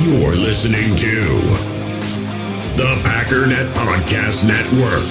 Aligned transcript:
You're 0.00 0.36
listening 0.36 0.94
to 0.94 1.24
the 2.76 2.94
Packernet 3.02 3.66
Podcast 3.74 4.46
Network. 4.46 5.02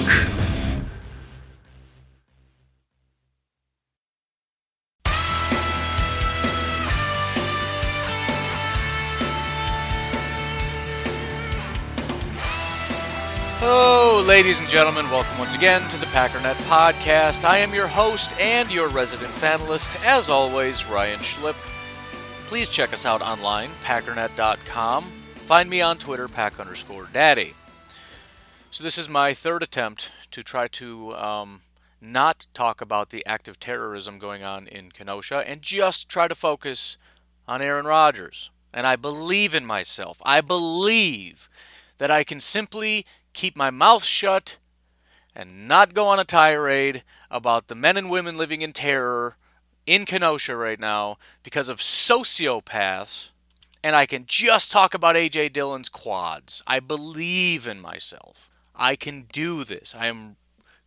Hello, 13.58 14.22
ladies 14.22 14.58
and 14.58 14.68
gentlemen. 14.70 15.10
Welcome 15.10 15.38
once 15.38 15.54
again 15.54 15.86
to 15.90 15.98
the 16.00 16.06
Packernet 16.06 16.56
Podcast. 16.62 17.44
I 17.44 17.58
am 17.58 17.74
your 17.74 17.88
host 17.88 18.32
and 18.40 18.72
your 18.72 18.88
resident 18.88 19.32
fanalist, 19.34 20.02
as 20.02 20.30
always, 20.30 20.86
Ryan 20.86 21.20
Schlipp. 21.20 21.56
Please 22.48 22.70
check 22.70 22.94
us 22.94 23.04
out 23.04 23.20
online, 23.20 23.70
packernet.com. 23.84 25.12
Find 25.34 25.68
me 25.68 25.82
on 25.82 25.98
Twitter, 25.98 26.28
pack 26.28 26.58
underscore 26.58 27.06
daddy. 27.12 27.52
So, 28.70 28.82
this 28.82 28.96
is 28.96 29.06
my 29.06 29.34
third 29.34 29.62
attempt 29.62 30.10
to 30.30 30.42
try 30.42 30.66
to 30.68 31.14
um, 31.14 31.60
not 32.00 32.46
talk 32.54 32.80
about 32.80 33.10
the 33.10 33.24
active 33.26 33.60
terrorism 33.60 34.18
going 34.18 34.44
on 34.44 34.66
in 34.66 34.92
Kenosha 34.92 35.44
and 35.46 35.60
just 35.60 36.08
try 36.08 36.26
to 36.26 36.34
focus 36.34 36.96
on 37.46 37.60
Aaron 37.60 37.84
Rodgers. 37.84 38.50
And 38.72 38.86
I 38.86 38.96
believe 38.96 39.54
in 39.54 39.66
myself. 39.66 40.22
I 40.24 40.40
believe 40.40 41.50
that 41.98 42.10
I 42.10 42.24
can 42.24 42.40
simply 42.40 43.04
keep 43.34 43.58
my 43.58 43.68
mouth 43.68 44.04
shut 44.04 44.56
and 45.36 45.68
not 45.68 45.92
go 45.92 46.06
on 46.06 46.18
a 46.18 46.24
tirade 46.24 47.04
about 47.30 47.68
the 47.68 47.74
men 47.74 47.98
and 47.98 48.08
women 48.08 48.38
living 48.38 48.62
in 48.62 48.72
terror 48.72 49.36
in 49.88 50.04
Kenosha 50.04 50.54
right 50.54 50.78
now 50.78 51.16
because 51.42 51.70
of 51.70 51.78
sociopaths, 51.78 53.30
and 53.82 53.96
I 53.96 54.04
can 54.04 54.24
just 54.26 54.70
talk 54.70 54.92
about 54.92 55.16
AJ 55.16 55.54
Dillon's 55.54 55.88
quads. 55.88 56.62
I 56.66 56.78
believe 56.78 57.66
in 57.66 57.80
myself. 57.80 58.50
I 58.76 58.96
can 58.96 59.26
do 59.32 59.64
this. 59.64 59.94
I 59.98 60.06
am 60.06 60.36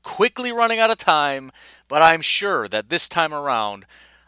quickly 0.03 0.51
running 0.51 0.79
out 0.79 0.91
of 0.91 0.97
time, 0.97 1.51
but 1.87 2.03
I'm 2.03 2.21
sure 2.21 2.67
that 2.67 2.89
this 2.89 3.09
time 3.09 3.33
around 3.33 3.85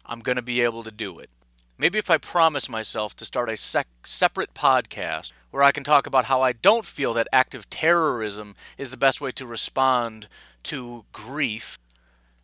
I'm 0.07 0.21
going 0.21 0.37
to 0.37 0.41
be 0.41 0.61
able 0.61 0.81
to 0.83 0.91
do 0.91 1.19
it. 1.19 1.29
Maybe 1.77 1.99
if 1.99 2.09
I 2.09 2.17
promise 2.17 2.67
myself 2.67 3.15
to 3.17 3.25
start 3.25 3.49
a 3.49 3.57
sec- 3.57 3.87
separate 4.03 4.55
podcast 4.55 5.33
where 5.51 5.63
I 5.63 5.71
can 5.71 5.83
talk 5.83 6.07
about 6.07 6.25
how 6.25 6.41
I 6.41 6.51
don't 6.51 6.85
feel 6.85 7.13
that 7.13 7.27
active 7.31 7.69
terrorism 7.69 8.55
is 8.77 8.89
the 8.89 8.97
best 8.97 9.21
way 9.21 9.31
to 9.33 9.45
respond 9.45 10.27
to 10.63 11.05
grief, 11.11 11.77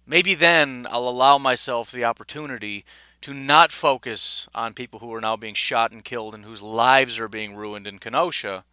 maybe 0.10 0.34
then 0.34 0.88
I'll 0.90 1.08
allow 1.08 1.38
myself 1.38 1.92
the 1.92 2.04
opportunity 2.04 2.84
to 3.22 3.34
not 3.34 3.72
focus 3.72 4.50
on 4.56 4.74
people 4.74 5.00
who 5.00 5.14
are 5.14 5.22
now 5.22 5.38
being 5.38 5.54
shot 5.54 5.92
and 5.92 6.04
killed 6.04 6.34
and 6.34 6.44
whose 6.44 6.62
lives 6.62 7.20
are 7.20 7.28
being 7.28 7.56
ruined 7.56 7.86
in 7.86 8.00
Kenosha, 8.00 8.64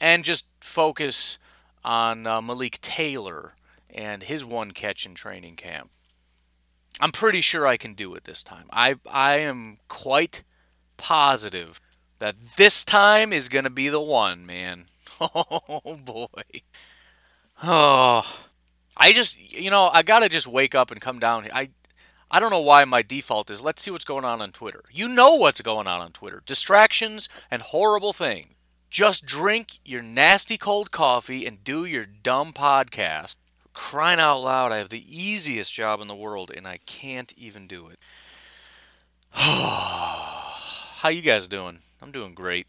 and 0.00 0.24
just 0.24 0.46
focus 0.60 1.38
on 1.84 2.26
uh, 2.26 2.42
Malik 2.42 2.80
Taylor 2.80 3.54
and 3.92 4.24
his 4.24 4.44
one 4.44 4.72
catch 4.72 5.06
in 5.06 5.14
training 5.14 5.56
camp. 5.56 5.90
I'm 7.00 7.12
pretty 7.12 7.40
sure 7.40 7.66
I 7.66 7.76
can 7.76 7.94
do 7.94 8.14
it 8.14 8.24
this 8.24 8.42
time. 8.42 8.66
I 8.70 8.96
I 9.10 9.36
am 9.36 9.78
quite 9.88 10.42
positive 10.96 11.80
that 12.18 12.34
this 12.56 12.84
time 12.84 13.32
is 13.32 13.48
going 13.48 13.64
to 13.64 13.70
be 13.70 13.88
the 13.88 14.00
one, 14.00 14.44
man. 14.44 14.86
Oh 15.20 15.96
boy. 15.96 16.62
Oh. 17.64 18.47
I 18.98 19.12
just 19.12 19.38
you 19.52 19.70
know, 19.70 19.88
I 19.92 20.02
got 20.02 20.20
to 20.20 20.28
just 20.28 20.46
wake 20.46 20.74
up 20.74 20.90
and 20.90 21.00
come 21.00 21.18
down 21.18 21.44
here. 21.44 21.52
I 21.54 21.70
I 22.30 22.40
don't 22.40 22.50
know 22.50 22.60
why 22.60 22.84
my 22.84 23.02
default 23.02 23.50
is 23.50 23.62
let's 23.62 23.82
see 23.82 23.90
what's 23.90 24.04
going 24.04 24.24
on 24.24 24.42
on 24.42 24.52
Twitter. 24.52 24.84
You 24.92 25.08
know 25.08 25.34
what's 25.36 25.60
going 25.60 25.86
on 25.86 26.00
on 26.00 26.12
Twitter. 26.12 26.42
Distractions 26.44 27.28
and 27.50 27.62
horrible 27.62 28.12
things. 28.12 28.54
Just 28.90 29.26
drink 29.26 29.80
your 29.84 30.00
nasty 30.02 30.56
cold 30.56 30.90
coffee 30.90 31.44
and 31.46 31.62
do 31.62 31.84
your 31.84 32.06
dumb 32.06 32.54
podcast 32.54 33.36
crying 33.78 34.18
out 34.18 34.40
loud, 34.40 34.72
I 34.72 34.78
have 34.78 34.88
the 34.88 35.04
easiest 35.08 35.72
job 35.72 36.00
in 36.00 36.08
the 36.08 36.16
world 36.16 36.50
and 36.54 36.66
I 36.66 36.80
can't 36.84 37.32
even 37.36 37.68
do 37.68 37.86
it. 37.88 37.98
How 39.32 41.08
you 41.08 41.22
guys 41.22 41.46
doing? 41.46 41.78
I'm 42.02 42.10
doing 42.10 42.34
great. 42.34 42.66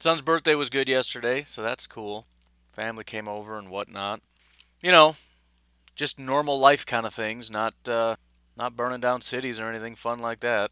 Son's 0.00 0.20
birthday 0.20 0.56
was 0.56 0.68
good 0.68 0.88
yesterday, 0.88 1.42
so 1.42 1.62
that's 1.62 1.86
cool. 1.86 2.26
Family 2.72 3.04
came 3.04 3.28
over 3.28 3.56
and 3.56 3.70
whatnot. 3.70 4.20
You 4.82 4.90
know, 4.90 5.14
just 5.98 6.18
normal 6.18 6.58
life 6.58 6.86
kind 6.86 7.04
of 7.04 7.12
things, 7.12 7.50
not 7.50 7.74
uh, 7.86 8.14
not 8.56 8.76
burning 8.76 9.00
down 9.00 9.20
cities 9.20 9.58
or 9.60 9.68
anything 9.68 9.96
fun 9.96 10.20
like 10.20 10.40
that. 10.40 10.70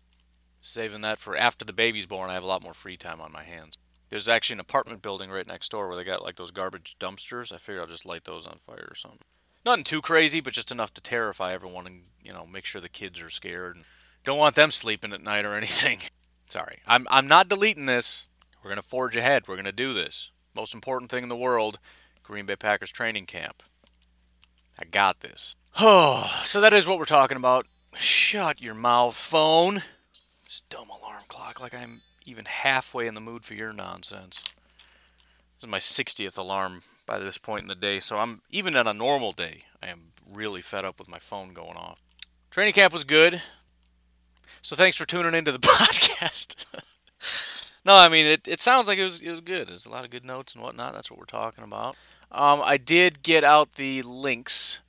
Saving 0.60 1.00
that 1.02 1.18
for 1.18 1.36
after 1.36 1.64
the 1.64 1.72
baby's 1.72 2.06
born, 2.06 2.30
I 2.30 2.34
have 2.34 2.44
a 2.44 2.46
lot 2.46 2.62
more 2.62 2.72
free 2.72 2.96
time 2.96 3.20
on 3.20 3.32
my 3.32 3.42
hands. 3.42 3.76
There's 4.08 4.28
actually 4.28 4.54
an 4.54 4.60
apartment 4.60 5.02
building 5.02 5.30
right 5.30 5.46
next 5.46 5.70
door 5.70 5.88
where 5.88 5.96
they 5.96 6.04
got 6.04 6.22
like 6.22 6.36
those 6.36 6.52
garbage 6.52 6.96
dumpsters. 6.98 7.52
I 7.52 7.58
figure 7.58 7.80
I'll 7.80 7.88
just 7.88 8.06
light 8.06 8.24
those 8.24 8.46
on 8.46 8.58
fire 8.64 8.86
or 8.88 8.94
something. 8.94 9.20
Nothing 9.64 9.84
too 9.84 10.00
crazy, 10.00 10.40
but 10.40 10.52
just 10.52 10.70
enough 10.70 10.94
to 10.94 11.00
terrify 11.00 11.52
everyone 11.52 11.88
and, 11.88 12.02
you 12.22 12.32
know, 12.32 12.46
make 12.46 12.64
sure 12.64 12.80
the 12.80 12.88
kids 12.88 13.20
are 13.20 13.28
scared. 13.28 13.74
And 13.74 13.84
don't 14.24 14.38
want 14.38 14.54
them 14.54 14.70
sleeping 14.70 15.12
at 15.12 15.24
night 15.24 15.44
or 15.44 15.56
anything. 15.56 15.98
Sorry. 16.46 16.78
I'm, 16.86 17.08
I'm 17.10 17.26
not 17.26 17.48
deleting 17.48 17.86
this. 17.86 18.28
We're 18.62 18.70
to 18.76 18.82
forge 18.82 19.16
ahead. 19.16 19.48
We're 19.48 19.56
to 19.60 19.72
do 19.72 19.92
this. 19.92 20.30
Most 20.54 20.72
important 20.72 21.10
thing 21.10 21.24
in 21.24 21.28
the 21.28 21.36
world 21.36 21.80
Green 22.22 22.46
Bay 22.46 22.56
Packers 22.56 22.92
training 22.92 23.26
camp. 23.26 23.64
I 24.78 24.84
got 24.84 25.20
this. 25.20 25.54
Oh, 25.78 26.42
so 26.44 26.60
that 26.60 26.72
is 26.72 26.86
what 26.86 26.98
we're 26.98 27.04
talking 27.04 27.36
about. 27.36 27.66
Shut 27.94 28.60
your 28.60 28.74
mouth, 28.74 29.14
phone. 29.16 29.82
This 30.44 30.62
dumb 30.68 30.88
alarm 30.88 31.22
clock, 31.28 31.60
like 31.60 31.74
I'm 31.74 32.00
even 32.26 32.44
halfway 32.44 33.06
in 33.06 33.14
the 33.14 33.20
mood 33.20 33.44
for 33.44 33.54
your 33.54 33.72
nonsense. 33.72 34.42
This 35.56 35.64
is 35.64 35.68
my 35.68 35.78
60th 35.78 36.36
alarm 36.36 36.82
by 37.06 37.18
this 37.18 37.38
point 37.38 37.62
in 37.62 37.68
the 37.68 37.74
day. 37.74 38.00
So 38.00 38.18
I'm 38.18 38.42
even 38.50 38.76
on 38.76 38.86
a 38.86 38.92
normal 38.92 39.32
day, 39.32 39.60
I 39.82 39.86
am 39.88 40.12
really 40.30 40.60
fed 40.60 40.84
up 40.84 40.98
with 40.98 41.08
my 41.08 41.18
phone 41.18 41.54
going 41.54 41.76
off. 41.76 42.02
Training 42.50 42.74
camp 42.74 42.92
was 42.92 43.04
good. 43.04 43.42
So 44.62 44.76
thanks 44.76 44.96
for 44.96 45.06
tuning 45.06 45.34
into 45.34 45.52
the 45.52 45.58
podcast. 45.60 46.56
no, 47.84 47.96
I 47.96 48.08
mean 48.08 48.26
it, 48.26 48.48
it 48.48 48.60
sounds 48.60 48.88
like 48.88 48.98
it 48.98 49.04
was 49.04 49.20
it 49.20 49.30
was 49.30 49.40
good. 49.40 49.68
There's 49.68 49.86
a 49.86 49.90
lot 49.90 50.04
of 50.04 50.10
good 50.10 50.24
notes 50.24 50.54
and 50.54 50.62
whatnot. 50.62 50.92
That's 50.92 51.10
what 51.10 51.18
we're 51.18 51.26
talking 51.26 51.64
about. 51.64 51.96
Um, 52.30 52.60
I 52.64 52.76
did 52.76 53.22
get 53.22 53.44
out 53.44 53.74
the 53.74 54.02
links 54.02 54.80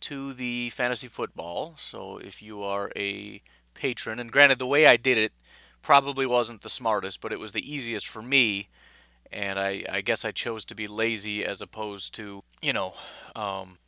to 0.00 0.32
the 0.32 0.70
fantasy 0.70 1.08
football. 1.08 1.74
So 1.76 2.18
if 2.18 2.42
you 2.42 2.62
are 2.62 2.90
a 2.96 3.42
patron, 3.74 4.18
and 4.18 4.32
granted 4.32 4.58
the 4.58 4.66
way 4.66 4.86
I 4.86 4.96
did 4.96 5.18
it 5.18 5.32
probably 5.82 6.26
wasn't 6.26 6.62
the 6.62 6.68
smartest, 6.68 7.20
but 7.20 7.32
it 7.32 7.38
was 7.38 7.52
the 7.52 7.72
easiest 7.72 8.06
for 8.06 8.22
me 8.22 8.68
and 9.32 9.58
I, 9.58 9.84
I 9.90 10.00
guess 10.00 10.24
I 10.24 10.30
chose 10.30 10.64
to 10.66 10.74
be 10.74 10.86
lazy 10.86 11.44
as 11.44 11.60
opposed 11.60 12.14
to, 12.14 12.42
you 12.62 12.72
know, 12.72 12.94
um, 13.34 13.78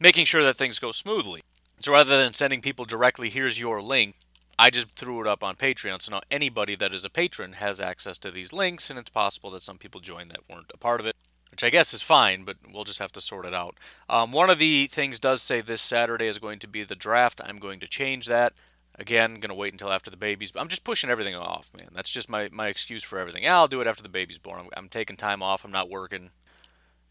making 0.00 0.24
sure 0.24 0.42
that 0.44 0.56
things 0.56 0.78
go 0.78 0.92
smoothly. 0.92 1.42
So 1.80 1.92
rather 1.92 2.20
than 2.20 2.32
sending 2.32 2.60
people 2.60 2.84
directly, 2.84 3.30
here's 3.30 3.60
your 3.60 3.80
link, 3.80 4.16
I 4.58 4.70
just 4.70 4.90
threw 4.90 5.20
it 5.20 5.26
up 5.26 5.44
on 5.44 5.56
Patreon. 5.56 6.02
So 6.02 6.12
now 6.12 6.20
anybody 6.30 6.74
that 6.76 6.92
is 6.92 7.04
a 7.04 7.10
patron 7.10 7.54
has 7.54 7.80
access 7.80 8.18
to 8.18 8.30
these 8.30 8.52
links, 8.52 8.90
and 8.90 8.98
it's 8.98 9.10
possible 9.10 9.50
that 9.52 9.62
some 9.62 9.78
people 9.78 10.00
joined 10.00 10.30
that 10.32 10.48
weren't 10.50 10.72
a 10.74 10.78
part 10.78 11.00
of 11.00 11.06
it, 11.06 11.14
which 11.58 11.64
I 11.64 11.70
guess 11.70 11.92
is 11.92 12.02
fine, 12.02 12.44
but 12.44 12.56
we'll 12.72 12.84
just 12.84 13.00
have 13.00 13.10
to 13.10 13.20
sort 13.20 13.44
it 13.44 13.52
out. 13.52 13.76
Um, 14.08 14.30
one 14.30 14.48
of 14.48 14.60
the 14.60 14.86
things 14.86 15.18
does 15.18 15.42
say 15.42 15.60
this 15.60 15.82
Saturday 15.82 16.28
is 16.28 16.38
going 16.38 16.60
to 16.60 16.68
be 16.68 16.84
the 16.84 16.94
draft. 16.94 17.40
I'm 17.44 17.56
going 17.56 17.80
to 17.80 17.88
change 17.88 18.26
that. 18.26 18.52
Again, 18.96 19.40
gonna 19.40 19.56
wait 19.56 19.74
until 19.74 19.90
after 19.90 20.08
the 20.08 20.16
baby's. 20.16 20.52
I'm 20.54 20.68
just 20.68 20.84
pushing 20.84 21.10
everything 21.10 21.34
off, 21.34 21.72
man. 21.76 21.88
That's 21.92 22.10
just 22.10 22.30
my 22.30 22.48
my 22.52 22.68
excuse 22.68 23.02
for 23.02 23.18
everything. 23.18 23.48
I'll 23.48 23.66
do 23.66 23.80
it 23.80 23.88
after 23.88 24.04
the 24.04 24.08
baby's 24.08 24.38
born. 24.38 24.60
I'm, 24.60 24.68
I'm 24.76 24.88
taking 24.88 25.16
time 25.16 25.42
off. 25.42 25.64
I'm 25.64 25.72
not 25.72 25.90
working. 25.90 26.30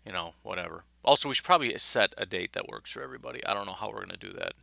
You 0.05 0.13
know, 0.13 0.33
whatever. 0.43 0.85
Also, 1.03 1.27
we 1.27 1.35
should 1.35 1.43
probably 1.43 1.77
set 1.77 2.13
a 2.17 2.25
date 2.25 2.53
that 2.53 2.69
works 2.69 2.91
for 2.91 3.01
everybody. 3.01 3.45
I 3.45 3.53
don't 3.53 3.65
know 3.65 3.73
how 3.73 3.89
we're 3.89 4.05
gonna 4.05 4.15
do 4.15 4.31
that. 4.31 4.53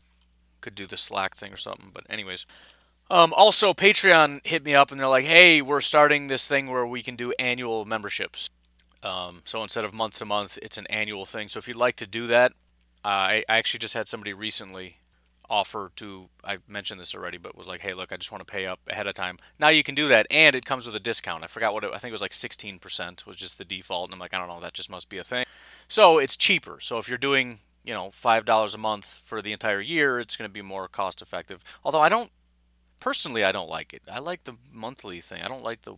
Could 0.63 0.75
do 0.75 0.87
the 0.87 0.97
Slack 0.97 1.37
thing 1.37 1.53
or 1.53 1.59
something. 1.59 1.91
But 1.93 2.07
anyways, 2.09 2.47
um, 3.11 3.35
also 3.35 3.75
Patreon 3.75 4.47
hit 4.47 4.65
me 4.65 4.75
up 4.75 4.91
and 4.91 4.99
they're 4.99 5.09
like, 5.09 5.27
"Hey, 5.27 5.61
we're 5.61 5.83
starting 5.83 6.29
this 6.29 6.49
thing 6.49 6.71
where 6.71 6.87
we 6.87 7.03
can 7.03 7.17
do 7.17 7.33
annual 7.39 7.85
memberships. 7.85 8.49
Um, 9.05 9.43
so 9.45 9.63
instead 9.63 9.85
of 9.85 9.93
month 9.93 10.19
to 10.19 10.25
month, 10.25 10.59
it's 10.63 10.79
an 10.79 10.87
annual 10.89 11.27
thing. 11.27 11.49
So 11.49 11.59
if 11.59 11.69
you'd 11.69 11.77
like 11.77 11.97
to 11.97 12.07
do 12.07 12.27
that, 12.29 12.53
uh, 13.05 13.09
I, 13.09 13.45
I 13.49 13.59
actually 13.59 13.81
just 13.81 13.95
had 13.95 14.09
somebody 14.09 14.33
recently 14.33 14.99
offer 15.51 15.91
to 15.97 16.31
I 16.43 16.59
mentioned 16.67 16.99
this 16.99 17.15
already, 17.15 17.37
but 17.37 17.57
was 17.57 17.67
like, 17.67 17.81
hey, 17.81 17.95
look, 17.95 18.13
I 18.13 18.17
just 18.17 18.33
want 18.33 18.47
to 18.47 18.51
pay 18.51 18.67
up 18.67 18.81
ahead 18.89 19.07
of 19.07 19.15
time. 19.15 19.39
Now 19.59 19.69
you 19.69 19.83
can 19.83 19.95
do 19.95 20.09
that, 20.09 20.27
and 20.31 20.57
it 20.57 20.65
comes 20.65 20.87
with 20.87 20.97
a 20.97 21.01
discount. 21.01 21.45
I 21.45 21.49
forgot 21.49 21.75
what 21.75 21.85
it, 21.85 21.91
I 21.93 21.99
think 21.99 22.11
it 22.11 22.13
was 22.13 22.23
like 22.23 22.33
16% 22.33 23.27
was 23.27 23.37
just 23.37 23.59
the 23.59 23.65
default, 23.65 24.09
and 24.09 24.15
I'm 24.15 24.21
like, 24.21 24.33
I 24.33 24.39
don't 24.39 24.49
know, 24.49 24.61
that 24.61 24.73
just 24.73 24.91
must 24.91 25.09
be 25.09 25.19
a 25.19 25.25
thing. 25.25 25.45
So 25.87 26.19
it's 26.19 26.37
cheaper. 26.37 26.79
So 26.81 26.99
if 26.99 27.09
you're 27.09 27.19
doing 27.19 27.61
you 27.85 27.93
know 27.93 28.11
five 28.11 28.47
dollars 28.47 28.75
a 28.75 28.79
month 28.79 29.05
for 29.05 29.43
the 29.43 29.53
entire 29.53 29.81
year, 29.81 30.19
it's 30.19 30.37
going 30.37 30.49
to 30.49 30.53
be 30.53 30.63
more 30.63 30.89
cost 30.89 31.21
effective. 31.21 31.63
Although 31.85 32.01
I 32.01 32.09
don't 32.09 32.31
personally, 33.01 33.45
I 33.45 33.53
don't 33.53 33.69
like 33.69 33.93
it. 33.93 34.03
I 34.11 34.21
like 34.21 34.45
the 34.45 34.57
monthly 34.73 35.21
thing. 35.21 35.43
I 35.43 35.49
don't 35.49 35.63
like 35.63 35.83
the 35.83 35.97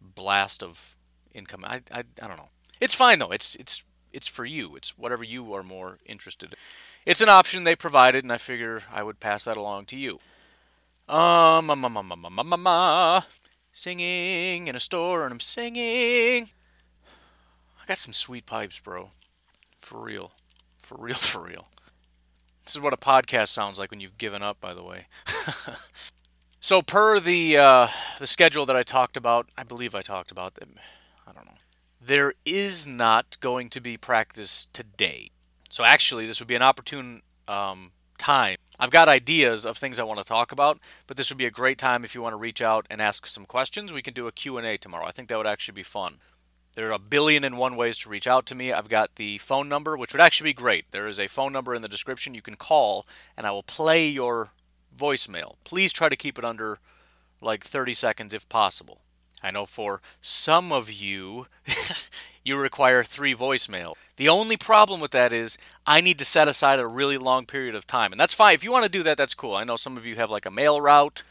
blast 0.00 0.62
of 0.64 0.96
income. 1.34 1.64
I 1.64 1.82
I, 1.92 2.04
I 2.22 2.28
don't 2.28 2.36
know. 2.36 2.50
It's 2.80 2.94
fine 2.94 3.18
though. 3.18 3.32
It's 3.32 3.54
it's 3.56 3.84
it's 4.12 4.28
for 4.28 4.44
you. 4.44 4.76
It's 4.76 4.96
whatever 4.96 5.24
you 5.24 5.52
are 5.54 5.62
more 5.62 5.98
interested 6.06 6.52
in 6.52 6.58
it's 7.08 7.22
an 7.22 7.30
option 7.30 7.64
they 7.64 7.74
provided, 7.74 8.22
and 8.22 8.30
I 8.30 8.36
figure 8.36 8.82
I 8.92 9.02
would 9.02 9.18
pass 9.18 9.44
that 9.44 9.56
along 9.56 9.86
to 9.86 9.96
you. 9.96 10.20
Um, 11.08 11.70
um, 11.70 11.84
um, 11.84 11.96
um, 11.96 12.12
um, 12.12 12.38
um, 12.38 12.52
um, 12.52 12.66
um, 12.66 13.22
Singing 13.72 14.66
in 14.66 14.76
a 14.76 14.80
store 14.80 15.24
and 15.24 15.32
I'm 15.32 15.40
singing. 15.40 16.50
I 17.80 17.86
got 17.86 17.96
some 17.96 18.12
sweet 18.12 18.44
pipes, 18.44 18.78
bro. 18.78 19.12
For 19.78 20.00
real. 20.00 20.32
For 20.78 20.98
real, 20.98 21.14
for 21.16 21.44
real. 21.44 21.68
This 22.64 22.74
is 22.74 22.80
what 22.82 22.92
a 22.92 22.98
podcast 22.98 23.48
sounds 23.48 23.78
like 23.78 23.90
when 23.90 24.00
you've 24.00 24.18
given 24.18 24.42
up, 24.42 24.60
by 24.60 24.74
the 24.74 24.82
way. 24.82 25.06
so, 26.60 26.82
per 26.82 27.18
the 27.20 27.56
uh, 27.56 27.88
the 28.18 28.26
schedule 28.26 28.66
that 28.66 28.76
I 28.76 28.82
talked 28.82 29.16
about, 29.16 29.48
I 29.56 29.62
believe 29.62 29.94
I 29.94 30.02
talked 30.02 30.30
about 30.30 30.56
them. 30.56 30.74
I 31.28 31.32
don't 31.32 31.46
know. 31.46 31.52
There 32.00 32.32
is 32.44 32.86
not 32.86 33.38
going 33.40 33.68
to 33.70 33.80
be 33.80 33.96
practice 33.96 34.66
today. 34.72 35.30
So, 35.68 35.84
actually, 35.84 36.26
this 36.26 36.40
would 36.40 36.48
be 36.48 36.54
an 36.54 36.62
opportune 36.62 37.22
um, 37.46 37.92
time. 38.16 38.56
I've 38.78 38.90
got 38.90 39.08
ideas 39.08 39.66
of 39.66 39.76
things 39.76 39.98
I 39.98 40.04
want 40.04 40.18
to 40.20 40.24
talk 40.24 40.52
about, 40.52 40.78
but 41.06 41.16
this 41.16 41.30
would 41.30 41.38
be 41.38 41.44
a 41.44 41.50
great 41.50 41.78
time 41.78 42.04
if 42.04 42.14
you 42.14 42.22
want 42.22 42.32
to 42.32 42.38
reach 42.38 42.62
out 42.62 42.86
and 42.88 43.02
ask 43.02 43.26
some 43.26 43.44
questions. 43.44 43.92
We 43.92 44.02
can 44.02 44.14
do 44.14 44.28
a 44.28 44.32
Q&A 44.32 44.76
tomorrow. 44.78 45.04
I 45.06 45.10
think 45.10 45.28
that 45.28 45.36
would 45.36 45.46
actually 45.46 45.74
be 45.74 45.82
fun. 45.82 46.18
There 46.74 46.88
are 46.88 46.92
a 46.92 46.98
billion 46.98 47.42
and 47.42 47.58
one 47.58 47.76
ways 47.76 47.98
to 47.98 48.08
reach 48.08 48.28
out 48.28 48.46
to 48.46 48.54
me. 48.54 48.72
I've 48.72 48.88
got 48.88 49.16
the 49.16 49.38
phone 49.38 49.68
number, 49.68 49.96
which 49.96 50.14
would 50.14 50.20
actually 50.20 50.50
be 50.50 50.54
great. 50.54 50.84
There 50.92 51.08
is 51.08 51.18
a 51.18 51.26
phone 51.26 51.52
number 51.52 51.74
in 51.74 51.82
the 51.82 51.88
description 51.88 52.34
you 52.34 52.42
can 52.42 52.54
call, 52.54 53.04
and 53.36 53.46
I 53.46 53.50
will 53.50 53.64
play 53.64 54.08
your 54.08 54.52
voicemail. 54.96 55.56
Please 55.64 55.92
try 55.92 56.08
to 56.08 56.16
keep 56.16 56.38
it 56.38 56.44
under 56.44 56.78
like 57.40 57.64
30 57.64 57.94
seconds 57.94 58.32
if 58.32 58.48
possible. 58.48 59.00
I 59.42 59.50
know 59.50 59.66
for 59.66 60.00
some 60.20 60.72
of 60.72 60.90
you, 60.90 61.46
you 62.44 62.56
require 62.56 63.02
three 63.02 63.34
voicemail. 63.34 63.94
The 64.16 64.28
only 64.28 64.56
problem 64.56 65.00
with 65.00 65.12
that 65.12 65.32
is 65.32 65.58
I 65.86 66.00
need 66.00 66.18
to 66.18 66.24
set 66.24 66.48
aside 66.48 66.80
a 66.80 66.86
really 66.86 67.18
long 67.18 67.46
period 67.46 67.74
of 67.74 67.86
time. 67.86 68.12
And 68.12 68.20
that's 68.20 68.34
fine. 68.34 68.54
If 68.54 68.64
you 68.64 68.72
want 68.72 68.84
to 68.84 68.90
do 68.90 69.02
that, 69.04 69.16
that's 69.16 69.34
cool. 69.34 69.54
I 69.54 69.64
know 69.64 69.76
some 69.76 69.96
of 69.96 70.06
you 70.06 70.16
have 70.16 70.30
like 70.30 70.46
a 70.46 70.50
mail 70.50 70.80
route. 70.80 71.22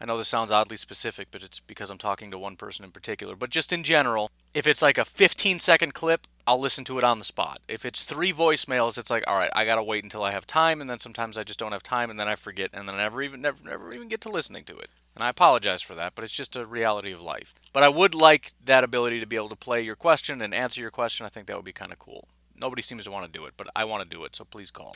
I 0.00 0.04
know 0.04 0.16
this 0.16 0.28
sounds 0.28 0.52
oddly 0.52 0.76
specific, 0.76 1.28
but 1.32 1.42
it's 1.42 1.58
because 1.58 1.90
I'm 1.90 1.98
talking 1.98 2.30
to 2.30 2.38
one 2.38 2.54
person 2.54 2.84
in 2.84 2.92
particular. 2.92 3.34
But 3.34 3.50
just 3.50 3.72
in 3.72 3.82
general, 3.82 4.30
if 4.54 4.66
it's 4.66 4.82
like 4.82 4.96
a 4.96 5.04
15 5.04 5.58
second 5.58 5.92
clip, 5.92 6.26
I'll 6.46 6.60
listen 6.60 6.84
to 6.84 6.98
it 6.98 7.04
on 7.04 7.18
the 7.18 7.24
spot. 7.24 7.60
If 7.66 7.84
it's 7.84 8.04
three 8.04 8.32
voicemails, 8.32 8.96
it's 8.96 9.10
like, 9.10 9.24
all 9.26 9.36
right, 9.36 9.50
I 9.54 9.64
gotta 9.64 9.82
wait 9.82 10.04
until 10.04 10.22
I 10.22 10.30
have 10.30 10.46
time, 10.46 10.80
and 10.80 10.88
then 10.88 11.00
sometimes 11.00 11.36
I 11.36 11.42
just 11.42 11.58
don't 11.58 11.72
have 11.72 11.82
time, 11.82 12.10
and 12.10 12.18
then 12.18 12.28
I 12.28 12.36
forget, 12.36 12.70
and 12.72 12.88
then 12.88 12.94
I 12.94 12.98
never 12.98 13.22
even 13.22 13.40
never 13.40 13.62
never 13.64 13.92
even 13.92 14.08
get 14.08 14.20
to 14.22 14.28
listening 14.28 14.64
to 14.64 14.78
it. 14.78 14.88
And 15.18 15.24
I 15.24 15.30
apologize 15.30 15.82
for 15.82 15.96
that, 15.96 16.14
but 16.14 16.22
it's 16.22 16.32
just 16.32 16.54
a 16.54 16.64
reality 16.64 17.10
of 17.10 17.20
life. 17.20 17.52
But 17.72 17.82
I 17.82 17.88
would 17.88 18.14
like 18.14 18.52
that 18.64 18.84
ability 18.84 19.18
to 19.18 19.26
be 19.26 19.34
able 19.34 19.48
to 19.48 19.56
play 19.56 19.82
your 19.82 19.96
question 19.96 20.40
and 20.40 20.54
answer 20.54 20.80
your 20.80 20.92
question. 20.92 21.26
I 21.26 21.28
think 21.28 21.48
that 21.48 21.56
would 21.56 21.64
be 21.64 21.72
kind 21.72 21.90
of 21.90 21.98
cool. 21.98 22.28
Nobody 22.54 22.82
seems 22.82 23.02
to 23.02 23.10
want 23.10 23.26
to 23.26 23.38
do 23.38 23.44
it, 23.44 23.54
but 23.56 23.66
I 23.74 23.82
want 23.84 24.08
to 24.08 24.16
do 24.16 24.22
it, 24.22 24.36
so 24.36 24.44
please 24.44 24.70
call. 24.70 24.94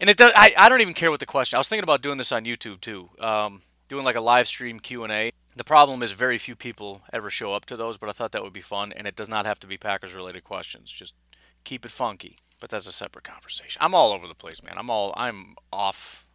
And 0.00 0.10
it 0.10 0.16
does. 0.16 0.32
I, 0.34 0.52
I 0.58 0.68
don't 0.68 0.80
even 0.80 0.94
care 0.94 1.12
what 1.12 1.20
the 1.20 1.26
question. 1.26 1.56
I 1.56 1.60
was 1.60 1.68
thinking 1.68 1.84
about 1.84 2.02
doing 2.02 2.18
this 2.18 2.32
on 2.32 2.44
YouTube 2.44 2.80
too. 2.80 3.10
Um, 3.20 3.62
doing 3.86 4.04
like 4.04 4.16
a 4.16 4.20
live 4.20 4.48
stream 4.48 4.80
Q&A. 4.80 5.30
The 5.54 5.62
problem 5.62 6.02
is 6.02 6.10
very 6.10 6.38
few 6.38 6.56
people 6.56 7.02
ever 7.12 7.30
show 7.30 7.52
up 7.52 7.64
to 7.66 7.76
those, 7.76 7.98
but 7.98 8.08
I 8.08 8.12
thought 8.12 8.32
that 8.32 8.42
would 8.42 8.52
be 8.52 8.62
fun 8.62 8.92
and 8.96 9.06
it 9.06 9.14
does 9.14 9.28
not 9.28 9.46
have 9.46 9.60
to 9.60 9.68
be 9.68 9.76
Packers 9.76 10.12
related 10.12 10.42
questions. 10.42 10.90
Just 10.90 11.14
keep 11.62 11.84
it 11.84 11.92
funky. 11.92 12.38
But 12.58 12.70
that's 12.70 12.88
a 12.88 12.92
separate 12.92 13.24
conversation. 13.24 13.78
I'm 13.80 13.94
all 13.94 14.12
over 14.12 14.26
the 14.26 14.34
place, 14.34 14.60
man. 14.60 14.74
I'm 14.76 14.90
all 14.90 15.14
I'm 15.16 15.54
off 15.72 16.26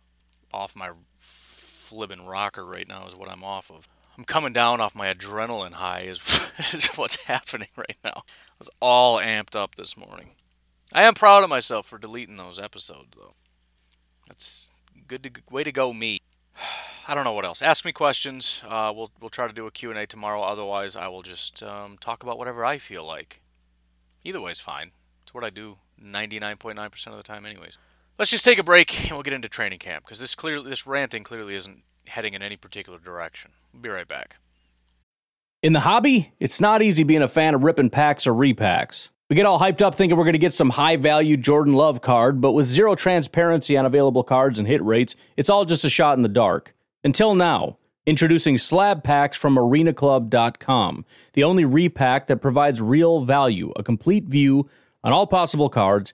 off 0.53 0.77
my 0.77 0.91
flibbin' 1.89 2.27
rocker 2.27 2.65
right 2.65 2.87
now 2.87 3.05
is 3.07 3.15
what 3.15 3.29
I'm 3.29 3.43
off 3.43 3.71
of. 3.71 3.87
I'm 4.17 4.23
coming 4.23 4.53
down 4.53 4.81
off 4.81 4.95
my 4.95 5.13
adrenaline 5.13 5.73
high 5.73 6.01
is, 6.01 6.19
is 6.73 6.87
what's 6.95 7.23
happening 7.25 7.69
right 7.75 7.97
now. 8.03 8.23
I 8.25 8.55
was 8.59 8.69
all 8.81 9.19
amped 9.19 9.55
up 9.55 9.75
this 9.75 9.95
morning. 9.95 10.31
I 10.93 11.03
am 11.03 11.13
proud 11.13 11.43
of 11.43 11.49
myself 11.49 11.85
for 11.85 11.97
deleting 11.97 12.37
those 12.37 12.59
episodes 12.59 13.09
though. 13.15 13.33
That's 14.27 14.69
good 15.07 15.23
to 15.23 15.31
way 15.51 15.63
to 15.63 15.71
go 15.71 15.93
me. 15.93 16.19
I 17.07 17.13
don't 17.13 17.23
know 17.23 17.33
what 17.33 17.45
else. 17.45 17.61
Ask 17.61 17.85
me 17.85 17.93
questions. 17.93 18.63
Uh, 18.67 18.91
we'll 18.95 19.11
we'll 19.21 19.29
try 19.29 19.47
to 19.47 19.53
do 19.53 19.67
a 19.67 19.71
Q&A 19.71 20.05
tomorrow. 20.05 20.41
Otherwise, 20.41 20.95
I 20.95 21.07
will 21.07 21.21
just 21.21 21.63
um, 21.63 21.97
talk 21.99 22.21
about 22.23 22.37
whatever 22.37 22.65
I 22.65 22.79
feel 22.79 23.05
like. 23.05 23.41
Either 24.25 24.41
way 24.41 24.51
is 24.51 24.59
fine. 24.59 24.91
It's 25.23 25.33
what 25.33 25.43
I 25.43 25.49
do 25.49 25.77
99.9% 26.03 27.07
of 27.07 27.17
the 27.17 27.23
time 27.23 27.45
anyways. 27.45 27.77
Let's 28.17 28.31
just 28.31 28.43
take 28.43 28.57
a 28.57 28.63
break 28.63 29.03
and 29.03 29.11
we'll 29.11 29.21
get 29.21 29.33
into 29.33 29.47
training 29.47 29.77
camp 29.77 30.05
because 30.05 30.19
this 30.19 30.33
clearly 30.33 30.69
this 30.69 30.87
ranting 30.87 31.23
clearly 31.23 31.53
isn't 31.53 31.83
heading 32.07 32.33
in 32.33 32.41
any 32.41 32.55
particular 32.55 32.97
direction. 32.97 33.51
We'll 33.71 33.83
be 33.83 33.89
right 33.89 34.07
back. 34.07 34.37
In 35.61 35.73
the 35.73 35.81
hobby, 35.81 36.33
it's 36.39 36.59
not 36.59 36.81
easy 36.81 37.03
being 37.03 37.21
a 37.21 37.27
fan 37.27 37.53
of 37.53 37.63
ripping 37.63 37.91
packs 37.91 38.25
or 38.25 38.33
repacks. 38.33 39.09
We 39.29 39.35
get 39.35 39.45
all 39.45 39.59
hyped 39.59 39.81
up 39.81 39.93
thinking 39.93 40.17
we're 40.17 40.23
going 40.23 40.33
to 40.33 40.39
get 40.39 40.53
some 40.53 40.71
high 40.71 40.95
value 40.95 41.37
Jordan 41.37 41.73
Love 41.73 42.01
card, 42.01 42.41
but 42.41 42.53
with 42.53 42.65
zero 42.65 42.95
transparency 42.95 43.77
on 43.77 43.85
available 43.85 44.23
cards 44.23 44.57
and 44.57 44.67
hit 44.67 44.83
rates, 44.83 45.15
it's 45.35 45.49
all 45.49 45.65
just 45.65 45.85
a 45.85 45.89
shot 45.89 46.17
in 46.17 46.23
the 46.23 46.29
dark. 46.29 46.73
Until 47.03 47.35
now, 47.35 47.77
introducing 48.05 48.57
slab 48.57 49.03
packs 49.03 49.37
from 49.37 49.55
arenaclub.com, 49.57 51.05
the 51.33 51.43
only 51.43 51.65
repack 51.65 52.27
that 52.27 52.37
provides 52.37 52.81
real 52.81 53.25
value, 53.25 53.73
a 53.75 53.83
complete 53.83 54.23
view 54.25 54.69
on 55.03 55.11
all 55.11 55.27
possible 55.27 55.69
cards, 55.69 56.13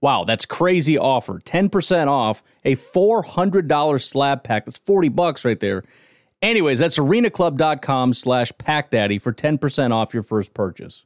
Wow, 0.00 0.24
that's 0.24 0.46
crazy 0.46 0.96
offer. 0.96 1.40
10% 1.40 2.08
off 2.08 2.42
a 2.64 2.76
$400 2.76 4.02
slab 4.02 4.42
pack. 4.42 4.64
That's 4.64 4.78
40 4.78 5.10
bucks 5.10 5.44
right 5.44 5.60
there. 5.60 5.84
Anyways, 6.42 6.78
that's 6.78 6.98
arenaclub.com 6.98 8.14
slash 8.14 8.52
packdaddy 8.52 9.20
for 9.20 9.32
10% 9.32 9.92
off 9.92 10.14
your 10.14 10.22
first 10.22 10.54
purchase. 10.54 11.04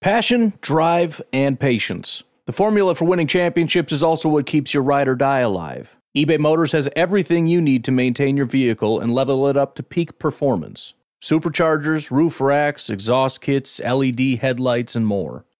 Passion, 0.00 0.52
drive, 0.60 1.20
and 1.32 1.58
patience. 1.58 2.22
The 2.46 2.52
formula 2.52 2.94
for 2.94 3.04
winning 3.04 3.26
championships 3.26 3.92
is 3.92 4.02
also 4.02 4.28
what 4.28 4.46
keeps 4.46 4.72
your 4.72 4.84
ride 4.84 5.08
or 5.08 5.16
die 5.16 5.40
alive. 5.40 5.96
eBay 6.16 6.38
Motors 6.38 6.72
has 6.72 6.88
everything 6.94 7.48
you 7.48 7.60
need 7.60 7.84
to 7.84 7.92
maintain 7.92 8.36
your 8.36 8.46
vehicle 8.46 9.00
and 9.00 9.12
level 9.12 9.48
it 9.48 9.56
up 9.56 9.74
to 9.74 9.82
peak 9.82 10.18
performance 10.18 10.94
superchargers, 11.20 12.12
roof 12.12 12.40
racks, 12.40 12.88
exhaust 12.88 13.40
kits, 13.40 13.80
LED 13.80 14.38
headlights, 14.40 14.94
and 14.94 15.04
more. 15.04 15.44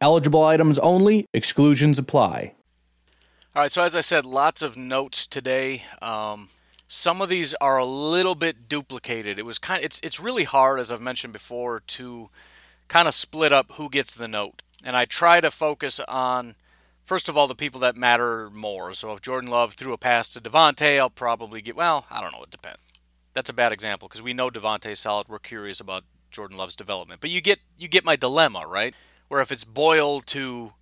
Eligible 0.00 0.44
items 0.44 0.78
only, 0.78 1.26
exclusions 1.34 1.98
apply. 1.98 2.54
All 3.54 3.62
right, 3.62 3.72
so 3.72 3.82
as 3.82 3.96
I 3.96 4.00
said, 4.00 4.24
lots 4.24 4.62
of 4.62 4.76
notes 4.76 5.26
today. 5.26 5.82
Um, 6.00 6.48
some 6.86 7.20
of 7.20 7.28
these 7.28 7.52
are 7.54 7.78
a 7.78 7.84
little 7.84 8.34
bit 8.34 8.68
duplicated. 8.68 9.38
It 9.38 9.44
was 9.44 9.58
kind 9.58 9.78
of, 9.80 9.84
it's 9.84 10.00
it's 10.02 10.18
really 10.18 10.44
hard 10.44 10.80
as 10.80 10.90
I've 10.90 11.00
mentioned 11.00 11.32
before 11.32 11.80
to 11.80 12.30
kind 12.88 13.06
of 13.06 13.14
split 13.14 13.52
up 13.52 13.72
who 13.72 13.88
gets 13.88 14.14
the 14.14 14.26
note. 14.26 14.62
And 14.82 14.96
I 14.96 15.04
try 15.04 15.40
to 15.40 15.50
focus 15.50 16.00
on 16.08 16.54
first 17.02 17.28
of 17.28 17.36
all 17.36 17.46
the 17.46 17.54
people 17.54 17.80
that 17.80 17.96
matter 17.96 18.50
more. 18.50 18.92
So 18.94 19.12
if 19.12 19.20
Jordan 19.20 19.50
Love 19.50 19.74
threw 19.74 19.92
a 19.92 19.98
pass 19.98 20.28
to 20.30 20.40
Davante, 20.40 20.98
I'll 20.98 21.10
probably 21.10 21.60
get 21.60 21.76
well, 21.76 22.06
I 22.10 22.20
don't 22.20 22.32
know, 22.32 22.42
it 22.42 22.50
depends. 22.50 22.80
That's 23.34 23.50
a 23.50 23.52
bad 23.52 23.72
example 23.72 24.08
because 24.08 24.22
we 24.22 24.32
know 24.32 24.50
Davante's 24.50 25.00
solid. 25.00 25.28
We're 25.28 25.38
curious 25.38 25.78
about 25.78 26.04
Jordan 26.30 26.56
Love's 26.56 26.74
development. 26.74 27.20
But 27.20 27.30
you 27.30 27.40
get 27.40 27.60
you 27.78 27.88
get 27.88 28.04
my 28.04 28.16
dilemma, 28.16 28.64
right? 28.66 28.94
Where 29.30 29.40
if 29.40 29.52
it's 29.52 29.64
Boyle 29.64 30.20
to 30.22 30.72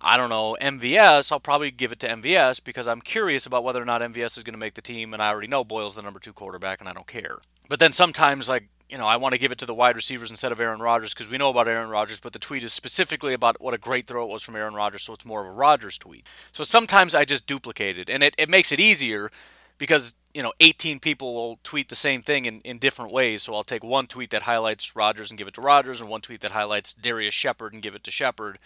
I 0.00 0.16
don't 0.16 0.30
know, 0.30 0.56
MVS, 0.60 1.30
I'll 1.30 1.40
probably 1.40 1.70
give 1.70 1.92
it 1.92 2.00
to 2.00 2.08
MVS 2.08 2.62
because 2.64 2.88
I'm 2.88 3.00
curious 3.00 3.46
about 3.46 3.62
whether 3.62 3.80
or 3.80 3.84
not 3.84 4.00
MVS 4.00 4.36
is 4.36 4.42
going 4.42 4.54
to 4.54 4.58
make 4.58 4.74
the 4.74 4.82
team, 4.82 5.12
and 5.12 5.22
I 5.22 5.28
already 5.28 5.48
know 5.48 5.64
Boyle's 5.64 5.94
the 5.94 6.02
number 6.02 6.18
two 6.18 6.32
quarterback, 6.32 6.80
and 6.80 6.88
I 6.88 6.92
don't 6.92 7.06
care. 7.06 7.38
But 7.68 7.78
then 7.78 7.92
sometimes, 7.92 8.48
like, 8.48 8.68
you 8.90 8.98
know, 8.98 9.06
I 9.06 9.16
want 9.16 9.32
to 9.34 9.38
give 9.38 9.52
it 9.52 9.58
to 9.58 9.66
the 9.66 9.74
wide 9.74 9.96
receivers 9.96 10.30
instead 10.30 10.52
of 10.52 10.60
Aaron 10.60 10.80
Rodgers 10.80 11.14
because 11.14 11.30
we 11.30 11.38
know 11.38 11.48
about 11.50 11.68
Aaron 11.68 11.88
Rodgers, 11.88 12.20
but 12.20 12.32
the 12.32 12.38
tweet 12.38 12.62
is 12.62 12.72
specifically 12.72 13.32
about 13.34 13.60
what 13.60 13.72
a 13.74 13.78
great 13.78 14.06
throw 14.06 14.24
it 14.24 14.30
was 14.30 14.42
from 14.42 14.56
Aaron 14.56 14.74
Rodgers, 14.74 15.02
so 15.02 15.12
it's 15.12 15.24
more 15.26 15.42
of 15.42 15.46
a 15.46 15.52
Rodgers 15.52 15.98
tweet. 15.98 16.26
So 16.52 16.64
sometimes 16.64 17.14
I 17.14 17.24
just 17.24 17.46
duplicate 17.46 17.98
it, 17.98 18.10
and 18.10 18.22
it, 18.22 18.34
it 18.38 18.48
makes 18.48 18.72
it 18.72 18.80
easier 18.80 19.30
because 19.78 20.14
you 20.34 20.42
know, 20.42 20.52
18 20.58 20.98
people 20.98 21.32
will 21.32 21.60
tweet 21.62 21.88
the 21.88 21.94
same 21.94 22.20
thing 22.20 22.44
in, 22.44 22.60
in 22.62 22.78
different 22.78 23.12
ways. 23.12 23.44
So 23.44 23.54
I'll 23.54 23.64
take 23.64 23.84
one 23.84 24.08
tweet 24.08 24.30
that 24.30 24.42
highlights 24.42 24.96
Rodgers 24.96 25.30
and 25.30 25.38
give 25.38 25.46
it 25.46 25.54
to 25.54 25.60
Rodgers, 25.60 26.00
and 26.00 26.10
one 26.10 26.20
tweet 26.20 26.40
that 26.40 26.50
highlights 26.50 26.92
Darius 26.92 27.34
Shepherd 27.34 27.72
and 27.72 27.82
give 27.82 27.94
it 27.94 28.02
to 28.04 28.10
Shepherd. 28.10 28.58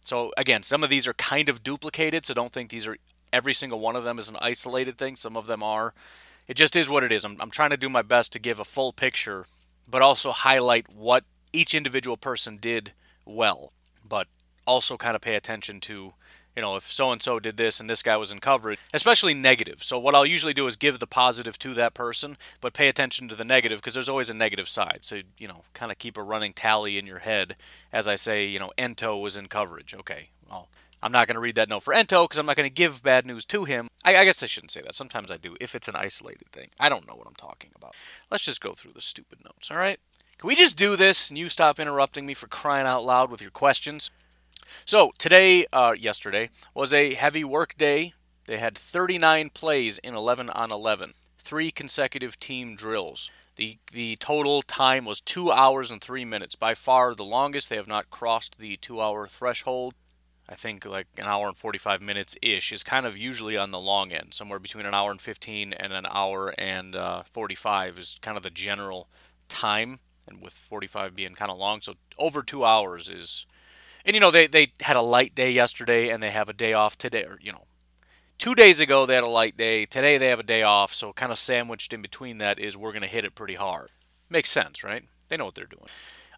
So 0.00 0.32
again, 0.36 0.62
some 0.62 0.84
of 0.84 0.88
these 0.88 1.08
are 1.08 1.14
kind 1.14 1.48
of 1.48 1.64
duplicated, 1.64 2.24
so 2.24 2.32
don't 2.32 2.52
think 2.52 2.70
these 2.70 2.86
are 2.86 2.96
every 3.32 3.52
single 3.52 3.80
one 3.80 3.96
of 3.96 4.04
them 4.04 4.20
is 4.20 4.28
an 4.28 4.36
isolated 4.40 4.96
thing. 4.96 5.16
Some 5.16 5.36
of 5.36 5.46
them 5.46 5.62
are. 5.64 5.92
It 6.46 6.54
just 6.54 6.76
is 6.76 6.88
what 6.88 7.02
it 7.02 7.10
is. 7.10 7.24
I'm, 7.24 7.36
I'm 7.40 7.50
trying 7.50 7.70
to 7.70 7.76
do 7.76 7.88
my 7.88 8.02
best 8.02 8.32
to 8.32 8.38
give 8.38 8.60
a 8.60 8.64
full 8.64 8.92
picture, 8.92 9.46
but 9.88 10.02
also 10.02 10.30
highlight 10.30 10.88
what 10.94 11.24
each 11.52 11.74
individual 11.74 12.16
person 12.16 12.56
did 12.56 12.92
well, 13.24 13.72
but 14.08 14.28
also 14.64 14.96
kind 14.96 15.16
of 15.16 15.22
pay 15.22 15.34
attention 15.34 15.80
to 15.80 16.14
you 16.56 16.62
know, 16.62 16.76
if 16.76 16.90
so 16.90 17.12
and 17.12 17.22
so 17.22 17.38
did 17.38 17.58
this 17.58 17.78
and 17.78 17.88
this 17.88 18.02
guy 18.02 18.16
was 18.16 18.32
in 18.32 18.40
coverage, 18.40 18.78
especially 18.94 19.34
negative. 19.34 19.84
So 19.84 19.98
what 19.98 20.14
I'll 20.14 20.26
usually 20.26 20.54
do 20.54 20.66
is 20.66 20.76
give 20.76 20.98
the 20.98 21.06
positive 21.06 21.58
to 21.60 21.74
that 21.74 21.94
person, 21.94 22.38
but 22.60 22.72
pay 22.72 22.88
attention 22.88 23.28
to 23.28 23.34
the 23.34 23.44
negative 23.44 23.78
because 23.78 23.94
there's 23.94 24.08
always 24.08 24.30
a 24.30 24.34
negative 24.34 24.68
side. 24.68 25.00
So, 25.02 25.20
you 25.36 25.46
know, 25.46 25.62
kind 25.74 25.92
of 25.92 25.98
keep 25.98 26.16
a 26.16 26.22
running 26.22 26.54
tally 26.54 26.98
in 26.98 27.06
your 27.06 27.18
head 27.18 27.56
as 27.92 28.08
I 28.08 28.14
say, 28.14 28.46
you 28.46 28.58
know, 28.58 28.72
Ento 28.78 29.20
was 29.20 29.36
in 29.36 29.48
coverage. 29.48 29.94
Okay, 29.94 30.30
well, 30.50 30.68
I'm 31.02 31.12
not 31.12 31.28
going 31.28 31.34
to 31.34 31.40
read 31.40 31.54
that 31.56 31.68
note 31.68 31.82
for 31.82 31.94
Ento 31.94 32.24
because 32.24 32.38
I'm 32.38 32.46
not 32.46 32.56
going 32.56 32.68
to 32.68 32.74
give 32.74 33.02
bad 33.02 33.26
news 33.26 33.44
to 33.46 33.64
him. 33.64 33.88
I, 34.04 34.16
I, 34.16 34.24
guess 34.24 34.42
I 34.42 34.46
shouldn't 34.46 34.70
say 34.70 34.80
that. 34.82 34.94
Sometimes 34.94 35.30
I 35.30 35.36
do 35.36 35.56
if 35.60 35.74
it's 35.74 35.88
an 35.88 35.96
isolated 35.96 36.48
thing. 36.52 36.68
I 36.80 36.88
don't 36.88 37.06
know 37.06 37.14
what 37.14 37.26
I'm 37.26 37.34
talking 37.34 37.70
about. 37.76 37.94
Let's 38.30 38.44
just 38.44 38.60
go 38.60 38.72
through 38.72 38.92
the 38.92 39.00
stupid 39.00 39.44
notes, 39.44 39.70
all 39.70 39.76
right? 39.76 39.98
Can 40.38 40.48
we 40.48 40.56
just 40.56 40.76
do 40.76 40.96
this 40.96 41.30
and 41.30 41.38
you 41.38 41.48
stop 41.48 41.78
interrupting 41.78 42.26
me 42.26 42.34
for 42.34 42.46
crying 42.46 42.86
out 42.86 43.04
loud 43.04 43.30
with 43.30 43.40
your 43.40 43.50
questions? 43.50 44.10
So 44.84 45.12
today, 45.18 45.66
uh, 45.72 45.94
yesterday, 45.98 46.50
was 46.74 46.92
a 46.92 47.14
heavy 47.14 47.44
work 47.44 47.76
day. 47.76 48.14
They 48.46 48.58
had 48.58 48.76
39 48.78 49.50
plays 49.50 49.98
in 49.98 50.14
11 50.14 50.50
on 50.50 50.70
11, 50.70 51.14
three 51.38 51.70
consecutive 51.70 52.38
team 52.38 52.76
drills. 52.76 53.30
The, 53.56 53.78
the 53.90 54.16
total 54.16 54.62
time 54.62 55.04
was 55.04 55.20
2 55.20 55.50
hours 55.50 55.90
and 55.90 56.00
3 56.00 56.24
minutes. 56.24 56.54
By 56.54 56.74
far 56.74 57.14
the 57.14 57.24
longest. 57.24 57.70
They 57.70 57.76
have 57.76 57.88
not 57.88 58.10
crossed 58.10 58.58
the 58.58 58.76
2 58.76 59.00
hour 59.00 59.26
threshold. 59.26 59.94
I 60.48 60.54
think 60.54 60.84
like 60.86 61.08
an 61.18 61.24
hour 61.24 61.48
and 61.48 61.56
45 61.56 62.00
minutes 62.00 62.36
ish 62.40 62.72
is 62.72 62.84
kind 62.84 63.04
of 63.04 63.18
usually 63.18 63.56
on 63.56 63.72
the 63.72 63.80
long 63.80 64.12
end. 64.12 64.32
Somewhere 64.34 64.60
between 64.60 64.86
an 64.86 64.94
hour 64.94 65.10
and 65.10 65.20
15 65.20 65.72
and 65.72 65.92
an 65.92 66.06
hour 66.08 66.54
and 66.56 66.94
uh, 66.94 67.22
45 67.24 67.98
is 67.98 68.18
kind 68.22 68.36
of 68.36 68.44
the 68.44 68.50
general 68.50 69.08
time, 69.48 69.98
and 70.28 70.40
with 70.40 70.52
45 70.52 71.16
being 71.16 71.34
kind 71.34 71.50
of 71.50 71.58
long. 71.58 71.80
So 71.80 71.94
over 72.16 72.42
two 72.42 72.64
hours 72.64 73.08
is 73.08 73.46
and 74.06 74.14
you 74.14 74.20
know 74.20 74.30
they 74.30 74.46
they 74.46 74.72
had 74.80 74.96
a 74.96 75.02
light 75.02 75.34
day 75.34 75.50
yesterday 75.50 76.08
and 76.08 76.22
they 76.22 76.30
have 76.30 76.48
a 76.48 76.54
day 76.54 76.72
off 76.72 76.96
today 76.96 77.24
or 77.24 77.38
you 77.42 77.52
know 77.52 77.64
two 78.38 78.54
days 78.54 78.80
ago 78.80 79.04
they 79.04 79.16
had 79.16 79.24
a 79.24 79.28
light 79.28 79.56
day 79.56 79.84
today 79.84 80.16
they 80.16 80.28
have 80.28 80.40
a 80.40 80.44
day 80.44 80.62
off 80.62 80.94
so 80.94 81.12
kind 81.12 81.32
of 81.32 81.38
sandwiched 81.38 81.92
in 81.92 82.00
between 82.00 82.38
that 82.38 82.58
is 82.58 82.76
we're 82.76 82.92
going 82.92 83.02
to 83.02 83.08
hit 83.08 83.24
it 83.24 83.34
pretty 83.34 83.54
hard 83.54 83.90
makes 84.30 84.50
sense 84.50 84.82
right 84.82 85.04
they 85.28 85.36
know 85.36 85.46
what 85.46 85.54
they're 85.54 85.66
doing 85.66 85.86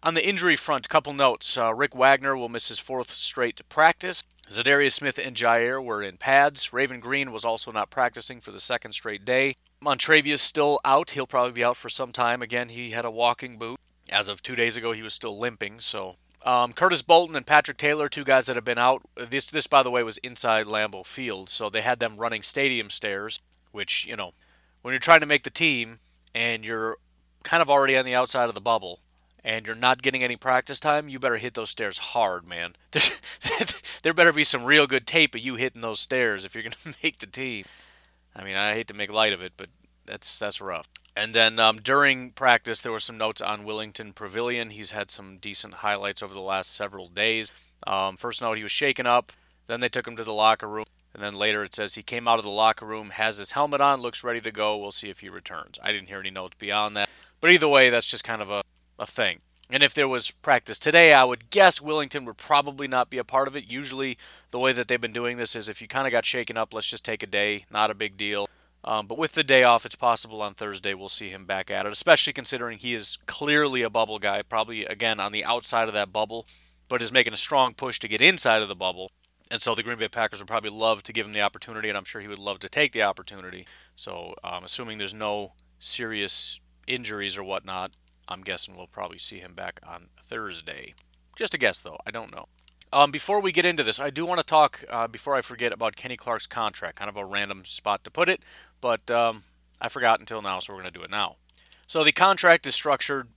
on 0.01 0.15
the 0.15 0.27
injury 0.27 0.55
front 0.55 0.89
couple 0.89 1.13
notes 1.13 1.57
uh, 1.57 1.73
rick 1.73 1.95
wagner 1.95 2.35
will 2.35 2.49
miss 2.49 2.67
his 2.67 2.79
fourth 2.79 3.11
straight 3.11 3.61
practice 3.69 4.23
Za'Darius 4.49 4.93
Smith 4.93 5.19
and 5.19 5.35
Jair 5.35 5.83
were 5.83 6.01
in 6.01 6.17
pads. 6.17 6.73
Raven 6.73 6.99
Greene 6.99 7.31
was 7.31 7.45
also 7.45 7.71
not 7.71 7.91
practicing 7.91 8.39
for 8.39 8.49
the 8.49 8.59
second 8.59 8.93
straight 8.93 9.23
day. 9.23 9.55
Montravius 9.79 10.39
still 10.39 10.79
out. 10.83 11.11
He'll 11.11 11.27
probably 11.27 11.51
be 11.51 11.63
out 11.63 11.77
for 11.77 11.87
some 11.87 12.11
time. 12.11 12.41
Again, 12.41 12.69
he 12.69 12.89
had 12.89 13.05
a 13.05 13.11
walking 13.11 13.59
boot. 13.59 13.79
As 14.11 14.27
of 14.27 14.41
two 14.41 14.55
days 14.55 14.75
ago, 14.75 14.91
he 14.91 15.03
was 15.03 15.13
still 15.13 15.37
limping, 15.37 15.81
so 15.81 16.15
um, 16.45 16.73
Curtis 16.73 17.01
Bolton 17.01 17.35
and 17.35 17.45
Patrick 17.45 17.77
Taylor, 17.77 18.07
two 18.07 18.23
guys 18.23 18.45
that 18.45 18.55
have 18.55 18.65
been 18.65 18.77
out. 18.77 19.01
This, 19.15 19.47
this 19.47 19.67
by 19.67 19.83
the 19.83 19.91
way, 19.91 20.03
was 20.03 20.17
inside 20.19 20.65
Lambeau 20.65 21.05
Field, 21.05 21.49
so 21.49 21.69
they 21.69 21.81
had 21.81 21.99
them 21.99 22.17
running 22.17 22.43
stadium 22.43 22.89
stairs. 22.89 23.39
Which 23.71 24.05
you 24.07 24.15
know, 24.15 24.33
when 24.81 24.93
you're 24.93 24.99
trying 24.99 25.19
to 25.19 25.25
make 25.25 25.43
the 25.43 25.49
team 25.49 25.99
and 26.33 26.65
you're 26.65 26.97
kind 27.43 27.61
of 27.61 27.69
already 27.69 27.97
on 27.97 28.05
the 28.05 28.15
outside 28.15 28.49
of 28.49 28.55
the 28.55 28.61
bubble 28.61 28.99
and 29.43 29.65
you're 29.65 29.75
not 29.75 30.01
getting 30.01 30.23
any 30.23 30.35
practice 30.35 30.79
time, 30.79 31.07
you 31.07 31.19
better 31.19 31.37
hit 31.37 31.53
those 31.53 31.69
stairs 31.69 31.97
hard, 31.97 32.47
man. 32.47 32.75
there 34.03 34.13
better 34.13 34.33
be 34.33 34.43
some 34.43 34.65
real 34.65 34.87
good 34.87 35.07
tape 35.07 35.35
of 35.35 35.41
you 35.41 35.55
hitting 35.55 35.81
those 35.81 35.99
stairs 35.99 36.45
if 36.45 36.55
you're 36.55 36.63
going 36.63 36.71
to 36.83 36.95
make 37.03 37.19
the 37.19 37.27
team. 37.27 37.65
I 38.35 38.43
mean, 38.43 38.55
I 38.55 38.73
hate 38.73 38.87
to 38.87 38.93
make 38.93 39.11
light 39.11 39.33
of 39.33 39.41
it, 39.41 39.53
but 39.57 39.69
that's 40.05 40.39
that's 40.39 40.61
rough. 40.61 40.87
And 41.15 41.33
then 41.33 41.59
um, 41.59 41.79
during 41.79 42.31
practice, 42.31 42.81
there 42.81 42.91
were 42.91 42.99
some 42.99 43.17
notes 43.17 43.41
on 43.41 43.65
Willington 43.65 44.13
Previlon. 44.13 44.71
He's 44.71 44.91
had 44.91 45.11
some 45.11 45.37
decent 45.37 45.75
highlights 45.75 46.23
over 46.23 46.33
the 46.33 46.41
last 46.41 46.73
several 46.73 47.09
days. 47.09 47.51
Um, 47.85 48.15
first 48.17 48.41
note, 48.41 48.57
he 48.57 48.63
was 48.63 48.71
shaken 48.71 49.05
up. 49.05 49.31
Then 49.67 49.79
they 49.79 49.89
took 49.89 50.07
him 50.07 50.15
to 50.17 50.23
the 50.23 50.33
locker 50.33 50.67
room. 50.67 50.85
And 51.13 51.23
then 51.23 51.33
later 51.33 51.63
it 51.63 51.75
says 51.75 51.95
he 51.95 52.03
came 52.03 52.27
out 52.27 52.39
of 52.39 52.45
the 52.45 52.51
locker 52.51 52.85
room, 52.85 53.09
has 53.11 53.37
his 53.37 53.51
helmet 53.51 53.81
on, 53.81 54.01
looks 54.01 54.23
ready 54.23 54.41
to 54.41 54.51
go. 54.51 54.77
We'll 54.77 54.91
see 54.91 55.09
if 55.09 55.19
he 55.19 55.29
returns. 55.29 55.79
I 55.83 55.91
didn't 55.91 56.07
hear 56.07 56.19
any 56.19 56.29
notes 56.29 56.55
beyond 56.57 56.95
that. 56.95 57.09
But 57.41 57.51
either 57.51 57.67
way, 57.67 57.89
that's 57.89 58.07
just 58.09 58.23
kind 58.23 58.41
of 58.41 58.49
a, 58.49 58.63
a 58.97 59.05
thing. 59.05 59.39
And 59.71 59.83
if 59.83 59.93
there 59.93 60.07
was 60.07 60.31
practice 60.31 60.79
today, 60.79 61.13
I 61.13 61.23
would 61.23 61.51
guess 61.51 61.79
Willington 61.79 62.25
would 62.25 62.37
probably 62.37 62.87
not 62.87 63.09
be 63.09 63.19
a 63.19 63.23
part 63.23 63.47
of 63.47 63.55
it. 63.55 63.65
Usually, 63.67 64.17
the 64.49 64.59
way 64.59 64.71
that 64.71 64.87
they've 64.87 64.99
been 64.99 65.13
doing 65.13 65.37
this 65.37 65.55
is 65.55 65.69
if 65.69 65.81
you 65.81 65.87
kind 65.87 66.07
of 66.07 66.11
got 66.11 66.25
shaken 66.25 66.57
up, 66.57 66.73
let's 66.73 66.89
just 66.89 67.05
take 67.05 67.21
a 67.21 67.27
day, 67.27 67.65
not 67.71 67.91
a 67.91 67.93
big 67.93 68.17
deal. 68.17 68.49
Um, 68.83 69.07
but 69.07 69.17
with 69.17 69.33
the 69.33 69.43
day 69.43 69.63
off, 69.63 69.85
it's 69.85 69.95
possible 69.95 70.41
on 70.41 70.53
Thursday 70.53 70.93
we'll 70.93 71.09
see 71.09 71.29
him 71.29 71.45
back 71.45 71.69
at 71.69 71.85
it, 71.85 71.91
especially 71.91 72.33
considering 72.33 72.77
he 72.77 72.93
is 72.93 73.17
clearly 73.25 73.81
a 73.81 73.89
bubble 73.89 74.19
guy, 74.19 74.41
probably 74.41 74.85
again 74.85 75.19
on 75.19 75.31
the 75.31 75.43
outside 75.43 75.87
of 75.87 75.93
that 75.93 76.13
bubble, 76.13 76.47
but 76.87 77.01
is 77.01 77.11
making 77.11 77.33
a 77.33 77.37
strong 77.37 77.73
push 77.73 77.99
to 77.99 78.07
get 78.07 78.21
inside 78.21 78.61
of 78.61 78.69
the 78.69 78.75
bubble. 78.75 79.11
And 79.51 79.61
so 79.61 79.73
the 79.73 79.83
Green 79.83 79.97
Bay 79.97 80.07
Packers 80.07 80.39
would 80.39 80.47
probably 80.47 80.69
love 80.69 81.03
to 81.03 81.13
give 81.13 81.25
him 81.25 81.33
the 81.33 81.41
opportunity, 81.41 81.89
and 81.89 81.97
I'm 81.97 82.05
sure 82.05 82.21
he 82.21 82.27
would 82.27 82.39
love 82.39 82.59
to 82.59 82.69
take 82.69 82.91
the 82.91 83.01
opportunity. 83.01 83.65
So, 83.95 84.35
um, 84.43 84.63
assuming 84.63 84.99
there's 84.99 85.13
no 85.13 85.53
serious 85.79 86.59
injuries 86.87 87.37
or 87.37 87.43
whatnot, 87.43 87.91
I'm 88.27 88.41
guessing 88.41 88.77
we'll 88.77 88.87
probably 88.87 89.17
see 89.17 89.39
him 89.39 89.55
back 89.55 89.79
on 89.85 90.09
Thursday. 90.21 90.93
Just 91.35 91.55
a 91.55 91.57
guess, 91.57 91.81
though. 91.81 91.97
I 92.05 92.11
don't 92.11 92.31
know. 92.31 92.45
Um, 92.91 93.11
before 93.11 93.39
we 93.39 93.51
get 93.51 93.65
into 93.65 93.83
this, 93.83 93.99
I 93.99 94.09
do 94.09 94.25
want 94.25 94.39
to 94.39 94.45
talk, 94.45 94.83
uh, 94.89 95.07
before 95.07 95.35
I 95.35 95.41
forget, 95.41 95.71
about 95.71 95.95
Kenny 95.95 96.17
Clark's 96.17 96.47
contract. 96.47 96.97
Kind 96.97 97.09
of 97.09 97.17
a 97.17 97.25
random 97.25 97.63
spot 97.65 98.03
to 98.03 98.11
put 98.11 98.29
it, 98.29 98.41
but 98.81 99.09
um, 99.11 99.43
I 99.81 99.89
forgot 99.89 100.19
until 100.19 100.41
now, 100.41 100.59
so 100.59 100.73
we're 100.73 100.81
going 100.81 100.93
to 100.93 100.99
do 100.99 101.03
it 101.03 101.11
now. 101.11 101.37
So 101.87 102.03
the 102.03 102.11
contract 102.11 102.67
is 102.67 102.75
structured 102.75 103.29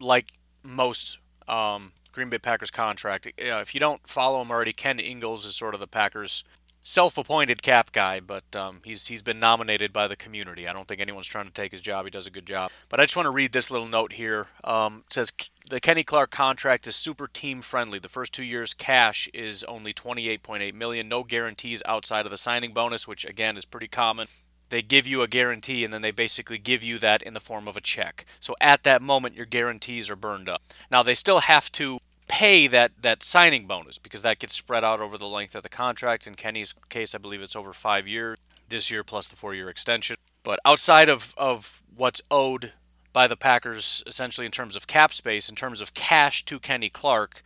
like 0.00 0.32
most 0.62 1.18
um, 1.48 1.92
Green 2.12 2.28
Bay 2.28 2.38
Packers 2.38 2.70
contract. 2.70 3.28
If 3.38 3.74
you 3.74 3.80
don't 3.80 4.06
follow 4.06 4.42
him 4.42 4.50
already, 4.50 4.72
Ken 4.72 4.98
Ingalls 4.98 5.46
is 5.46 5.56
sort 5.56 5.74
of 5.74 5.80
the 5.80 5.86
Packers' 5.86 6.44
self-appointed 6.82 7.62
cap 7.62 7.92
guy, 7.92 8.20
but 8.20 8.54
um, 8.54 8.80
he's 8.84 9.08
he's 9.08 9.22
been 9.22 9.40
nominated 9.40 9.92
by 9.92 10.08
the 10.08 10.16
community. 10.16 10.68
I 10.68 10.72
don't 10.72 10.86
think 10.86 11.00
anyone's 11.00 11.26
trying 11.26 11.46
to 11.46 11.52
take 11.52 11.72
his 11.72 11.80
job. 11.80 12.04
He 12.04 12.10
does 12.10 12.26
a 12.26 12.30
good 12.30 12.46
job. 12.46 12.70
But 12.88 13.00
I 13.00 13.04
just 13.04 13.16
want 13.16 13.26
to 13.26 13.30
read 13.30 13.52
this 13.52 13.70
little 13.70 13.88
note 13.88 14.14
here. 14.14 14.48
Um, 14.62 15.04
it 15.06 15.12
says 15.12 15.32
the 15.68 15.80
Kenny 15.80 16.04
Clark 16.04 16.30
contract 16.30 16.86
is 16.86 16.96
super 16.96 17.28
team 17.28 17.60
friendly. 17.60 17.98
The 17.98 18.08
first 18.08 18.32
two 18.32 18.44
years 18.44 18.72
cash 18.72 19.28
is 19.34 19.64
only 19.64 19.92
28.8 19.92 20.74
million. 20.74 21.08
No 21.08 21.22
guarantees 21.22 21.82
outside 21.86 22.24
of 22.24 22.30
the 22.30 22.38
signing 22.38 22.72
bonus, 22.72 23.08
which 23.08 23.24
again 23.24 23.56
is 23.56 23.64
pretty 23.64 23.88
common. 23.88 24.26
They 24.70 24.82
give 24.82 25.06
you 25.06 25.22
a 25.22 25.28
guarantee 25.28 25.84
and 25.84 25.92
then 25.92 26.02
they 26.02 26.10
basically 26.10 26.58
give 26.58 26.82
you 26.82 26.98
that 26.98 27.22
in 27.22 27.34
the 27.34 27.40
form 27.40 27.68
of 27.68 27.76
a 27.76 27.80
check. 27.80 28.26
So 28.40 28.56
at 28.60 28.82
that 28.82 29.02
moment, 29.02 29.34
your 29.34 29.46
guarantees 29.46 30.10
are 30.10 30.16
burned 30.16 30.48
up. 30.48 30.62
Now 30.90 31.02
they 31.02 31.14
still 31.14 31.40
have 31.40 31.70
to 31.72 31.98
pay 32.28 32.66
that 32.66 32.90
that 33.02 33.22
signing 33.22 33.66
bonus 33.66 33.98
because 33.98 34.22
that 34.22 34.40
gets 34.40 34.54
spread 34.54 34.82
out 34.82 35.00
over 35.00 35.16
the 35.16 35.28
length 35.28 35.54
of 35.54 35.62
the 35.62 35.68
contract. 35.68 36.26
In 36.26 36.34
Kenny's 36.34 36.74
case, 36.88 37.14
I 37.14 37.18
believe 37.18 37.40
it's 37.40 37.56
over 37.56 37.72
five 37.72 38.08
years. 38.08 38.38
This 38.68 38.90
year 38.90 39.04
plus 39.04 39.28
the 39.28 39.36
four-year 39.36 39.68
extension. 39.68 40.16
But 40.42 40.58
outside 40.64 41.08
of 41.08 41.34
of 41.36 41.82
what's 41.94 42.22
owed 42.30 42.72
by 43.12 43.28
the 43.28 43.36
Packers, 43.36 44.02
essentially 44.06 44.44
in 44.44 44.52
terms 44.52 44.76
of 44.76 44.86
cap 44.86 45.12
space, 45.14 45.48
in 45.48 45.54
terms 45.54 45.80
of 45.80 45.94
cash 45.94 46.44
to 46.46 46.58
Kenny 46.58 46.90
Clark, 46.90 47.42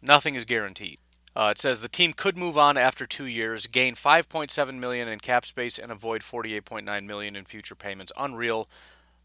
nothing 0.00 0.34
is 0.34 0.44
guaranteed. 0.44 0.98
Uh, 1.36 1.48
it 1.50 1.58
says 1.58 1.80
the 1.80 1.88
team 1.88 2.12
could 2.12 2.36
move 2.36 2.56
on 2.56 2.76
after 2.76 3.06
two 3.06 3.26
years, 3.26 3.66
gain 3.66 3.94
5.7 3.94 4.78
million 4.78 5.08
in 5.08 5.18
cap 5.18 5.44
space, 5.44 5.78
and 5.78 5.90
avoid 5.90 6.22
48.9 6.22 7.06
million 7.06 7.34
in 7.34 7.44
future 7.44 7.74
payments. 7.74 8.12
Unreal, 8.16 8.68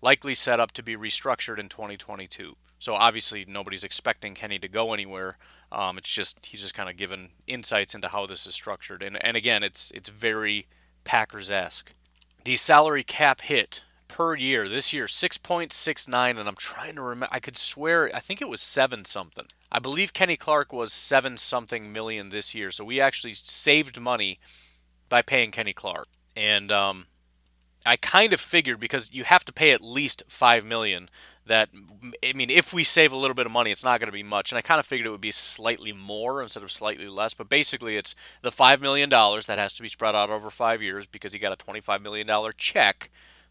likely 0.02 0.34
set 0.34 0.60
up 0.60 0.72
to 0.72 0.84
be 0.84 0.96
restructured 0.96 1.60
in 1.60 1.70
2022. 1.70 2.56
So 2.80 2.96
obviously 2.96 3.46
nobody's 3.48 3.84
expecting 3.84 4.34
Kenny 4.34 4.58
to 4.60 4.68
go 4.68 4.94
anywhere. 4.94 5.38
Um, 5.72 5.98
it's 5.98 6.12
just 6.12 6.46
he's 6.48 6.62
just 6.62 6.74
kind 6.74 6.90
of 6.90 6.98
given 6.98 7.30
insights 7.46 7.94
into 7.94 8.08
how 8.08 8.26
this 8.26 8.48
is 8.48 8.56
structured, 8.56 9.04
and 9.04 9.24
and 9.24 9.38
again, 9.38 9.62
it's 9.62 9.92
it's 9.92 10.10
very 10.10 10.66
Packers-esque. 11.04 11.94
The 12.46 12.56
salary 12.56 13.04
cap 13.04 13.42
hit 13.42 13.84
per 14.10 14.36
year 14.36 14.68
this 14.68 14.92
year 14.92 15.06
6.69, 15.06 16.38
and 16.38 16.50
I'm 16.50 16.56
trying 16.56 16.96
to 16.96 17.02
remember. 17.02 17.34
I 17.34 17.40
could 17.40 17.56
swear 17.56 18.12
I 18.14 18.20
think 18.20 18.42
it 18.42 18.50
was 18.50 18.60
seven 18.60 19.06
something. 19.06 19.46
I 19.72 19.80
believe 19.80 20.14
Kenny 20.14 20.36
Clark 20.36 20.74
was 20.74 20.92
seven 20.92 21.38
something 21.38 21.94
million 21.94 22.28
this 22.28 22.54
year, 22.54 22.72
so 22.72 22.84
we 22.84 23.00
actually 23.00 23.34
saved 23.34 24.02
money 24.02 24.40
by 25.08 25.22
paying 25.22 25.52
Kenny 25.52 25.72
Clark, 25.72 26.10
and 26.36 26.70
um, 26.72 27.06
I 27.86 27.96
kind 27.96 28.34
of 28.34 28.42
figured 28.42 28.82
because 28.82 29.14
you 29.14 29.24
have 29.24 29.46
to 29.46 29.54
pay 29.54 29.72
at 29.72 29.82
least 29.82 30.24
five 30.28 30.66
million 30.66 31.10
that 31.46 31.70
I 32.24 32.34
mean, 32.34 32.50
if 32.50 32.74
we 32.74 32.84
save 32.84 33.12
a 33.12 33.18
little 33.18 33.34
bit 33.34 33.46
of 33.46 33.52
money, 33.52 33.72
it's 33.72 33.84
not 33.84 34.00
going 34.00 34.08
to 34.08 34.14
be 34.14 34.24
much. 34.24 34.52
And 34.52 34.58
I 34.58 34.62
kind 34.62 34.80
of 34.80 34.86
figured 34.86 35.08
it 35.08 35.12
would 35.12 35.20
be 35.20 35.32
slightly 35.32 35.92
more 35.92 36.42
instead 36.42 36.64
of 36.64 36.72
slightly 36.72 37.08
less. 37.08 37.34
But 37.34 37.50
basically, 37.50 37.98
it's 37.98 38.16
the 38.42 38.52
five 38.52 38.82
million 38.82 39.10
dollars 39.10 39.48
that 39.48 39.58
has 39.58 39.74
to 39.74 39.82
be 39.82 39.88
spread 39.88 40.16
out 40.16 40.30
over 40.30 40.50
five 40.50 40.82
years 40.82 41.08
because 41.08 41.34
he 41.34 41.40
got 41.40 41.52
a 41.52 41.58
twenty-five 41.58 42.02
million 42.02 42.26
dollar 42.28 42.52
check. 42.52 43.10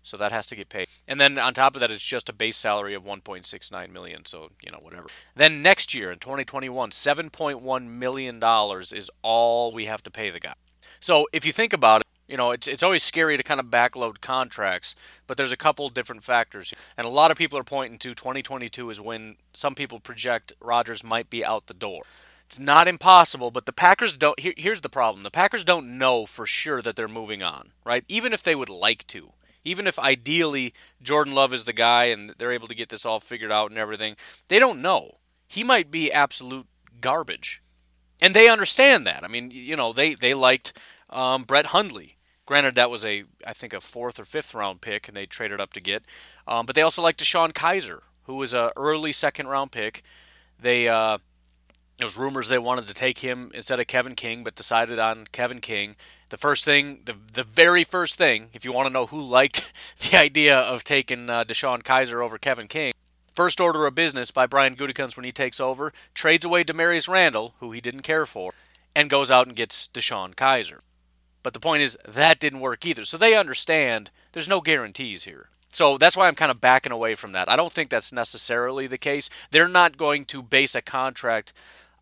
So 0.09 0.17
that 0.17 0.33
has 0.33 0.47
to 0.49 0.57
get 0.57 0.69
paid. 0.69 0.89
And 1.07 1.21
then 1.21 1.39
on 1.39 1.55
top 1.55 1.77
of 1.77 1.81
that, 1.81 1.91
it's 1.91 2.03
just 2.03 2.29
a 2.29 2.33
base 2.33 2.57
salary 2.57 2.95
of 2.95 3.05
1.69 3.05 3.93
million. 3.93 4.25
So 4.25 4.49
you 4.63 4.73
know 4.73 4.79
whatever. 4.79 5.09
Then 5.37 5.63
next 5.63 5.95
year 5.95 6.11
in 6.11 6.19
2021, 6.19 6.91
7.1 6.91 7.87
million 7.87 8.41
dollars 8.41 8.93
is 8.93 9.11
all 9.23 9.73
we 9.73 9.85
have 9.85 10.03
to 10.05 10.11
pay 10.11 10.31
the 10.31 10.41
guy. 10.41 10.55
So 11.01 11.27
if 11.33 11.45
you 11.45 11.53
think 11.53 11.73
about 11.73 12.01
it, 12.01 12.07
you 12.27 12.37
know 12.37 12.51
it's 12.51 12.67
it's 12.67 12.83
always 12.83 13.03
scary 13.03 13.37
to 13.37 13.43
kind 13.43 13.61
of 13.61 13.67
backload 13.67 14.21
contracts, 14.21 14.95
but 15.27 15.37
there's 15.37 15.53
a 15.53 15.57
couple 15.57 15.89
different 15.91 16.23
factors, 16.23 16.73
and 16.97 17.07
a 17.07 17.11
lot 17.11 17.31
of 17.31 17.37
people 17.37 17.59
are 17.59 17.65
pointing 17.65 17.99
to 17.99 18.15
2022 18.15 18.91
is 18.91 19.01
when 19.01 19.37
some 19.53 19.75
people 19.75 20.01
project 20.01 20.53
Rodgers 20.61 21.05
might 21.05 21.31
be 21.31 21.45
out 21.45 21.67
the 21.67 21.75
door. 21.75 22.03
It's 22.47 22.59
not 22.59 22.89
impossible, 22.89 23.51
but 23.51 23.67
the 23.67 23.75
Packers 23.75 24.17
don't. 24.17 24.41
Here, 24.41 24.55
here's 24.57 24.81
the 24.81 24.89
problem: 24.89 25.23
the 25.23 25.31
Packers 25.31 25.65
don't 25.65 25.99
know 25.99 26.25
for 26.25 26.47
sure 26.47 26.81
that 26.81 26.97
they're 26.97 27.07
moving 27.07 27.43
on, 27.43 27.73
right? 27.85 28.05
Even 28.09 28.33
if 28.33 28.43
they 28.43 28.55
would 28.55 28.71
like 28.71 29.07
to, 29.09 29.33
even 29.69 29.87
if 29.87 29.99
ideally 29.99 30.73
Jordan 31.03 31.35
Love 31.35 31.53
is 31.53 31.65
the 31.65 31.73
guy 31.73 32.05
and 32.05 32.35
they're 32.39 32.53
able 32.53 32.69
to 32.69 32.75
get 32.75 32.89
this 32.89 33.05
all 33.05 33.21
figured 33.21 33.53
out 33.53 33.71
and 33.71 33.79
everything, 33.79 34.17
they 34.49 34.59
don't 34.59 34.83
know. 34.83 35.19
He 35.47 35.63
might 35.63 35.91
be 35.91 36.11
absolute 36.11 36.67
garbage, 37.01 37.63
and 38.21 38.35
they 38.35 38.49
understand 38.49 39.07
that. 39.07 39.25
I 39.25 39.29
mean, 39.29 39.51
you 39.51 39.77
know, 39.77 39.93
they 39.93 40.15
they 40.15 40.35
liked 40.35 40.73
um, 41.11 41.45
Brett 41.45 41.67
Hundley. 41.67 42.17
Granted, 42.47 42.75
that 42.77 42.91
was 42.91 43.05
a 43.05 43.25
I 43.47 43.53
think 43.53 43.73
a 43.73 43.81
fourth 43.81 44.19
or 44.19 44.25
fifth 44.25 44.55
round 44.55 44.81
pick, 44.81 45.09
and 45.09 45.17
they 45.17 45.27
traded 45.27 45.61
up 45.61 45.73
to 45.75 45.81
get. 45.81 46.05
Um, 46.47 46.67
but 46.67 46.75
they 46.75 46.83
also 46.83 47.03
liked 47.03 47.23
DeShone 47.23 47.53
Kizer, 47.53 48.01
who 48.25 48.37
was 48.37 48.55
a 48.55 48.73
early 48.77 49.13
second 49.13 49.49
round 49.49 49.71
pick. 49.73 50.03
They 50.61 50.89
uh, 50.89 51.19
there 51.99 52.07
was 52.07 52.17
rumors 52.17 52.49
they 52.49 52.59
wanted 52.59 52.87
to 52.87 52.95
take 52.95 53.19
him 53.19 53.51
instead 53.55 53.81
of 53.81 53.87
Kevin 53.87 54.15
King, 54.15 54.45
but 54.45 54.55
decided 54.55 54.99
on 54.99 55.27
Kevin 55.33 55.61
King. 55.61 55.97
The 56.31 56.37
first 56.37 56.65
thing, 56.65 57.01
the 57.05 57.15
the 57.33 57.45
very 57.45 57.85
first 57.85 58.19
thing, 58.19 58.51
if 58.53 58.65
you 58.65 58.73
want 58.73 58.87
to 58.87 58.93
know 58.93 59.07
who 59.07 59.23
liked 59.23 59.73
the 60.11 60.19
idea 60.19 60.59
of 60.59 60.85
taking 60.85 61.31
uh, 61.31 61.45
DeShone 61.45 61.83
Kizer 61.83 62.23
over 62.23 62.39
Kevin 62.39 62.69
King, 62.69 62.93
first 63.35 63.61
order 63.61 63.87
of 63.87 63.95
business 63.95 64.31
by 64.31 64.47
Brian 64.47 64.77
Gutekunst 64.77 65.17
when 65.17 65.25
he 65.25 65.33
takes 65.33 65.61
over, 65.61 65.93
trades 66.15 66.45
away 66.45 66.65
Damarious 66.65 67.09
Randall, 67.09 67.55
who 67.61 67.73
he 67.73 67.81
didn't 67.81 68.03
care 68.03 68.27
for, 68.27 68.53
and 68.95 69.09
goes 69.09 69.31
out 69.31 69.47
and 69.47 69.57
gets 69.57 69.89
DeShone 69.89 70.35
Kizer. 70.35 70.81
But 71.43 71.55
the 71.55 71.61
point 71.61 71.83
is 71.83 71.97
that 72.07 72.41
didn't 72.41 72.61
work 72.61 72.85
either. 72.85 73.05
So 73.05 73.17
they 73.17 73.37
understand 73.37 74.11
there's 74.33 74.49
no 74.49 74.61
guarantees 74.61 75.25
here. 75.25 75.49
So 75.69 75.99
that's 75.99 76.17
why 76.17 76.29
I'm 76.29 76.35
kind 76.35 76.51
of 76.51 76.61
backing 76.61 76.93
away 76.93 77.15
from 77.15 77.33
that. 77.33 77.49
I 77.49 77.57
don't 77.57 77.73
think 77.73 77.91
that's 77.91 78.13
necessarily 78.13 78.87
the 78.87 78.99
case. 78.99 79.31
They're 79.51 79.69
not 79.69 79.97
going 79.97 80.25
to 80.27 80.43
base 80.43 80.75
a 80.75 80.83
contract 80.83 81.53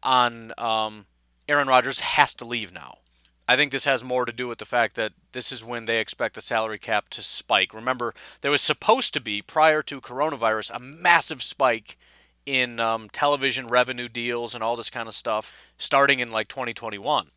on 0.02 0.52
um, 0.56 1.06
Aaron 1.48 1.68
Rodgers 1.68 2.00
has 2.00 2.34
to 2.36 2.44
leave 2.44 2.72
now. 2.72 2.98
I 3.48 3.56
think 3.56 3.70
this 3.70 3.84
has 3.84 4.02
more 4.02 4.24
to 4.24 4.32
do 4.32 4.48
with 4.48 4.58
the 4.58 4.64
fact 4.64 4.96
that 4.96 5.12
this 5.32 5.52
is 5.52 5.64
when 5.64 5.84
they 5.84 6.00
expect 6.00 6.34
the 6.34 6.40
salary 6.40 6.78
cap 6.78 7.08
to 7.10 7.22
spike. 7.22 7.72
Remember, 7.72 8.14
there 8.40 8.50
was 8.50 8.62
supposed 8.62 9.14
to 9.14 9.20
be, 9.20 9.40
prior 9.40 9.82
to 9.84 10.00
coronavirus, 10.00 10.70
a 10.74 10.80
massive 10.80 11.42
spike 11.42 11.96
in 12.44 12.80
um, 12.80 13.08
television 13.10 13.66
revenue 13.68 14.08
deals 14.08 14.54
and 14.54 14.64
all 14.64 14.76
this 14.76 14.90
kind 14.90 15.08
of 15.08 15.14
stuff 15.14 15.54
starting 15.78 16.20
in 16.20 16.30
like 16.30 16.48
2021. 16.48 17.30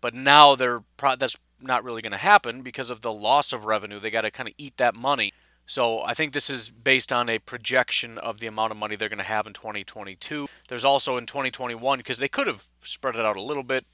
But 0.00 0.14
now 0.14 0.54
they're 0.54 0.82
pro- 0.96 1.16
that's 1.16 1.36
not 1.60 1.84
really 1.84 2.00
going 2.00 2.12
to 2.12 2.18
happen 2.18 2.62
because 2.62 2.88
of 2.88 3.02
the 3.02 3.12
loss 3.12 3.52
of 3.52 3.66
revenue. 3.66 4.00
They 4.00 4.10
got 4.10 4.22
to 4.22 4.30
kind 4.30 4.48
of 4.48 4.54
eat 4.56 4.78
that 4.78 4.94
money 4.94 5.32
so 5.70 6.02
I 6.02 6.14
think 6.14 6.32
this 6.32 6.50
is 6.50 6.68
based 6.68 7.12
on 7.12 7.30
a 7.30 7.38
projection 7.38 8.18
of 8.18 8.40
the 8.40 8.48
amount 8.48 8.72
of 8.72 8.76
money 8.76 8.96
they're 8.96 9.08
going 9.08 9.18
to 9.18 9.24
have 9.24 9.46
in 9.46 9.52
2022. 9.52 10.48
There's 10.66 10.84
also 10.84 11.16
in 11.16 11.26
2021 11.26 12.00
because 12.00 12.18
they 12.18 12.26
could 12.26 12.48
have 12.48 12.64
spread 12.80 13.14
it 13.14 13.20
out 13.20 13.36
a 13.36 13.40
little 13.40 13.62
bit, 13.62 13.86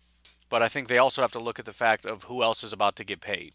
but 0.48 0.62
I 0.62 0.68
think 0.68 0.88
they 0.88 0.98
also 0.98 1.22
have 1.22 1.32
to 1.32 1.40
look 1.40 1.58
at 1.58 1.64
the 1.64 1.72
fact 1.72 2.06
of 2.06 2.24
who 2.24 2.42
else 2.42 2.62
is 2.62 2.72
about 2.72 2.96
to 2.96 3.04
get 3.04 3.20
paid. 3.20 3.54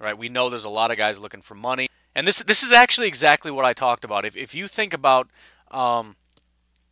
Right? 0.00 0.16
We 0.16 0.28
know 0.28 0.48
there's 0.48 0.64
a 0.64 0.70
lot 0.70 0.90
of 0.90 0.96
guys 0.96 1.18
looking 1.18 1.42
for 1.42 1.54
money, 1.54 1.88
and 2.14 2.26
this 2.26 2.42
this 2.42 2.62
is 2.62 2.72
actually 2.72 3.08
exactly 3.08 3.50
what 3.50 3.66
I 3.66 3.72
talked 3.72 4.04
about. 4.04 4.24
If 4.24 4.36
if 4.36 4.54
you 4.54 4.66
think 4.66 4.94
about 4.94 5.28
um, 5.70 6.16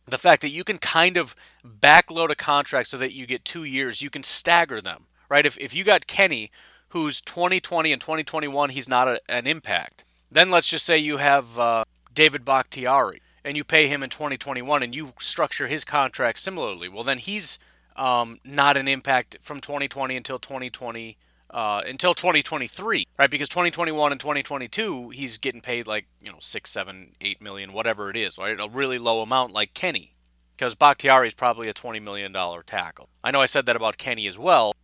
the 0.05 0.19
fact 0.19 0.41
that 0.43 0.49
you 0.49 0.63
can 0.63 0.77
kind 0.77 1.17
of 1.17 1.35
backload 1.65 2.29
a 2.29 2.35
contract 2.35 2.87
so 2.87 2.97
that 2.97 3.13
you 3.13 3.25
get 3.25 3.43
two 3.45 3.63
years, 3.63 4.01
you 4.01 4.11
can 4.11 4.23
stagger 4.23 4.79
them. 4.79 5.05
Right? 5.27 5.45
If 5.45 5.57
if 5.57 5.73
you 5.73 5.83
got 5.83 6.05
Kenny, 6.05 6.51
who's 6.89 7.19
2020 7.21 7.91
and 7.91 7.99
2021, 7.99 8.69
he's 8.69 8.87
not 8.87 9.07
a, 9.07 9.19
an 9.27 9.47
impact 9.47 10.03
then 10.31 10.51
let's 10.51 10.69
just 10.69 10.85
say 10.85 10.97
you 10.97 11.17
have 11.17 11.57
uh, 11.57 11.83
David 12.13 12.45
Bakhtiari 12.45 13.21
and 13.43 13.57
you 13.57 13.63
pay 13.63 13.87
him 13.87 14.03
in 14.03 14.09
2021 14.09 14.83
and 14.83 14.95
you 14.95 15.13
structure 15.19 15.67
his 15.67 15.83
contract 15.83 16.39
similarly. 16.39 16.89
Well, 16.89 17.03
then 17.03 17.17
he's 17.17 17.57
um, 17.99 18.39
not 18.43 18.77
an 18.77 18.87
impact 18.87 19.37
from 19.41 19.59
2020 19.59 20.15
until 20.15 20.39
2020. 20.39 21.17
Uh, 21.51 21.81
until 21.87 22.13
2023, 22.13 23.07
right? 23.17 23.31
Because 23.31 23.49
2021 23.49 24.11
and 24.11 24.21
2022, 24.21 25.09
he's 25.09 25.39
getting 25.39 25.61
paid 25.61 25.87
like 25.87 26.05
you 26.21 26.31
know 26.31 26.37
six, 26.39 26.69
seven, 26.69 27.13
eight 27.21 27.41
million, 27.41 27.73
whatever 27.73 28.11
it 28.11 28.15
is, 28.15 28.37
right? 28.37 28.59
A 28.59 28.69
really 28.69 28.99
low 28.99 29.23
amount, 29.23 29.51
like 29.51 29.73
Kenny, 29.73 30.13
because 30.55 30.75
Bakhtiari 30.75 31.27
is 31.27 31.33
probably 31.33 31.67
a 31.67 31.73
20 31.73 31.99
million 32.01 32.31
dollar 32.31 32.61
tackle. 32.61 33.09
I 33.23 33.31
know 33.31 33.41
I 33.41 33.47
said 33.47 33.65
that 33.65 33.75
about 33.75 33.97
Kenny 33.97 34.27
as 34.27 34.37
well, 34.37 34.75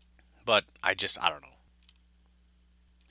but 0.44 0.64
I 0.82 0.96
just 0.96 1.22
I 1.24 1.30
don't 1.30 1.44
know. 1.44 1.50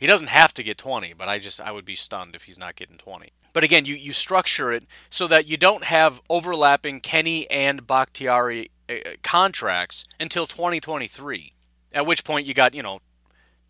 He 0.00 0.08
doesn't 0.08 0.30
have 0.30 0.52
to 0.54 0.64
get 0.64 0.76
20, 0.76 1.12
but 1.12 1.28
I 1.28 1.38
just 1.38 1.60
I 1.60 1.70
would 1.70 1.84
be 1.84 1.94
stunned 1.94 2.34
if 2.34 2.42
he's 2.42 2.58
not 2.58 2.74
getting 2.74 2.96
20. 2.96 3.30
But 3.52 3.62
again, 3.62 3.84
you, 3.84 3.94
you 3.94 4.12
structure 4.12 4.72
it 4.72 4.84
so 5.10 5.28
that 5.28 5.46
you 5.46 5.56
don't 5.56 5.84
have 5.84 6.20
overlapping 6.28 7.00
Kenny 7.00 7.48
and 7.48 7.86
Bakhtiari 7.86 8.72
Uh, 8.88 8.94
uh, 8.94 9.10
contracts 9.22 10.04
until 10.20 10.46
2023. 10.46 11.52
At 11.92 12.06
which 12.06 12.24
point 12.24 12.46
you 12.46 12.52
got, 12.52 12.74
you 12.74 12.82
know, 12.82 13.00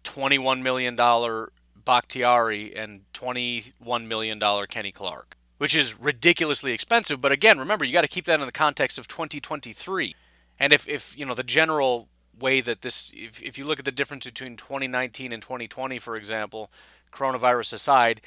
21 0.03 0.63
million 0.63 0.97
dollar 0.97 1.53
Bakhtiari 1.85 2.75
and 2.75 3.03
21 3.13 4.09
million 4.09 4.39
dollar 4.39 4.67
Kenny 4.67 4.91
Clark, 4.91 5.37
which 5.59 5.77
is 5.77 5.99
ridiculously 5.99 6.73
expensive, 6.73 7.21
but 7.21 7.31
again, 7.31 7.59
remember 7.59 7.85
you 7.85 7.93
got 7.93 8.01
to 8.01 8.09
keep 8.09 8.25
that 8.25 8.41
in 8.41 8.47
the 8.47 8.53
context 8.53 8.99
of 8.99 9.07
2023. 9.07 10.17
And 10.59 10.73
if 10.73 10.89
if, 10.89 11.17
you 11.17 11.25
know, 11.25 11.35
the 11.35 11.45
general 11.45 12.09
way 12.37 12.61
that 12.61 12.81
this, 12.81 13.13
if, 13.15 13.41
if 13.41 13.57
you 13.57 13.65
look 13.65 13.79
at 13.79 13.85
the 13.85 13.93
difference 13.93 14.25
between 14.25 14.57
2019 14.57 15.33
and 15.33 15.43
2020, 15.43 15.99
for 15.99 16.17
example, 16.17 16.73
coronavirus 17.13 17.75
aside, 17.75 18.21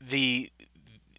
the 0.00 0.50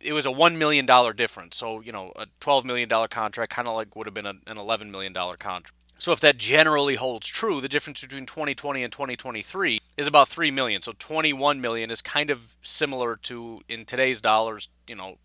it 0.01 0.13
was 0.13 0.25
a 0.25 0.31
one 0.31 0.57
million 0.57 0.85
dollar 0.85 1.13
difference. 1.13 1.57
So 1.57 1.81
you 1.81 1.91
know, 1.91 2.11
a 2.15 2.27
12 2.39 2.65
million 2.65 2.89
dollar 2.89 3.07
contract 3.07 3.53
kind 3.53 3.67
of 3.67 3.75
like 3.75 3.95
would 3.95 4.07
have 4.07 4.13
been 4.13 4.25
a, 4.25 4.35
an 4.47 4.57
11 4.57 4.91
million 4.91 5.13
dollar 5.13 5.37
contract. 5.37 5.73
So 5.97 6.11
if 6.11 6.19
that 6.19 6.37
generally 6.37 6.95
holds 6.95 7.27
true, 7.27 7.61
the 7.61 7.69
difference 7.69 8.01
between 8.01 8.25
2020 8.25 8.83
and 8.83 8.91
2023 8.91 9.79
is 9.95 10.07
about 10.07 10.27
3 10.27 10.51
million. 10.51 10.81
So 10.81 10.91
21 10.97 11.61
million 11.61 11.89
is 11.89 12.01
kind 12.01 12.29
of 12.29 12.57
similar 12.61 13.15
to 13.23 13.61
in 13.69 13.85
today's 13.85 14.19
dollars, 14.19 14.67
you 14.87 14.95
know, 14.95 15.17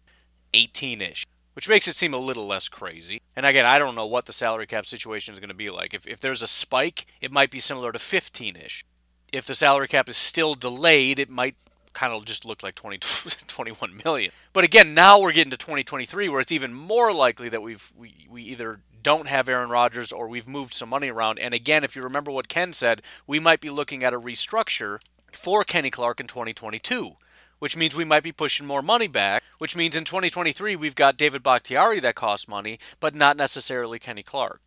18ish 0.55 1.25
which 1.55 1.69
makes 1.69 1.89
it 1.89 1.95
seem 1.95 2.15
a 2.15 2.19
little 2.19 2.47
less 2.47 2.69
crazy. 2.69 3.21
And 3.37 3.45
again, 3.45 3.67
I 3.67 3.79
don't 3.79 3.95
know 3.95 4.07
what 4.07 4.27
the 4.27 4.33
salary 4.33 4.67
cap 4.67 4.87
situation 4.87 5.35
is 5.35 5.41
going 5.41 5.49
to 5.49 5.55
be 5.55 5.69
like. 5.69 5.93
If, 5.93 6.07
if 6.07 6.21
there's 6.21 6.43
a 6.43 6.47
spike, 6.47 7.07
it 7.21 7.33
might 7.33 7.51
be 7.51 7.59
similar 7.59 7.93
to 7.93 7.99
15 7.99 8.57
ish. 8.57 8.85
If 9.33 9.45
the 9.47 9.55
salary 9.55 9.89
cap 9.89 10.09
is 10.09 10.17
still 10.17 10.55
delayed, 10.55 11.19
it 11.19 11.29
might 11.29 11.57
kind 12.01 12.15
of 12.15 12.25
just 12.25 12.47
looked 12.47 12.63
like 12.63 12.75
20, 12.75 12.99
21 13.47 14.01
million. 14.05 14.33
But 14.55 14.65
again, 14.65 14.95
now 14.95 15.21
we're 15.21 15.33
getting 15.33 15.51
to 15.51 15.59
2023 15.59 16.31
where 16.31 16.41
it's 16.41 16.51
even 16.51 16.73
more 16.73 17.13
likely 17.13 17.51
that 17.51 17.61
we've 17.61 17.93
we, 17.97 18.27
we 18.31 18.43
either 18.45 18.81
don't 19.03 19.29
have 19.29 19.51
Aaron 19.51 19.69
Rodgers 19.69 20.11
or 20.11 20.27
we've 20.27 20.49
moved 20.49 20.73
some 20.73 20.89
money 20.89 21.11
around. 21.11 21.39
And 21.39 21.53
again, 21.53 21.85
if 21.85 21.95
you 21.95 22.01
remember 22.01 22.31
what 22.31 22.49
Ken 22.49 22.73
said, 22.73 23.03
we 23.27 23.39
might 23.39 23.61
be 23.61 23.69
looking 23.69 24.03
at 24.03 24.15
a 24.15 24.21
restructure 24.21 25.01
for 25.31 25.63
Kenny 25.63 25.91
Clark 25.91 26.21
in 26.21 26.27
2022 26.27 27.17
which 27.59 27.77
means 27.77 27.95
we 27.95 28.07
might 28.07 28.23
be 28.23 28.33
pushing 28.33 28.67
more 28.67 28.81
money 28.81 29.07
back, 29.07 29.43
which 29.59 29.77
means 29.77 29.95
in 29.95 30.03
2023 30.03 30.77
we've 30.77 30.95
got 30.95 31.19
David 31.19 31.43
Bakhtiari 31.43 32.01
that 32.01 32.15
costs 32.15 32.49
money, 32.49 32.79
but 33.01 33.15
not 33.15 33.37
necessarily 33.37 33.99
Kenny 33.99 34.23
Clark. 34.23 34.63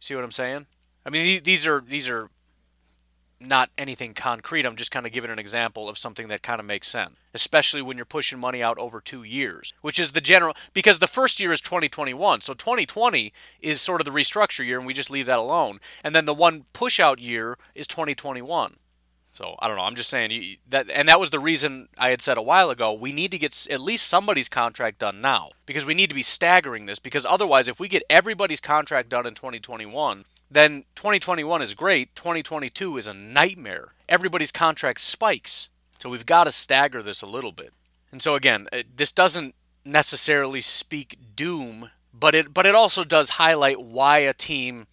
See 0.00 0.14
what 0.14 0.24
I'm 0.24 0.30
saying? 0.30 0.64
I 1.04 1.10
mean, 1.10 1.42
these 1.44 1.66
are 1.66 1.82
these 1.86 2.08
are 2.08 2.30
not 3.40 3.70
anything 3.78 4.14
concrete. 4.14 4.66
I'm 4.66 4.76
just 4.76 4.90
kind 4.90 5.06
of 5.06 5.12
giving 5.12 5.30
an 5.30 5.38
example 5.38 5.88
of 5.88 5.98
something 5.98 6.28
that 6.28 6.42
kind 6.42 6.60
of 6.60 6.66
makes 6.66 6.88
sense, 6.88 7.16
especially 7.34 7.82
when 7.82 7.96
you're 7.96 8.06
pushing 8.06 8.38
money 8.38 8.62
out 8.62 8.78
over 8.78 9.00
two 9.00 9.22
years, 9.22 9.74
which 9.80 9.98
is 9.98 10.12
the 10.12 10.20
general, 10.20 10.54
because 10.74 10.98
the 10.98 11.06
first 11.06 11.38
year 11.40 11.52
is 11.52 11.60
2021. 11.60 12.40
So 12.40 12.54
2020 12.54 13.32
is 13.60 13.80
sort 13.80 14.00
of 14.00 14.04
the 14.04 14.10
restructure 14.10 14.64
year, 14.66 14.78
and 14.78 14.86
we 14.86 14.94
just 14.94 15.10
leave 15.10 15.26
that 15.26 15.38
alone. 15.38 15.80
And 16.02 16.14
then 16.14 16.24
the 16.24 16.34
one 16.34 16.64
push 16.72 16.98
out 16.98 17.20
year 17.20 17.58
is 17.74 17.86
2021. 17.86 18.76
So 19.30 19.54
I 19.60 19.68
don't 19.68 19.76
know. 19.76 19.84
I'm 19.84 19.94
just 19.94 20.10
saying 20.10 20.32
you, 20.32 20.56
that, 20.68 20.90
and 20.90 21.08
that 21.08 21.20
was 21.20 21.30
the 21.30 21.38
reason 21.38 21.88
I 21.96 22.10
had 22.10 22.20
said 22.20 22.38
a 22.38 22.42
while 22.42 22.70
ago. 22.70 22.92
We 22.92 23.12
need 23.12 23.30
to 23.30 23.38
get 23.38 23.68
at 23.70 23.80
least 23.80 24.08
somebody's 24.08 24.48
contract 24.48 24.98
done 24.98 25.20
now 25.20 25.50
because 25.64 25.86
we 25.86 25.94
need 25.94 26.08
to 26.08 26.14
be 26.14 26.22
staggering 26.22 26.86
this. 26.86 26.98
Because 26.98 27.24
otherwise, 27.24 27.68
if 27.68 27.78
we 27.78 27.86
get 27.86 28.02
everybody's 28.10 28.60
contract 28.60 29.10
done 29.10 29.26
in 29.26 29.34
2021, 29.34 30.24
then 30.50 30.84
2021 30.94 31.62
is 31.62 31.74
great. 31.74 32.14
2022 32.14 32.96
is 32.96 33.06
a 33.06 33.14
nightmare. 33.14 33.92
Everybody's 34.08 34.52
contract 34.52 35.00
spikes. 35.00 35.68
So 36.00 36.08
we've 36.08 36.26
got 36.26 36.44
to 36.44 36.52
stagger 36.52 37.02
this 37.02 37.22
a 37.22 37.26
little 37.26 37.52
bit. 37.52 37.72
And 38.10 38.22
so 38.22 38.34
again, 38.34 38.66
uh, 38.72 38.82
this 38.94 39.12
doesn't 39.12 39.54
necessarily 39.84 40.60
speak 40.60 41.18
doom, 41.34 41.90
but 42.12 42.34
it 42.34 42.54
but 42.54 42.66
it 42.66 42.74
also 42.74 43.04
does 43.04 43.30
highlight 43.30 43.80
why 43.80 44.18
a 44.18 44.32
team 44.32 44.86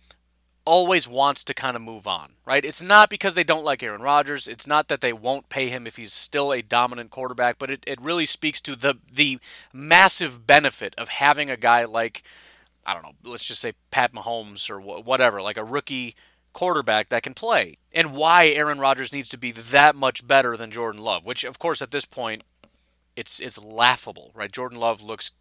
always 0.65 1.08
wants 1.08 1.44
to 1.44 1.54
kind 1.54 1.76
of 1.76 1.82
move 1.82 2.08
on, 2.08 2.34
right? 2.44 2.65
It's 2.65 2.82
not 2.82 3.10
because 3.10 3.36
they 3.36 3.44
don't 3.44 3.63
like 3.63 3.84
Aaron 3.84 4.02
Rodgers. 4.02 4.48
It's 4.48 4.65
not 4.65 4.88
that 4.88 5.00
they 5.00 5.13
won't 5.13 5.48
pay 5.48 5.70
him 5.70 5.86
if 5.86 5.96
he's 5.96 6.12
still 6.12 6.52
a 6.52 6.63
dominant 6.63 7.12
quarterback, 7.12 7.60
but 7.60 7.70
it, 7.70 7.84
it 7.86 8.02
really 8.02 8.26
speaks 8.26 8.60
to 8.62 8.76
the 8.76 8.96
the 9.12 9.39
massive 9.72 10.48
benefit 10.48 10.96
of 10.98 11.10
having 11.10 11.50
a 11.50 11.58
guy 11.58 11.86
like 11.86 12.24
I 12.86 12.93
don't 12.93 13.04
know, 13.04 13.13
let's 13.24 13.48
just 13.48 13.62
say 13.62 13.74
Pat 13.91 14.13
Mahomes 14.13 14.69
or 14.69 14.80
whatever, 14.80 15.41
like 15.41 15.58
a 15.58 15.63
rookie 15.63 16.15
quarterback 16.54 17.10
that 17.10 17.24
can 17.24 17.34
play, 17.34 17.78
and 17.91 18.13
why 18.13 18.48
Aaron 18.48 18.80
Rodgers 18.80 19.12
needs 19.12 19.28
to 19.30 19.38
be 19.38 19.52
that 19.52 19.95
much 19.95 20.26
better 20.28 20.56
than 20.56 20.71
Jordan 20.71 21.02
Love, 21.02 21.26
which 21.26 21.43
of 21.43 21.60
course 21.60 21.82
at 21.82 21.91
this 21.91 22.06
point 22.06 22.43
it's 23.15 23.39
it's 23.39 23.62
laughable, 23.62 24.32
right? 24.34 24.52
Jordan 24.52 24.80
Love 24.80 25.02
looks 25.02 25.32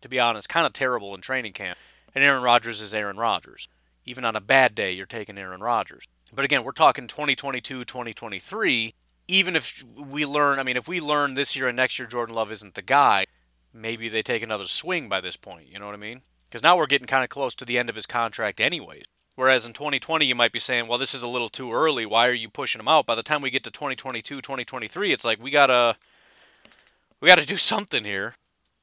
to 0.00 0.08
be 0.08 0.20
honest 0.20 0.48
kind 0.48 0.66
of 0.66 0.72
terrible 0.72 1.14
in 1.14 1.20
training 1.20 1.52
camp, 1.52 1.78
and 2.14 2.24
Aaron 2.24 2.42
Rodgers 2.42 2.80
is 2.80 2.94
Aaron 2.94 3.16
Rodgers. 3.16 3.68
Even 4.04 4.24
on 4.24 4.36
a 4.36 4.40
bad 4.40 4.74
day, 4.74 4.92
you're 4.92 5.04
taking 5.04 5.36
Aaron 5.36 5.60
Rodgers. 5.60 6.06
But 6.32 6.44
again, 6.44 6.62
we're 6.62 6.72
talking 6.72 7.08
2022, 7.08 7.84
2023. 7.84 8.94
Even 9.28 9.56
if 9.56 9.84
we 9.96 10.24
learn, 10.24 10.60
I 10.60 10.62
mean, 10.62 10.76
if 10.76 10.86
we 10.86 11.00
learn 11.00 11.34
this 11.34 11.56
year 11.56 11.66
and 11.66 11.76
next 11.76 11.98
year 11.98 12.06
Jordan 12.06 12.34
Love 12.36 12.52
isn't 12.52 12.74
the 12.74 12.82
guy, 12.82 13.24
maybe 13.72 14.08
they 14.08 14.22
take 14.22 14.42
another 14.42 14.64
swing 14.64 15.08
by 15.08 15.20
this 15.20 15.36
point. 15.36 15.68
You 15.68 15.80
know 15.80 15.86
what 15.86 15.94
I 15.94 15.98
mean? 15.98 16.22
Because 16.46 16.62
now 16.62 16.76
we're 16.76 16.86
getting 16.86 17.06
kind 17.06 17.24
of 17.24 17.30
close 17.30 17.54
to 17.56 17.64
the 17.64 17.78
end 17.78 17.88
of 17.88 17.94
his 17.94 18.06
contract, 18.06 18.60
anyways. 18.60 19.04
Whereas 19.34 19.66
in 19.66 19.74
2020, 19.74 20.24
you 20.24 20.34
might 20.34 20.52
be 20.52 20.58
saying, 20.58 20.88
well, 20.88 20.98
this 20.98 21.14
is 21.14 21.22
a 21.22 21.28
little 21.28 21.50
too 21.50 21.72
early. 21.72 22.06
Why 22.06 22.26
are 22.26 22.34
you 22.34 22.48
pushing 22.48 22.80
him 22.80 22.88
out? 22.88 23.04
By 23.04 23.14
the 23.14 23.22
time 23.22 23.42
we 23.42 23.50
get 23.50 23.64
to 23.64 23.70
2022, 23.70 24.36
2023, 24.36 25.12
it's 25.12 25.24
like 25.24 25.42
we 25.42 25.50
gotta 25.50 25.96
we 27.20 27.28
gotta 27.28 27.46
do 27.46 27.58
something 27.58 28.04
here. 28.04 28.36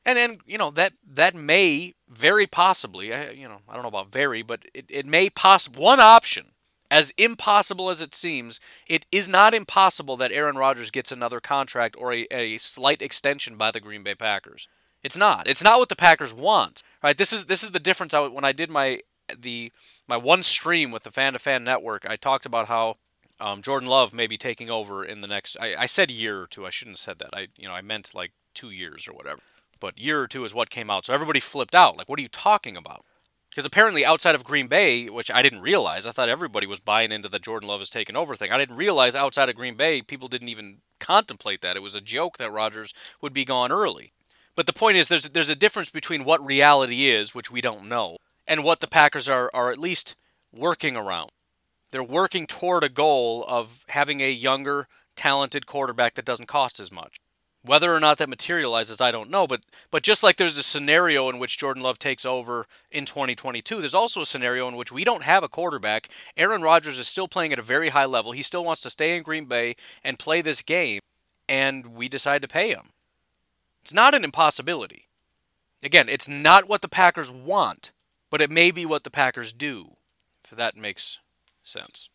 And 0.05 0.17
then 0.17 0.39
you 0.45 0.57
know 0.57 0.69
that 0.71 0.93
that 1.11 1.33
may 1.33 1.95
very 2.07 2.45
possibly, 2.45 3.07
you 3.07 3.47
know, 3.47 3.59
I 3.67 3.73
don't 3.73 3.81
know 3.81 3.89
about 3.89 4.11
very, 4.11 4.43
but 4.43 4.61
it, 4.73 4.85
it 4.89 5.05
may 5.07 5.29
possible 5.29 5.83
one 5.83 5.99
option. 5.99 6.47
As 6.91 7.11
impossible 7.17 7.89
as 7.89 8.03
it 8.03 8.13
seems, 8.13 8.59
it 8.87 9.07
is 9.11 9.27
not 9.27 9.55
impossible 9.55 10.15
that 10.17 10.31
Aaron 10.31 10.57
Rodgers 10.57 10.91
gets 10.91 11.11
another 11.11 11.39
contract 11.39 11.95
or 11.97 12.13
a, 12.13 12.27
a 12.29 12.59
slight 12.59 13.01
extension 13.01 13.57
by 13.57 13.71
the 13.71 13.79
Green 13.79 14.03
Bay 14.03 14.13
Packers. 14.13 14.67
It's 15.03 15.17
not. 15.17 15.47
It's 15.47 15.63
not 15.63 15.79
what 15.79 15.89
the 15.89 15.95
Packers 15.95 16.33
want. 16.33 16.81
Right? 17.03 17.17
This 17.17 17.33
is 17.33 17.45
this 17.45 17.63
is 17.63 17.71
the 17.71 17.79
difference. 17.79 18.13
I, 18.13 18.27
when 18.27 18.45
I 18.45 18.51
did 18.51 18.69
my 18.69 19.01
the 19.37 19.71
my 20.07 20.17
one 20.17 20.43
stream 20.43 20.91
with 20.91 21.03
the 21.03 21.11
Fan 21.11 21.33
to 21.33 21.39
Fan 21.39 21.63
Network, 21.63 22.05
I 22.09 22.15
talked 22.15 22.45
about 22.45 22.67
how 22.67 22.97
um, 23.39 23.61
Jordan 23.61 23.89
Love 23.89 24.13
may 24.13 24.27
be 24.27 24.37
taking 24.37 24.69
over 24.69 25.03
in 25.03 25.21
the 25.21 25.27
next. 25.27 25.57
I, 25.59 25.75
I 25.75 25.85
said 25.85 26.09
year 26.09 26.41
or 26.41 26.47
two. 26.47 26.65
I 26.65 26.69
shouldn't 26.69 26.97
have 26.97 27.03
said 27.03 27.19
that. 27.19 27.29
I 27.33 27.47
you 27.57 27.67
know 27.67 27.73
I 27.73 27.81
meant 27.81 28.15
like 28.15 28.31
two 28.53 28.71
years 28.71 29.07
or 29.07 29.13
whatever. 29.13 29.41
But 29.79 29.99
year 29.99 30.21
or 30.21 30.27
two 30.27 30.45
is 30.45 30.53
what 30.53 30.69
came 30.69 30.89
out. 30.89 31.05
So 31.05 31.13
everybody 31.13 31.41
flipped 31.41 31.75
out. 31.75 31.97
Like, 31.97 32.07
what 32.07 32.17
are 32.17 32.21
you 32.21 32.29
talking 32.29 32.77
about? 32.77 33.03
Because 33.49 33.65
apparently, 33.65 34.05
outside 34.05 34.33
of 34.33 34.43
Green 34.43 34.67
Bay, 34.67 35.09
which 35.09 35.29
I 35.29 35.43
didn't 35.43 35.61
realize, 35.61 36.07
I 36.07 36.11
thought 36.11 36.29
everybody 36.29 36.65
was 36.65 36.79
buying 36.79 37.11
into 37.11 37.29
the 37.29 37.37
Jordan 37.37 37.67
Love 37.67 37.81
is 37.81 37.89
taking 37.89 38.15
over 38.15 38.35
thing. 38.35 38.51
I 38.51 38.57
didn't 38.57 38.77
realize 38.77 39.13
outside 39.13 39.49
of 39.49 39.55
Green 39.55 39.75
Bay, 39.75 40.01
people 40.01 40.27
didn't 40.27 40.47
even 40.47 40.77
contemplate 40.99 41.61
that. 41.61 41.75
It 41.75 41.83
was 41.83 41.93
a 41.93 42.01
joke 42.01 42.37
that 42.37 42.51
Rodgers 42.51 42.93
would 43.21 43.33
be 43.33 43.45
gone 43.45 43.71
early. 43.71 44.13
But 44.55 44.67
the 44.67 44.73
point 44.73 44.97
is, 44.97 45.07
there's 45.07 45.29
there's 45.31 45.49
a 45.49 45.55
difference 45.55 45.89
between 45.89 46.25
what 46.25 46.45
reality 46.45 47.07
is, 47.07 47.33
which 47.33 47.51
we 47.51 47.61
don't 47.61 47.87
know, 47.87 48.17
and 48.47 48.63
what 48.63 48.79
the 48.79 48.87
Packers 48.87 49.27
are, 49.27 49.49
are 49.53 49.71
at 49.71 49.79
least 49.79 50.15
working 50.51 50.95
around. 50.95 51.31
They're 51.91 52.03
working 52.03 52.47
toward 52.47 52.83
a 52.83 52.89
goal 52.89 53.45
of 53.47 53.85
having 53.89 54.21
a 54.21 54.31
younger, 54.31 54.87
talented 55.15 55.65
quarterback 55.65 56.15
that 56.15 56.25
doesn't 56.25 56.47
cost 56.47 56.79
as 56.79 56.91
much. 56.91 57.17
Whether 57.65 57.95
or 57.95 57.99
not 57.99 58.17
that 58.17 58.29
materializes, 58.29 58.99
I 58.99 59.11
don't 59.11 59.29
know. 59.29 59.47
But 59.47 59.61
but 59.89 60.03
just 60.03 60.21
like 60.21 60.37
there's 60.37 60.57
a 60.57 60.63
scenario 60.63 61.29
in 61.29 61.39
which 61.39 61.57
Jordan 61.57 61.81
Love 61.81 61.97
takes 61.97 62.25
over 62.25 62.67
in 62.91 63.05
2022, 63.05 63.79
there's 63.79 63.95
also 63.95 64.21
a 64.21 64.25
scenario 64.25 64.67
in 64.67 64.75
which 64.75 64.91
we 64.91 65.03
don't 65.03 65.23
have 65.23 65.43
a 65.43 65.49
quarterback. 65.49 66.09
Aaron 66.37 66.61
Rodgers 66.61 66.99
is 66.99 67.07
still 67.07 67.27
playing 67.27 67.53
at 67.53 67.59
a 67.59 67.63
very 67.63 67.89
high 67.89 68.05
level. 68.05 68.33
He 68.33 68.41
still 68.41 68.65
wants 68.65 68.81
to 68.81 68.89
stay 68.89 69.15
in 69.15 69.23
Green 69.23 69.45
Bay 69.45 69.75
and 70.03 70.19
play 70.19 70.41
this 70.41 70.61
game, 70.61 70.99
and 71.47 71.95
we 71.95 72.09
decide 72.09 72.41
to 72.41 72.47
pay 72.47 72.69
him. 72.69 72.89
It's 73.83 73.93
not 73.93 74.15
an 74.15 74.23
impossibility. 74.23 75.09
Again, 75.83 76.07
it's 76.07 76.29
not 76.29 76.69
what 76.69 76.81
the 76.81 76.87
Packers 76.87 77.29
want, 77.29 77.91
but 78.29 78.41
it 78.41 78.49
may 78.49 78.71
be 78.71 78.85
what 78.85 79.03
the 79.03 79.11
Packers 79.11 79.51
do. 79.51 79.91
If 80.43 80.57
that 80.57 80.77
makes 80.77 81.19
sense. 81.63 82.09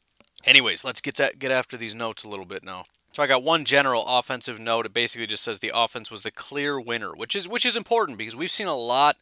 Anyways, 0.45 0.85
let's 0.85 1.03
get 1.03 1.17
that, 1.17 1.39
get 1.39 1.51
after 1.51 1.77
these 1.77 1.95
notes 1.95 2.25
a 2.25 2.29
little 2.29 2.47
bit 2.47 2.65
now. 2.65 2.87
So 3.13 3.23
I 3.23 3.27
got 3.27 3.43
one 3.43 3.65
general 3.65 4.07
offensive 4.07 4.59
note. 4.59 4.87
It 4.87 4.95
basically 4.95 5.27
just 5.27 5.43
says 5.43 5.59
the 5.59 5.73
offense 5.75 6.11
was 6.11 6.23
the 6.23 6.31
clear 6.31 6.81
winner, 6.81 7.15
which 7.15 7.35
is 7.35 7.49
which 7.49 7.67
is 7.67 7.77
important 7.77 8.17
because 8.17 8.37
we've 8.37 8.51
seen 8.51 8.67
a 8.67 8.77
lot 8.77 9.17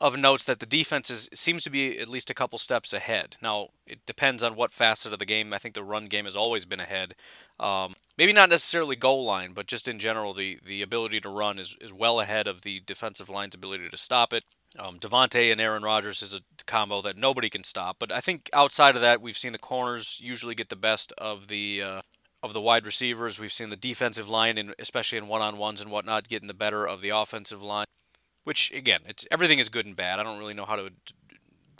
of 0.00 0.18
notes 0.18 0.42
that 0.44 0.58
the 0.58 0.66
defense 0.66 1.10
is 1.10 1.28
seems 1.34 1.62
to 1.64 1.70
be 1.70 1.98
at 1.98 2.08
least 2.08 2.30
a 2.30 2.34
couple 2.34 2.58
steps 2.58 2.92
ahead. 2.92 3.36
Now 3.42 3.68
it 3.86 4.04
depends 4.06 4.42
on 4.42 4.56
what 4.56 4.72
facet 4.72 5.12
of 5.12 5.18
the 5.18 5.26
game. 5.26 5.52
I 5.52 5.58
think 5.58 5.74
the 5.74 5.84
run 5.84 6.06
game 6.06 6.24
has 6.24 6.34
always 6.34 6.64
been 6.64 6.80
ahead. 6.80 7.14
Um, 7.60 7.94
maybe 8.22 8.32
not 8.32 8.50
necessarily 8.50 8.94
goal 8.94 9.24
line, 9.24 9.52
but 9.52 9.66
just 9.66 9.88
in 9.88 9.98
general, 9.98 10.32
the 10.32 10.56
the 10.64 10.80
ability 10.80 11.20
to 11.20 11.28
run 11.28 11.58
is 11.58 11.76
is 11.80 11.92
well 11.92 12.20
ahead 12.20 12.46
of 12.46 12.62
the 12.62 12.78
defensive 12.86 13.28
line's 13.28 13.56
ability 13.56 13.88
to 13.88 13.96
stop 13.96 14.32
it. 14.32 14.44
Um, 14.78 15.00
Davante 15.00 15.50
and 15.50 15.60
Aaron 15.60 15.82
Rodgers 15.82 16.22
is 16.22 16.32
a 16.32 16.40
combo 16.64 17.02
that 17.02 17.16
nobody 17.16 17.50
can 17.50 17.64
stop. 17.64 17.96
But 17.98 18.12
I 18.12 18.20
think 18.20 18.48
outside 18.52 18.94
of 18.94 19.02
that, 19.02 19.20
we've 19.20 19.36
seen 19.36 19.50
the 19.50 19.58
corners 19.58 20.20
usually 20.22 20.54
get 20.54 20.68
the 20.68 20.76
best 20.76 21.12
of 21.18 21.48
the 21.48 21.82
uh, 21.82 22.00
of 22.44 22.52
the 22.52 22.60
wide 22.60 22.86
receivers. 22.86 23.40
We've 23.40 23.52
seen 23.52 23.70
the 23.70 23.76
defensive 23.76 24.28
line, 24.28 24.56
and 24.56 24.72
especially 24.78 25.18
in 25.18 25.26
one-on-ones 25.26 25.80
and 25.80 25.90
whatnot, 25.90 26.28
getting 26.28 26.46
the 26.46 26.54
better 26.54 26.86
of 26.86 27.00
the 27.00 27.08
offensive 27.08 27.60
line. 27.60 27.86
Which 28.44 28.70
again, 28.70 29.00
it's 29.04 29.26
everything 29.32 29.58
is 29.58 29.68
good 29.68 29.86
and 29.86 29.96
bad. 29.96 30.20
I 30.20 30.22
don't 30.22 30.38
really 30.38 30.54
know 30.54 30.64
how 30.64 30.76
to 30.76 30.92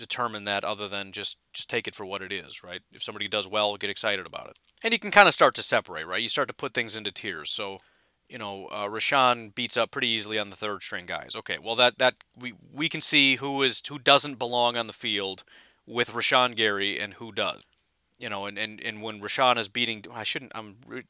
determine 0.02 0.44
that 0.44 0.64
other 0.64 0.88
than 0.88 1.12
just 1.12 1.38
just 1.52 1.70
take 1.70 1.86
it 1.88 1.94
for 1.94 2.04
what 2.04 2.22
it 2.22 2.32
is, 2.32 2.62
right? 2.62 2.82
If 2.92 3.02
somebody 3.02 3.28
does 3.28 3.48
well, 3.48 3.76
get 3.76 3.90
excited 3.90 4.26
about 4.26 4.48
it, 4.50 4.58
and 4.82 4.92
you 4.92 4.98
can 4.98 5.10
kind 5.10 5.28
of 5.28 5.34
start 5.34 5.54
to 5.54 5.62
separate, 5.62 6.06
right? 6.06 6.22
You 6.22 6.28
start 6.28 6.48
to 6.48 6.54
put 6.54 6.74
things 6.74 6.96
into 6.96 7.12
tiers. 7.12 7.50
So 7.50 7.80
you 8.28 8.38
know, 8.38 8.66
uh, 8.68 9.48
beats 9.54 9.76
up 9.76 9.90
pretty 9.90 10.08
easily 10.08 10.38
on 10.38 10.48
the 10.48 10.56
third 10.56 10.82
string 10.82 11.06
guys. 11.06 11.36
Okay, 11.36 11.58
well 11.62 11.76
that 11.76 11.98
that 11.98 12.14
we 12.36 12.54
we 12.72 12.88
can 12.88 13.00
see 13.00 13.36
who 13.36 13.62
is 13.62 13.82
who 13.88 13.98
doesn't 13.98 14.38
belong 14.38 14.76
on 14.76 14.86
the 14.86 14.92
field 14.92 15.44
with 15.86 16.12
Rashan 16.12 16.56
Gary 16.56 16.98
and 16.98 17.14
who 17.14 17.32
does. 17.32 17.62
You 18.18 18.28
know, 18.28 18.46
and, 18.46 18.56
and, 18.56 18.80
and 18.80 19.02
when 19.02 19.20
Rashan 19.20 19.58
is 19.58 19.68
beating, 19.68 20.04
I 20.14 20.22
shouldn't. 20.22 20.52
I'm 20.54 20.76
re- 20.86 21.02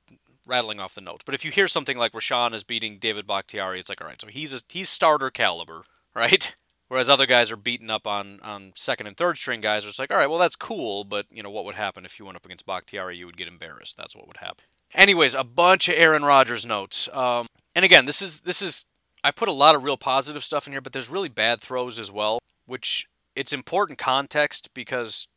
rattling 0.47 0.81
off 0.81 0.95
the 0.95 1.01
notes, 1.01 1.23
but 1.25 1.35
if 1.35 1.45
you 1.45 1.51
hear 1.53 1.69
something 1.69 1.97
like 1.97 2.13
Rashan 2.13 2.55
is 2.55 2.65
beating 2.65 2.99
David 2.99 3.27
Bakhtiari, 3.27 3.79
it's 3.79 3.89
like 3.89 4.01
all 4.01 4.09
right, 4.09 4.21
so 4.21 4.27
he's 4.27 4.53
a, 4.53 4.61
he's 4.69 4.89
starter 4.89 5.31
caliber, 5.31 5.85
right? 6.15 6.57
Whereas 6.93 7.09
other 7.09 7.25
guys 7.25 7.51
are 7.51 7.57
beating 7.57 7.89
up 7.89 8.07
on, 8.07 8.39
on 8.43 8.73
second 8.75 9.07
and 9.07 9.17
third 9.17 9.39
string 9.39 9.63
guys. 9.63 9.87
It's 9.87 9.99
like, 9.99 10.11
all 10.11 10.19
right, 10.19 10.29
well, 10.29 10.39
that's 10.39 10.57
cool, 10.57 11.05
but, 11.05 11.25
you 11.33 11.43
know, 11.43 11.49
what 11.49 11.65
would 11.65 11.75
happen 11.75 12.05
if 12.05 12.19
you 12.19 12.27
went 12.27 12.37
up 12.37 12.45
against 12.45 12.67
Bakhtiari? 12.67 13.17
You 13.17 13.25
would 13.25 13.39
get 13.39 13.49
embarrassed. 13.49 13.97
That's 13.97 14.15
what 14.15 14.27
would 14.27 14.37
happen. 14.37 14.65
Anyways, 14.93 15.35
a 15.35 15.43
bunch 15.43 15.89
of 15.89 15.95
Aaron 15.97 16.23
Rodgers 16.23 16.67
notes. 16.67 17.09
Um, 17.15 17.47
and 17.75 17.83
again, 17.87 18.05
this 18.05 18.21
is 18.21 18.41
this 18.41 18.61
is 18.61 18.85
I 19.25 19.31
put 19.31 19.49
a 19.49 19.53
lot 19.53 19.75
of 19.75 19.85
real 19.85 19.97
positive 19.97 20.45
stuff 20.45 20.67
in 20.67 20.75
here, 20.75 20.83
but 20.83 20.93
there's 20.93 21.09
really 21.09 21.31
bad 21.31 21.63
throws 21.63 21.99
as 21.99 22.13
well, 22.13 22.41
which 22.67 23.09
it's 23.35 23.55
important 23.55 23.99
context 23.99 24.69
because 24.75 25.29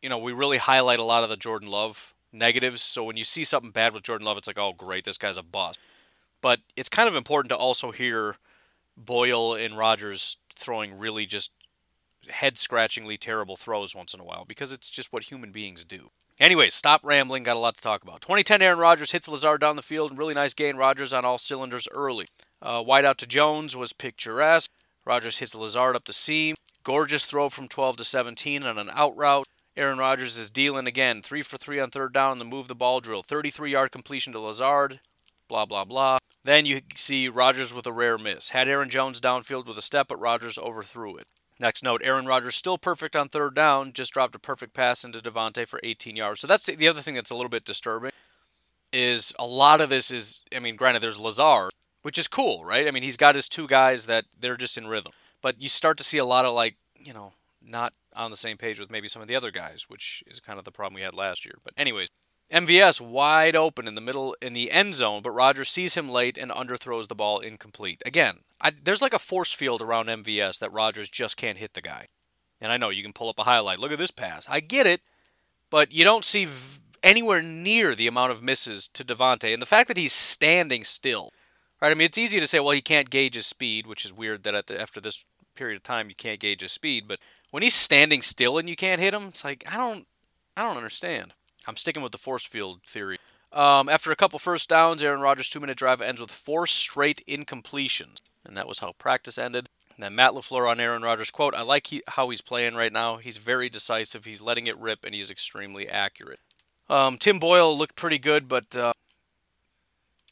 you 0.00 0.08
know 0.08 0.16
we 0.16 0.32
really 0.32 0.56
highlight 0.56 1.00
a 1.00 1.04
lot 1.04 1.22
of 1.22 1.28
the 1.28 1.36
Jordan 1.36 1.68
Love 1.68 2.14
negatives. 2.32 2.80
So 2.80 3.04
when 3.04 3.18
you 3.18 3.24
see 3.24 3.44
something 3.44 3.72
bad 3.72 3.92
with 3.92 4.04
Jordan 4.04 4.26
Love, 4.26 4.38
it's 4.38 4.46
like, 4.46 4.58
oh 4.58 4.72
great, 4.72 5.04
this 5.04 5.18
guy's 5.18 5.36
a 5.36 5.42
bust. 5.42 5.78
But 6.40 6.60
it's 6.76 6.88
kind 6.88 7.10
of 7.10 7.14
important 7.14 7.50
to 7.50 7.56
also 7.58 7.90
hear 7.90 8.36
Boyle 8.96 9.54
and 9.54 9.76
Rodgers 9.76 10.38
throwing 10.56 10.98
really 10.98 11.26
just 11.26 11.52
head 12.28 12.56
scratchingly 12.58 13.16
terrible 13.16 13.56
throws 13.56 13.94
once 13.94 14.14
in 14.14 14.20
a 14.20 14.24
while 14.24 14.44
because 14.46 14.72
it's 14.72 14.90
just 14.90 15.12
what 15.12 15.24
human 15.24 15.52
beings 15.52 15.84
do. 15.84 16.10
Anyways, 16.40 16.74
stop 16.74 17.00
rambling. 17.04 17.44
Got 17.44 17.56
a 17.56 17.60
lot 17.60 17.76
to 17.76 17.80
talk 17.80 18.02
about. 18.02 18.20
2010 18.20 18.60
Aaron 18.60 18.78
Rodgers 18.78 19.12
hits 19.12 19.28
Lazard 19.28 19.60
down 19.60 19.76
the 19.76 19.82
field. 19.82 20.18
Really 20.18 20.34
nice 20.34 20.52
gain. 20.52 20.76
Rodgers 20.76 21.12
on 21.12 21.24
all 21.24 21.38
cylinders 21.38 21.86
early. 21.92 22.26
Uh, 22.60 22.82
wide 22.84 23.04
out 23.04 23.18
to 23.18 23.26
Jones 23.26 23.76
was 23.76 23.92
picturesque. 23.92 24.70
Rodgers 25.04 25.38
hits 25.38 25.54
Lazard 25.54 25.94
up 25.94 26.06
the 26.06 26.12
seam. 26.12 26.56
Gorgeous 26.82 27.26
throw 27.26 27.48
from 27.48 27.68
12 27.68 27.98
to 27.98 28.04
17 28.04 28.64
on 28.64 28.78
an 28.78 28.90
out 28.92 29.16
route. 29.16 29.46
Aaron 29.76 29.98
Rodgers 29.98 30.36
is 30.36 30.50
dealing 30.50 30.86
again. 30.86 31.22
Three 31.22 31.42
for 31.42 31.56
three 31.56 31.80
on 31.80 31.90
third 31.90 32.12
down 32.12 32.38
the 32.38 32.44
move 32.44 32.68
the 32.68 32.74
ball 32.74 33.00
drill. 33.00 33.22
33 33.22 33.70
yard 33.72 33.92
completion 33.92 34.32
to 34.32 34.40
Lazard. 34.40 35.00
Blah, 35.48 35.66
blah, 35.66 35.84
blah. 35.84 36.18
Then 36.44 36.66
you 36.66 36.80
see 36.94 37.28
Rodgers 37.28 37.72
with 37.72 37.86
a 37.86 37.92
rare 37.92 38.18
miss. 38.18 38.50
Had 38.50 38.68
Aaron 38.68 38.88
Jones 38.88 39.20
downfield 39.20 39.66
with 39.66 39.78
a 39.78 39.82
step, 39.82 40.08
but 40.08 40.20
Rodgers 40.20 40.58
overthrew 40.58 41.16
it. 41.16 41.26
Next 41.60 41.82
note 41.82 42.02
Aaron 42.04 42.26
Rodgers 42.26 42.56
still 42.56 42.78
perfect 42.78 43.14
on 43.14 43.28
third 43.28 43.54
down, 43.54 43.92
just 43.92 44.12
dropped 44.12 44.34
a 44.34 44.40
perfect 44.40 44.74
pass 44.74 45.04
into 45.04 45.20
Davante 45.20 45.66
for 45.66 45.80
18 45.82 46.16
yards. 46.16 46.40
So 46.40 46.46
that's 46.46 46.66
the 46.66 46.88
other 46.88 47.00
thing 47.00 47.14
that's 47.14 47.30
a 47.30 47.34
little 47.34 47.48
bit 47.48 47.64
disturbing 47.64 48.10
is 48.92 49.32
a 49.38 49.46
lot 49.46 49.80
of 49.80 49.88
this 49.88 50.10
is, 50.10 50.42
I 50.54 50.58
mean, 50.58 50.76
granted, 50.76 51.02
there's 51.02 51.18
Lazard, 51.18 51.72
which 52.02 52.18
is 52.18 52.28
cool, 52.28 52.64
right? 52.64 52.86
I 52.86 52.90
mean, 52.90 53.02
he's 53.02 53.16
got 53.16 53.34
his 53.34 53.48
two 53.48 53.66
guys 53.66 54.06
that 54.06 54.24
they're 54.38 54.56
just 54.56 54.76
in 54.78 54.86
rhythm. 54.86 55.12
But 55.42 55.60
you 55.60 55.68
start 55.68 55.96
to 55.98 56.04
see 56.04 56.18
a 56.18 56.24
lot 56.24 56.44
of, 56.44 56.54
like, 56.54 56.76
you 56.98 57.12
know, 57.12 57.32
not 57.62 57.92
on 58.14 58.30
the 58.30 58.36
same 58.36 58.56
page 58.56 58.78
with 58.78 58.90
maybe 58.90 59.08
some 59.08 59.22
of 59.22 59.28
the 59.28 59.36
other 59.36 59.50
guys, 59.50 59.86
which 59.88 60.22
is 60.26 60.40
kind 60.40 60.58
of 60.58 60.64
the 60.64 60.70
problem 60.70 60.94
we 60.94 61.02
had 61.02 61.14
last 61.14 61.44
year. 61.44 61.56
But, 61.64 61.74
anyways, 61.76 62.08
MVS 62.52 63.00
wide 63.00 63.56
open 63.56 63.88
in 63.88 63.94
the 63.94 64.00
middle 64.00 64.36
in 64.40 64.52
the 64.52 64.70
end 64.70 64.94
zone, 64.94 65.22
but 65.22 65.30
Rodgers 65.30 65.70
sees 65.70 65.94
him 65.94 66.08
late 66.08 66.38
and 66.38 66.50
underthrows 66.50 67.08
the 67.08 67.14
ball 67.14 67.40
incomplete. 67.40 68.02
Again, 68.04 68.40
I, 68.60 68.72
there's 68.82 69.02
like 69.02 69.14
a 69.14 69.18
force 69.18 69.52
field 69.52 69.82
around 69.82 70.06
MVS 70.06 70.58
that 70.58 70.72
Rodgers 70.72 71.08
just 71.08 71.36
can't 71.36 71.58
hit 71.58 71.74
the 71.74 71.80
guy. 71.80 72.08
And 72.60 72.70
I 72.70 72.76
know 72.76 72.90
you 72.90 73.02
can 73.02 73.12
pull 73.12 73.28
up 73.28 73.38
a 73.38 73.44
highlight. 73.44 73.78
Look 73.78 73.92
at 73.92 73.98
this 73.98 74.10
pass. 74.10 74.46
I 74.48 74.60
get 74.60 74.86
it, 74.86 75.00
but 75.70 75.92
you 75.92 76.04
don't 76.04 76.24
see 76.24 76.44
v- 76.44 76.80
anywhere 77.02 77.42
near 77.42 77.94
the 77.94 78.06
amount 78.06 78.30
of 78.30 78.42
misses 78.42 78.88
to 78.88 79.04
Davante. 79.04 79.52
And 79.52 79.60
the 79.60 79.66
fact 79.66 79.88
that 79.88 79.96
he's 79.96 80.12
standing 80.12 80.84
still, 80.84 81.30
right? 81.80 81.90
I 81.90 81.94
mean, 81.94 82.06
it's 82.06 82.18
easy 82.18 82.40
to 82.40 82.46
say, 82.46 82.60
well, 82.60 82.70
he 82.70 82.80
can't 82.80 83.10
gauge 83.10 83.34
his 83.34 83.46
speed, 83.46 83.86
which 83.86 84.04
is 84.04 84.12
weird 84.12 84.44
that 84.44 84.66
the, 84.66 84.80
after 84.80 85.00
this 85.00 85.24
period 85.56 85.76
of 85.76 85.82
time 85.82 86.08
you 86.08 86.14
can't 86.14 86.40
gauge 86.40 86.62
his 86.62 86.72
speed. 86.72 87.08
But 87.08 87.18
when 87.50 87.62
he's 87.62 87.74
standing 87.74 88.22
still 88.22 88.58
and 88.58 88.68
you 88.68 88.76
can't 88.76 89.00
hit 89.00 89.14
him, 89.14 89.24
it's 89.24 89.44
like 89.44 89.64
I 89.70 89.76
don't, 89.76 90.06
I 90.56 90.62
don't 90.62 90.76
understand. 90.76 91.34
I'm 91.66 91.76
sticking 91.76 92.02
with 92.02 92.12
the 92.12 92.18
force 92.18 92.44
field 92.44 92.80
theory. 92.86 93.18
Um, 93.52 93.88
after 93.88 94.10
a 94.10 94.16
couple 94.16 94.38
first 94.38 94.68
downs, 94.68 95.02
Aaron 95.02 95.20
Rodgers' 95.20 95.48
two-minute 95.48 95.76
drive 95.76 96.02
ends 96.02 96.20
with 96.20 96.32
four 96.32 96.66
straight 96.66 97.22
incompletions, 97.26 98.20
and 98.44 98.56
that 98.56 98.66
was 98.66 98.80
how 98.80 98.92
practice 98.98 99.38
ended. 99.38 99.68
And 99.94 100.02
then 100.02 100.16
Matt 100.16 100.32
LaFleur 100.32 100.68
on 100.68 100.80
Aaron 100.80 101.02
Rodgers 101.02 101.30
quote, 101.30 101.54
I 101.54 101.62
like 101.62 101.86
he, 101.86 102.02
how 102.08 102.28
he's 102.30 102.40
playing 102.40 102.74
right 102.74 102.92
now. 102.92 103.18
He's 103.18 103.36
very 103.36 103.68
decisive. 103.68 104.24
He's 104.24 104.42
letting 104.42 104.66
it 104.66 104.76
rip, 104.76 105.04
and 105.04 105.14
he's 105.14 105.30
extremely 105.30 105.88
accurate. 105.88 106.40
Um, 106.90 107.16
Tim 107.16 107.38
Boyle 107.38 107.78
looked 107.78 107.94
pretty 107.94 108.18
good, 108.18 108.48
but 108.48 108.74
uh, 108.76 108.92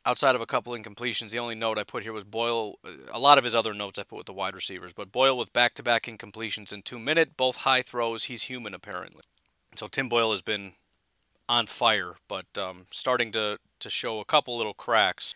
outside 0.04 0.34
of 0.34 0.40
a 0.40 0.46
couple 0.46 0.72
incompletions, 0.72 1.30
the 1.30 1.38
only 1.38 1.54
note 1.54 1.78
I 1.78 1.84
put 1.84 2.02
here 2.02 2.12
was 2.12 2.24
Boyle. 2.24 2.74
A 3.12 3.20
lot 3.20 3.38
of 3.38 3.44
his 3.44 3.54
other 3.54 3.72
notes 3.72 4.00
I 4.00 4.02
put 4.02 4.16
with 4.16 4.26
the 4.26 4.32
wide 4.32 4.56
receivers, 4.56 4.92
but 4.92 5.12
Boyle 5.12 5.38
with 5.38 5.52
back-to-back 5.52 6.06
incompletions 6.06 6.72
in 6.72 6.82
two 6.82 6.98
minute, 6.98 7.36
both 7.36 7.58
high 7.58 7.82
throws. 7.82 8.24
He's 8.24 8.42
human 8.44 8.74
apparently. 8.74 9.22
So 9.76 9.86
Tim 9.86 10.08
Boyle 10.08 10.32
has 10.32 10.42
been 10.42 10.72
on 11.52 11.66
fire, 11.66 12.14
but 12.28 12.46
um, 12.56 12.86
starting 12.90 13.30
to 13.30 13.58
to 13.78 13.90
show 13.90 14.20
a 14.20 14.24
couple 14.24 14.56
little 14.56 14.72
cracks. 14.72 15.34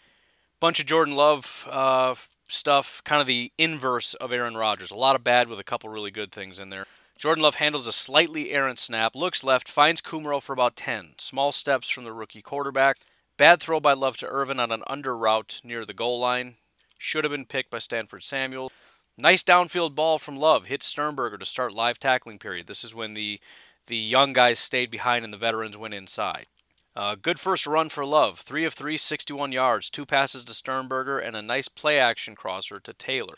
Bunch 0.61 0.81
of 0.81 0.87
Jordan 0.87 1.15
Love 1.15 1.69
uh, 1.71 2.15
stuff, 2.49 3.03
kind 3.05 3.21
of 3.21 3.27
the 3.27 3.53
inverse 3.59 4.15
of 4.15 4.33
Aaron 4.33 4.57
Rodgers. 4.57 4.91
A 4.91 4.97
lot 4.97 5.15
of 5.15 5.23
bad 5.23 5.49
with 5.49 5.61
a 5.61 5.65
couple 5.65 5.91
really 5.91 6.11
good 6.11 6.33
things 6.33 6.59
in 6.59 6.71
there. 6.71 6.87
Jordan 7.19 7.43
Love 7.43 7.57
handles 7.57 7.87
a 7.87 7.93
slightly 7.93 8.51
errant 8.51 8.79
snap, 8.79 9.15
looks 9.15 9.45
left, 9.45 9.69
finds 9.69 10.01
Kumerow 10.01 10.41
for 10.41 10.53
about 10.55 10.77
10. 10.77 11.15
Small 11.19 11.53
steps 11.53 11.91
from 11.91 12.05
the 12.05 12.13
rookie 12.13 12.43
quarterback. 12.43 12.97
Bad 13.37 13.61
throw 13.61 13.81
by 13.81 13.93
Love 13.93 14.17
to 14.19 14.27
Irvin 14.27 14.61
on 14.61 14.73
an 14.73 14.83
under 14.87 15.15
route 15.15 15.61
near 15.63 15.85
the 15.85 15.93
goal 15.93 16.19
line. 16.19 16.55
Should 16.97 17.25
have 17.25 17.31
been 17.33 17.45
picked 17.45 17.71
by 17.71 17.79
Stanford 17.79 18.25
Samuel. 18.25 18.73
Nice 19.19 19.45
downfield 19.45 19.95
ball 19.95 20.19
from 20.19 20.37
Love. 20.37 20.67
Hits 20.67 20.87
Sternberger 20.87 21.37
to 21.37 21.45
start 21.45 21.75
live 21.75 21.99
tackling 21.99 22.39
period. 22.39 22.67
This 22.67 22.85
is 22.85 22.95
when 22.95 23.15
the 23.15 23.41
the 23.87 23.97
young 23.97 24.33
guys 24.33 24.59
stayed 24.59 24.91
behind 24.91 25.25
and 25.25 25.33
the 25.33 25.39
veterans 25.39 25.77
went 25.77 25.95
inside. 25.95 26.47
Uh, 26.95 27.15
good 27.15 27.39
first 27.39 27.67
run 27.67 27.89
for 27.89 28.07
Love. 28.07 28.39
Three 28.39 28.65
of 28.65 28.73
three, 28.73 28.97
61 28.97 29.53
yards, 29.53 29.91
two 29.91 30.07
passes 30.07 30.45
to 30.45 30.55
Sternberger, 30.55 31.19
and 31.19 31.37
a 31.37 31.43
nice 31.43 31.69
play 31.69 31.99
action 31.99 32.35
crosser 32.35 32.81
to 32.81 32.93
Taylor. 32.95 33.35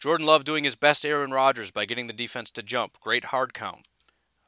Jordan 0.00 0.26
Love 0.26 0.44
doing 0.44 0.64
his 0.64 0.74
best 0.74 1.06
Aaron 1.06 1.30
Rodgers 1.30 1.70
by 1.70 1.84
getting 1.84 2.08
the 2.08 2.12
defense 2.12 2.50
to 2.52 2.62
jump. 2.62 2.98
Great 3.00 3.26
hard 3.26 3.54
count. 3.54 3.86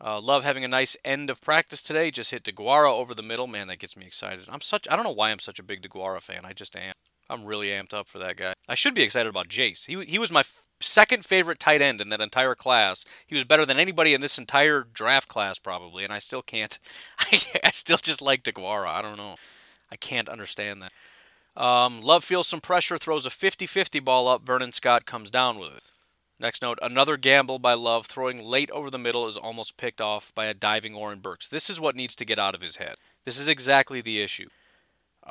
Uh, 0.03 0.21
Love 0.21 0.45
having 0.45 0.65
a 0.65 0.69
nice 0.69 0.97
end 1.05 1.29
of 1.31 1.43
practice 1.43 1.83
today. 1.83 2.11
Just 2.11 2.31
hit 2.31 2.45
DeGuara 2.45 2.91
over 2.91 3.15
the 3.15 3.23
middle. 3.23 3.47
Man, 3.47 3.69
that 3.69 3.79
gets 3.79 3.97
me 3.97 4.07
excited. 4.07 4.47
I'm 4.49 4.61
such 4.61 4.89
I 4.91 4.97
don't 4.97 5.05
know 5.05 5.13
why 5.13 5.31
I'm 5.31 5.39
such 5.39 5.59
a 5.59 5.65
big 5.65 5.83
DeGuara 5.83 6.21
fan. 6.21 6.45
I 6.45 6.53
just 6.53 6.75
am. 6.77 6.95
I'm 7.31 7.45
really 7.45 7.69
amped 7.69 7.95
up 7.95 8.07
for 8.09 8.19
that 8.19 8.37
guy. 8.37 8.55
I 8.69 8.75
should 8.75 8.95
be 8.95 9.03
excited 9.03 9.29
about 9.29 9.49
Jace. 9.49 9.87
He 9.87 10.05
he 10.05 10.19
was 10.19 10.33
my 10.33 10.41
f- 10.41 10.67
second 10.81 11.25
favorite 11.25 11.61
tight 11.61 11.81
end 11.81 12.01
in 12.01 12.09
that 12.09 12.21
entire 12.21 12.55
class. 12.55 13.05
He 13.27 13.35
was 13.35 13.45
better 13.45 13.65
than 13.65 13.79
anybody 13.79 14.15
in 14.15 14.21
this 14.21 14.39
entire 14.39 14.83
draft 14.83 15.29
class 15.29 15.59
probably, 15.59 16.05
and 16.05 16.13
I 16.13 16.19
still 16.19 16.43
can't. 16.43 16.79
I, 17.19 17.41
I 17.65 17.71
still 17.71 17.99
just 17.99 18.21
like 18.21 18.43
DeGuara. 18.43 18.89
I 18.89 19.03
don't 19.03 19.17
know. 19.17 19.37
I 19.93 19.97
can't 19.97 20.29
understand 20.29 20.83
that. 20.83 20.93
Um, 21.61 22.01
Love 22.01 22.25
feels 22.25 22.47
some 22.47 22.61
pressure, 22.61 22.97
throws 22.97 23.27
a 23.27 23.31
50-50 23.31 24.05
ball 24.05 24.29
up. 24.29 24.47
Vernon 24.47 24.73
Scott 24.73 25.05
comes 25.05 25.31
down 25.31 25.59
with 25.59 25.73
it. 25.73 25.83
Next 26.39 26.63
note, 26.63 26.79
another 26.81 27.19
gamble 27.19 27.59
by 27.59 27.75
Love, 27.75 28.07
throwing 28.07 28.43
late 28.43 28.71
over 28.71 28.89
the 28.89 28.99
middle 28.99 29.27
is 29.27 29.37
almost 29.37 29.77
picked 29.77 30.01
off 30.01 30.33
by 30.35 30.47
a 30.47 30.55
diving 30.55 30.95
Oren 30.95 31.19
Burks. 31.19 31.47
This 31.47 31.69
is 31.69 31.81
what 31.81 31.97
needs 31.97 32.17
to 32.17 32.25
get 32.25 32.39
out 32.39 32.55
of 32.55 32.63
his 32.63 32.77
head. 32.77 32.95
This 33.25 33.39
is 33.39 33.47
exactly 33.47 34.01
the 34.01 34.21
issue. 34.21 34.49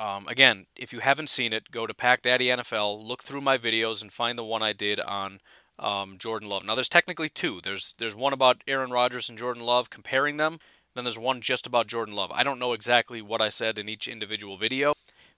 Um, 0.00 0.26
again, 0.28 0.64
if 0.74 0.94
you 0.94 1.00
haven't 1.00 1.28
seen 1.28 1.52
it, 1.52 1.70
go 1.70 1.86
to 1.86 1.92
Pack 1.92 2.22
Daddy 2.22 2.46
NFL, 2.46 3.04
look 3.06 3.22
through 3.22 3.42
my 3.42 3.58
videos, 3.58 4.00
and 4.00 4.10
find 4.10 4.38
the 4.38 4.44
one 4.44 4.62
I 4.62 4.72
did 4.72 4.98
on 4.98 5.40
um, 5.78 6.16
Jordan 6.18 6.48
Love. 6.48 6.64
Now, 6.64 6.74
there's 6.74 6.88
technically 6.88 7.28
two. 7.28 7.60
There's 7.62 7.94
there's 7.98 8.16
one 8.16 8.32
about 8.32 8.64
Aaron 8.66 8.90
Rodgers 8.90 9.28
and 9.28 9.38
Jordan 9.38 9.62
Love, 9.62 9.90
comparing 9.90 10.38
them. 10.38 10.58
Then 10.94 11.04
there's 11.04 11.18
one 11.18 11.42
just 11.42 11.66
about 11.66 11.86
Jordan 11.86 12.14
Love. 12.14 12.30
I 12.32 12.42
don't 12.42 12.58
know 12.58 12.72
exactly 12.72 13.20
what 13.20 13.42
I 13.42 13.50
said 13.50 13.78
in 13.78 13.90
each 13.90 14.08
individual 14.08 14.56
video, 14.56 14.94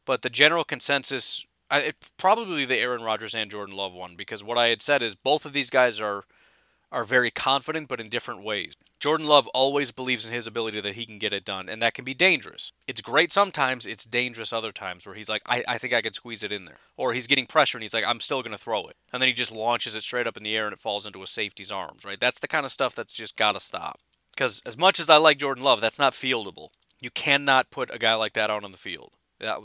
but 0.06 0.22
the 0.22 0.30
general 0.30 0.62
consensus, 0.62 1.44
I, 1.68 1.80
it, 1.80 1.96
probably 2.16 2.64
the 2.64 2.78
Aaron 2.78 3.02
Rodgers 3.02 3.34
and 3.34 3.50
Jordan 3.50 3.76
Love 3.76 3.92
one, 3.92 4.14
because 4.14 4.44
what 4.44 4.58
I 4.58 4.68
had 4.68 4.80
said 4.80 5.02
is 5.02 5.16
both 5.16 5.44
of 5.44 5.52
these 5.52 5.70
guys 5.70 6.00
are 6.00 6.22
are 6.92 7.04
very 7.04 7.30
confident, 7.30 7.88
but 7.88 8.00
in 8.00 8.08
different 8.08 8.44
ways. 8.44 8.74
Jordan 9.00 9.26
Love 9.26 9.48
always 9.48 9.90
believes 9.90 10.26
in 10.26 10.32
his 10.32 10.46
ability 10.46 10.80
that 10.80 10.94
he 10.94 11.04
can 11.04 11.18
get 11.18 11.32
it 11.32 11.44
done, 11.44 11.68
and 11.68 11.82
that 11.82 11.94
can 11.94 12.04
be 12.04 12.14
dangerous. 12.14 12.72
It's 12.86 13.00
great 13.00 13.32
sometimes, 13.32 13.86
it's 13.86 14.04
dangerous 14.04 14.52
other 14.52 14.70
times 14.70 15.06
where 15.06 15.16
he's 15.16 15.28
like, 15.28 15.42
I, 15.46 15.64
I 15.66 15.78
think 15.78 15.92
I 15.92 16.02
could 16.02 16.14
squeeze 16.14 16.44
it 16.44 16.52
in 16.52 16.66
there. 16.66 16.76
Or 16.96 17.12
he's 17.12 17.26
getting 17.26 17.46
pressure 17.46 17.78
and 17.78 17.82
he's 17.82 17.94
like, 17.94 18.04
I'm 18.06 18.20
still 18.20 18.42
going 18.42 18.52
to 18.52 18.62
throw 18.62 18.86
it. 18.86 18.96
And 19.12 19.20
then 19.20 19.28
he 19.28 19.34
just 19.34 19.50
launches 19.50 19.96
it 19.96 20.02
straight 20.02 20.26
up 20.26 20.36
in 20.36 20.44
the 20.44 20.54
air 20.54 20.66
and 20.66 20.72
it 20.72 20.78
falls 20.78 21.06
into 21.06 21.22
a 21.22 21.26
safety's 21.26 21.72
arms, 21.72 22.04
right? 22.04 22.20
That's 22.20 22.38
the 22.38 22.46
kind 22.46 22.64
of 22.64 22.70
stuff 22.70 22.94
that's 22.94 23.12
just 23.12 23.36
got 23.36 23.52
to 23.52 23.60
stop. 23.60 23.98
Because 24.34 24.62
as 24.64 24.78
much 24.78 25.00
as 25.00 25.10
I 25.10 25.16
like 25.16 25.38
Jordan 25.38 25.64
Love, 25.64 25.80
that's 25.80 25.98
not 25.98 26.12
fieldable. 26.12 26.68
You 27.00 27.10
cannot 27.10 27.70
put 27.70 27.92
a 27.92 27.98
guy 27.98 28.14
like 28.14 28.34
that 28.34 28.50
out 28.50 28.64
on 28.64 28.72
the 28.72 28.78
field. 28.78 29.12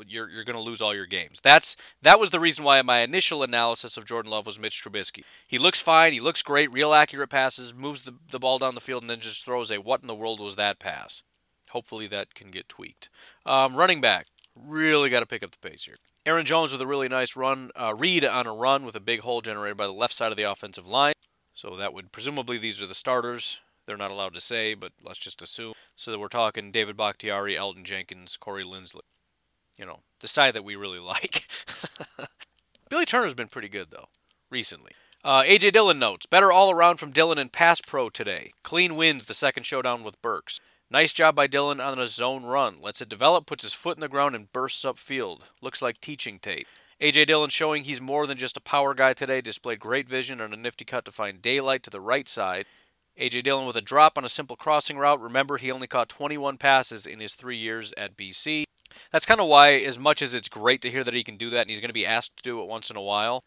You're 0.08 0.30
you're 0.30 0.44
going 0.44 0.56
to 0.56 0.62
lose 0.62 0.82
all 0.82 0.96
your 0.96 1.06
games. 1.06 1.40
That's 1.42 1.78
that 2.02 2.20
was 2.20 2.32
the 2.32 2.40
reason 2.40 2.66
why 2.66 2.82
my 2.82 3.00
initial 3.00 3.44
analysis 3.44 3.98
of 3.98 4.06
Jordan 4.06 4.32
Love 4.32 4.46
was 4.46 4.60
Mitch 4.60 4.84
Trubisky. 4.84 5.24
He 5.48 5.58
looks 5.58 5.80
fine. 5.80 6.13
He 6.13 6.20
looks 6.20 6.42
great. 6.42 6.72
Real 6.72 6.94
accurate 6.94 7.30
passes. 7.30 7.76
Moves 7.76 8.04
the, 8.04 8.16
the 8.32 8.40
ball 8.40 8.58
down 8.60 8.76
the 8.76 8.82
field 8.82 9.04
and 9.04 9.10
then 9.10 9.20
just 9.20 9.46
throws 9.46 9.72
a 9.72 9.80
what 9.80 10.02
in 10.02 10.08
the 10.08 10.16
world 10.16 10.40
was 10.40 10.56
that 10.56 10.80
pass? 10.80 11.24
Hopefully 11.70 12.08
that 12.08 12.34
can 12.34 12.50
get 12.50 12.70
tweaked. 12.70 13.10
Um, 13.46 13.76
running 13.76 14.02
back 14.02 14.28
really 14.56 15.10
got 15.10 15.20
to 15.20 15.26
pick 15.26 15.44
up 15.44 15.52
the 15.52 15.70
pace 15.70 15.86
here. 15.86 15.98
Aaron 16.26 16.46
Jones 16.46 16.74
with 16.74 16.82
a 16.82 16.88
really 16.88 17.08
nice 17.08 17.36
run, 17.36 17.72
uh, 17.76 17.94
read 17.96 18.26
on 18.26 18.48
a 18.48 18.54
run 18.54 18.84
with 18.84 18.96
a 18.96 19.02
big 19.02 19.22
hole 19.22 19.42
generated 19.42 19.78
by 19.78 19.86
the 19.86 19.94
left 19.94 20.13
side 20.13 20.32
of 20.32 20.38
the 20.38 20.44
offensive 20.44 20.88
line. 20.88 21.13
So 21.54 21.76
that 21.76 21.94
would 21.94 22.12
presumably 22.12 22.58
these 22.58 22.82
are 22.82 22.88
the 22.88 22.94
starters. 22.94 23.60
They're 23.86 23.96
not 23.96 24.12
allowed 24.12 24.34
to 24.34 24.42
say, 24.42 24.74
but 24.74 24.92
let's 25.02 25.20
just 25.20 25.42
assume. 25.42 25.74
So 25.96 26.12
that 26.12 26.20
we're 26.20 26.28
talking 26.28 26.72
David 26.72 26.98
Bakhtiari, 26.98 27.56
Elgton 27.56 27.84
Jenkins, 27.84 28.38
Corey 28.38 28.63
Linsley 28.63 29.02
you 29.78 29.86
know, 29.86 30.00
the 30.22 30.28
side 30.28 30.54
that 30.54 30.63
we 30.63 30.76
really 30.76 31.00
like. 31.00 31.48
Billy 32.90 33.06
Turner's 33.06 33.34
been 33.34 33.48
pretty 33.48 33.70
good, 33.70 33.92
though, 33.92 34.08
recently. 34.50 34.92
Uh, 35.24 35.44
AJ 35.44 35.74
Dillon 35.74 36.00
notes 36.00 36.26
better 36.26 36.52
all 36.52 36.72
around 36.72 36.98
from 36.98 37.12
Dillon 37.12 37.38
and 37.38 37.52
Pass 37.52 37.82
Pro 37.82 38.10
today. 38.10 38.52
Clean 38.63 38.96
wins 38.96 39.26
the 39.26 39.34
second 39.34 39.63
showdown 39.63 40.04
with 40.04 40.22
Burks. 40.22 40.60
Nice 40.90 41.12
job 41.12 41.36
by 41.36 41.48
Dillon 41.48 41.82
on 41.82 42.00
a 42.00 42.08
zone 42.08 42.46
run. 42.46 42.82
Lets 42.82 43.02
it 43.02 43.10
develop, 43.10 43.46
puts 43.46 43.63
his 43.63 43.74
foot 43.74 43.98
in 43.98 44.02
the 44.02 44.08
ground, 44.08 44.36
and 44.36 44.52
bursts 44.54 44.86
upfield. 44.86 45.42
Looks 45.62 45.82
like 45.82 46.00
teaching 46.00 46.40
tape. 46.40 46.66
AJ 47.02 47.28
Dillon 47.28 47.50
showing 47.50 47.84
he's 47.84 48.00
more 48.00 48.26
than 48.26 48.38
just 48.38 48.56
a 48.56 48.62
power 48.62 48.94
guy 48.94 49.12
today. 49.12 49.42
Displayed 49.42 49.80
great 49.80 50.08
vision 50.08 50.40
on 50.40 50.54
a 50.54 50.58
nifty 50.58 50.86
cut 50.86 51.04
to 51.06 51.12
find 51.12 51.42
daylight 51.42 51.84
to 51.84 51.90
the 51.90 52.00
right 52.00 52.30
side. 52.30 52.66
AJ 53.20 53.44
Dillon 53.44 53.68
with 53.68 53.76
a 53.76 53.82
drop 53.82 54.18
on 54.18 54.24
a 54.24 54.30
simple 54.30 54.56
crossing 54.56 54.98
route. 54.98 55.20
Remember, 55.20 55.58
he 55.58 55.72
only 55.72 55.88
caught 55.88 56.08
21 56.08 56.58
passes 56.58 57.06
in 57.06 57.20
his 57.20 57.36
three 57.36 57.58
years 57.58 57.94
at 57.98 58.16
BC. 58.16 58.63
That's 59.12 59.26
kind 59.26 59.40
of 59.40 59.48
why, 59.48 59.74
as 59.74 59.98
much 59.98 60.22
as 60.22 60.34
it's 60.34 60.50
great 60.50 60.82
to 60.82 60.92
hear 60.92 61.04
that 61.04 61.14
he 61.14 61.24
can 61.24 61.38
do 61.38 61.50
that 61.52 61.62
and 61.62 61.70
he's 61.70 61.80
going 61.80 61.90
to 61.90 61.94
be 61.94 62.06
asked 62.06 62.38
to 62.38 62.44
do 62.44 62.62
it 62.62 62.68
once 62.68 62.90
in 62.90 62.98
a 62.98 63.02
while, 63.02 63.44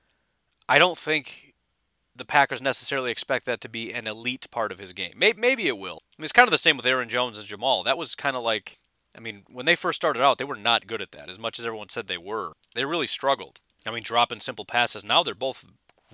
I 0.69 0.79
don't 0.79 0.99
think 0.99 1.55
the 2.15 2.25
Packers 2.25 2.61
necessarily 2.61 3.11
expect 3.11 3.47
that 3.47 3.61
to 3.63 3.69
be 3.69 3.93
an 3.93 4.07
elite 4.07 4.47
part 4.51 4.73
of 4.73 4.79
his 4.79 4.93
game. 4.93 5.15
Maybe 5.17 5.67
it 5.67 5.79
will. 5.79 6.03
I 6.03 6.21
mean, 6.21 6.25
it's 6.25 6.33
kind 6.33 6.47
of 6.47 6.53
the 6.53 6.59
same 6.59 6.77
with 6.77 6.87
Aaron 6.87 7.09
Jones 7.09 7.39
and 7.39 7.49
Jamaal. 7.49 7.85
That 7.85 7.99
was 7.99 8.15
kind 8.15 8.37
of 8.37 8.43
like, 8.43 8.77
I 9.17 9.21
mean, 9.21 9.45
when 9.51 9.67
they 9.67 9.75
first 9.75 9.97
started 9.97 10.23
out, 10.23 10.39
they 10.39 10.45
were 10.45 10.57
not 10.57 10.87
good 10.87 11.01
at 11.01 11.13
that, 11.13 11.31
as 11.31 11.39
much 11.39 11.59
as 11.59 11.67
everyone 11.67 11.89
said 11.89 12.07
they 12.07 12.19
were. 12.19 12.53
They 12.75 12.85
really 12.85 13.07
struggled. 13.07 13.61
I 13.87 13.91
mean, 13.91 14.03
dropping 14.03 14.41
simple 14.41 14.65
passes. 14.65 15.05
Now 15.05 15.23
they're 15.23 15.35
both 15.35 15.65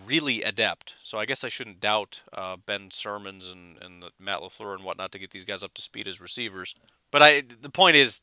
really 0.05 0.43
adept. 0.43 0.95
So 1.03 1.19
I 1.19 1.27
guess 1.27 1.43
I 1.43 1.49
shouldn't 1.49 1.81
doubt 1.81 2.23
uh, 2.33 2.57
Ben 2.65 2.91
Sirmans 2.91 3.51
and, 3.51 3.77
and 3.83 4.05
Matt 4.19 4.41
LaFleur 4.41 4.75
and 4.75 4.85
whatnot 4.85 5.13
to 5.13 5.19
get 5.19 5.31
these 5.31 5.45
guys 5.45 5.63
up 5.63 5.75
to 5.75 5.83
speed 5.83 6.07
as 6.07 6.21
receivers. 6.21 6.75
But 7.11 7.23
I, 7.23 7.41
the 7.41 7.71
point 7.71 7.97
is, 7.97 8.21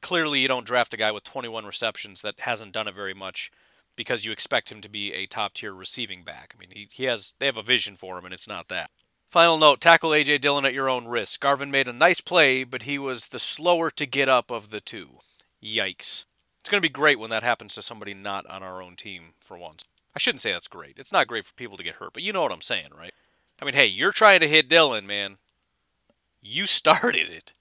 clearly 0.00 0.40
you 0.40 0.48
don't 0.48 0.66
draft 0.66 0.94
a 0.94 0.96
guy 0.96 1.10
with 1.10 1.24
21 1.24 1.64
receptions 1.64 2.22
that 2.22 2.40
hasn't 2.40 2.72
done 2.72 2.88
it 2.88 2.94
very 2.94 3.14
much 3.14 3.50
because 3.96 4.24
you 4.24 4.32
expect 4.32 4.70
him 4.70 4.80
to 4.82 4.88
be 4.88 5.12
a 5.12 5.26
top 5.26 5.54
tier 5.54 5.72
receiving 5.72 6.22
back. 6.22 6.54
I 6.54 6.60
mean, 6.60 6.70
he, 6.72 6.88
he 6.90 7.04
has 7.04 7.34
they 7.38 7.46
have 7.46 7.56
a 7.56 7.62
vision 7.62 7.94
for 7.94 8.18
him, 8.18 8.24
and 8.24 8.34
it's 8.34 8.48
not 8.48 8.68
that. 8.68 8.90
Final 9.28 9.58
note: 9.58 9.80
tackle 9.80 10.10
AJ 10.10 10.40
Dillon 10.40 10.66
at 10.66 10.74
your 10.74 10.88
own 10.88 11.06
risk. 11.06 11.40
Garvin 11.40 11.70
made 11.70 11.88
a 11.88 11.92
nice 11.92 12.20
play, 12.20 12.64
but 12.64 12.82
he 12.82 12.98
was 12.98 13.28
the 13.28 13.38
slower 13.38 13.90
to 13.90 14.06
get 14.06 14.28
up 14.28 14.50
of 14.50 14.70
the 14.70 14.80
two. 14.80 15.20
Yikes! 15.62 16.24
It's 16.60 16.70
going 16.70 16.80
to 16.80 16.88
be 16.88 16.92
great 16.92 17.18
when 17.18 17.30
that 17.30 17.42
happens 17.42 17.74
to 17.74 17.82
somebody 17.82 18.12
not 18.12 18.46
on 18.46 18.62
our 18.62 18.82
own 18.82 18.96
team 18.96 19.34
for 19.40 19.56
once. 19.56 19.84
I 20.14 20.18
shouldn't 20.18 20.40
say 20.40 20.52
that's 20.52 20.68
great. 20.68 20.98
It's 20.98 21.12
not 21.12 21.26
great 21.26 21.44
for 21.44 21.54
people 21.54 21.76
to 21.76 21.82
get 21.82 21.96
hurt, 21.96 22.12
but 22.12 22.22
you 22.22 22.32
know 22.32 22.42
what 22.42 22.52
I'm 22.52 22.60
saying, 22.60 22.88
right? 22.98 23.14
I 23.60 23.64
mean, 23.64 23.74
hey, 23.74 23.86
you're 23.86 24.12
trying 24.12 24.40
to 24.40 24.48
hit 24.48 24.68
Dillon, 24.68 25.06
man. 25.06 25.38
You 26.40 26.66
started 26.66 27.28
it. 27.28 27.52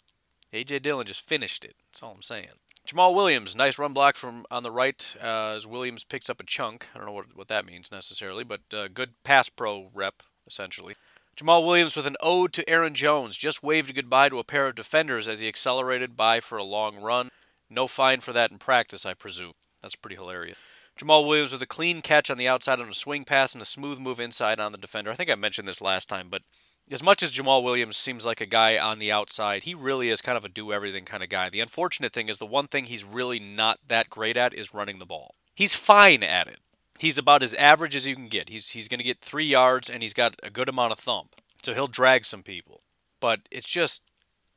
AJ 0.55 0.81
Dillon 0.81 1.05
just 1.05 1.21
finished 1.21 1.65
it. 1.65 1.75
That's 1.91 2.01
all 2.01 2.13
I'm 2.13 2.21
saying. 2.21 2.47
Jamaal 2.87 3.15
Williams, 3.15 3.55
nice 3.55 3.79
run 3.79 3.93
block 3.93 4.15
from 4.15 4.45
on 4.51 4.63
the 4.63 4.71
right 4.71 5.15
uh, 5.21 5.53
as 5.55 5.65
Williams 5.65 6.03
picks 6.03 6.29
up 6.29 6.39
a 6.39 6.45
chunk. 6.45 6.87
I 6.93 6.97
don't 6.97 7.07
know 7.07 7.13
what, 7.13 7.35
what 7.35 7.47
that 7.47 7.65
means 7.65 7.91
necessarily, 7.91 8.43
but 8.43 8.61
uh, 8.71 8.87
good 8.87 9.13
pass 9.23 9.49
pro 9.49 9.89
rep, 9.93 10.21
essentially. 10.45 10.95
Jamaal 11.35 11.65
Williams 11.65 11.97
with 11.97 12.07
an 12.07 12.15
ode 12.21 12.53
to 12.53 12.69
Aaron 12.69 12.93
Jones 12.93 13.35
just 13.35 13.63
waved 13.63 13.93
goodbye 13.93 14.29
to 14.29 14.39
a 14.39 14.43
pair 14.43 14.67
of 14.67 14.75
defenders 14.75 15.27
as 15.27 15.41
he 15.41 15.47
accelerated 15.47 16.15
by 16.15 16.39
for 16.39 16.57
a 16.57 16.63
long 16.63 16.97
run. 16.97 17.29
No 17.69 17.87
fine 17.87 18.21
for 18.21 18.31
that 18.31 18.51
in 18.51 18.59
practice, 18.59 19.05
I 19.05 19.15
presume. 19.15 19.53
That's 19.81 19.95
pretty 19.95 20.15
hilarious. 20.15 20.57
Jamaal 20.97 21.27
Williams 21.27 21.51
with 21.51 21.61
a 21.61 21.67
clean 21.67 22.01
catch 22.01 22.29
on 22.29 22.37
the 22.37 22.47
outside 22.47 22.79
on 22.79 22.87
a 22.87 22.93
swing 22.93 23.25
pass 23.25 23.53
and 23.53 23.61
a 23.61 23.65
smooth 23.65 23.99
move 23.99 24.19
inside 24.19 24.61
on 24.61 24.71
the 24.71 24.77
defender. 24.77 25.11
I 25.11 25.15
think 25.15 25.29
I 25.29 25.35
mentioned 25.35 25.67
this 25.67 25.81
last 25.81 26.07
time, 26.07 26.27
but 26.29 26.43
as 26.91 27.01
much 27.01 27.23
as 27.23 27.31
Jamaal 27.31 27.63
Williams 27.63 27.97
seems 27.97 28.25
like 28.25 28.41
a 28.41 28.45
guy 28.45 28.77
on 28.77 28.99
the 28.99 29.11
outside, 29.11 29.63
he 29.63 29.73
really 29.73 30.09
is 30.09 30.21
kind 30.21 30.37
of 30.37 30.45
a 30.45 30.49
do 30.49 30.71
everything 30.71 31.05
kind 31.05 31.23
of 31.23 31.29
guy. 31.29 31.49
The 31.49 31.59
unfortunate 31.59 32.13
thing 32.13 32.29
is 32.29 32.37
the 32.37 32.45
one 32.45 32.67
thing 32.67 32.85
he's 32.85 33.03
really 33.03 33.39
not 33.39 33.79
that 33.87 34.09
great 34.09 34.37
at 34.37 34.53
is 34.53 34.73
running 34.73 34.99
the 34.99 35.05
ball. 35.05 35.35
He's 35.55 35.73
fine 35.73 36.21
at 36.21 36.47
it. 36.47 36.59
He's 36.99 37.17
about 37.17 37.43
as 37.43 37.53
average 37.55 37.95
as 37.95 38.07
you 38.07 38.15
can 38.15 38.27
get. 38.27 38.49
He's 38.49 38.71
he's 38.71 38.87
going 38.87 38.99
to 38.99 39.03
get 39.03 39.21
3 39.21 39.45
yards 39.45 39.89
and 39.89 40.01
he's 40.01 40.13
got 40.13 40.35
a 40.43 40.49
good 40.49 40.69
amount 40.69 40.93
of 40.93 40.99
thump. 40.99 41.35
So 41.63 41.73
he'll 41.73 41.87
drag 41.87 42.25
some 42.25 42.43
people. 42.43 42.81
But 43.19 43.41
it's 43.51 43.67
just 43.67 44.03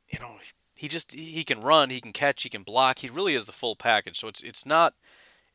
you 0.07 0.19
know, 0.19 0.35
he 0.75 0.87
just 0.87 1.13
he 1.13 1.43
can 1.43 1.61
run, 1.61 1.89
he 1.89 1.99
can 1.99 2.13
catch, 2.13 2.43
he 2.43 2.49
can 2.49 2.63
block. 2.63 2.99
He 2.99 3.09
really 3.09 3.35
is 3.35 3.45
the 3.45 3.51
full 3.51 3.75
package. 3.75 4.19
So 4.19 4.27
it's 4.27 4.41
it's 4.41 4.65
not 4.65 4.93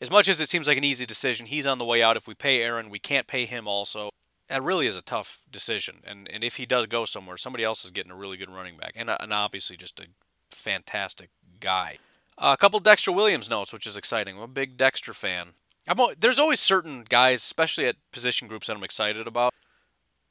as 0.01 0.11
much 0.11 0.29
as 0.29 0.41
it 0.41 0.49
seems 0.49 0.67
like 0.67 0.77
an 0.77 0.85
easy 0.85 1.07
decision, 1.07 1.47
he's 1.47 1.67
on 1.67 1.79
the 1.79 1.85
way 1.85 2.03
out. 2.03 2.17
If 2.17 2.27
we 2.27 2.35
pay 2.35 2.61
Aaron, 2.61 2.91
we 2.91 2.99
can't 2.99 3.27
pay 3.27 3.47
him 3.47 3.67
also. 3.67 4.11
That 4.49 4.63
really 4.63 4.87
is 4.87 4.97
a 4.97 5.03
tough 5.03 5.41
decision. 5.51 5.97
And 6.05 6.29
and 6.29 6.45
if 6.45 6.57
he 6.57 6.67
does 6.67 6.87
go 6.87 7.05
somewhere, 7.05 7.37
somebody 7.37 7.65
else 7.65 7.85
is 7.85 7.91
getting 7.91 8.13
a 8.13 8.17
really 8.17 8.37
good 8.37 8.51
running 8.51 8.77
back, 8.77 8.93
and 8.95 9.11
and 9.11 9.33
obviously 9.33 9.77
just 9.77 10.01
a 10.01 10.07
fantastic 10.51 11.31
guy. 11.61 11.99
Uh, 12.37 12.55
a 12.55 12.61
couple 12.61 12.81
Dexter 12.81 13.13
Williams 13.13 13.49
notes, 13.49 13.73
which 13.73 13.87
is 13.87 13.97
exciting. 13.97 14.37
I'm 14.37 14.43
a 14.43 14.49
big 14.49 14.77
Dexter 14.77 15.15
fan. 15.15 15.51
I'm, 15.87 15.99
there's 16.19 16.39
always 16.39 16.61
certain 16.61 17.05
guys, 17.09 17.43
especially 17.43 17.87
at 17.87 17.97
position 18.11 18.49
groups, 18.49 18.67
that 18.67 18.77
I'm 18.77 18.83
excited 18.83 19.27
about. 19.29 19.55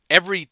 Every, 0.10 0.50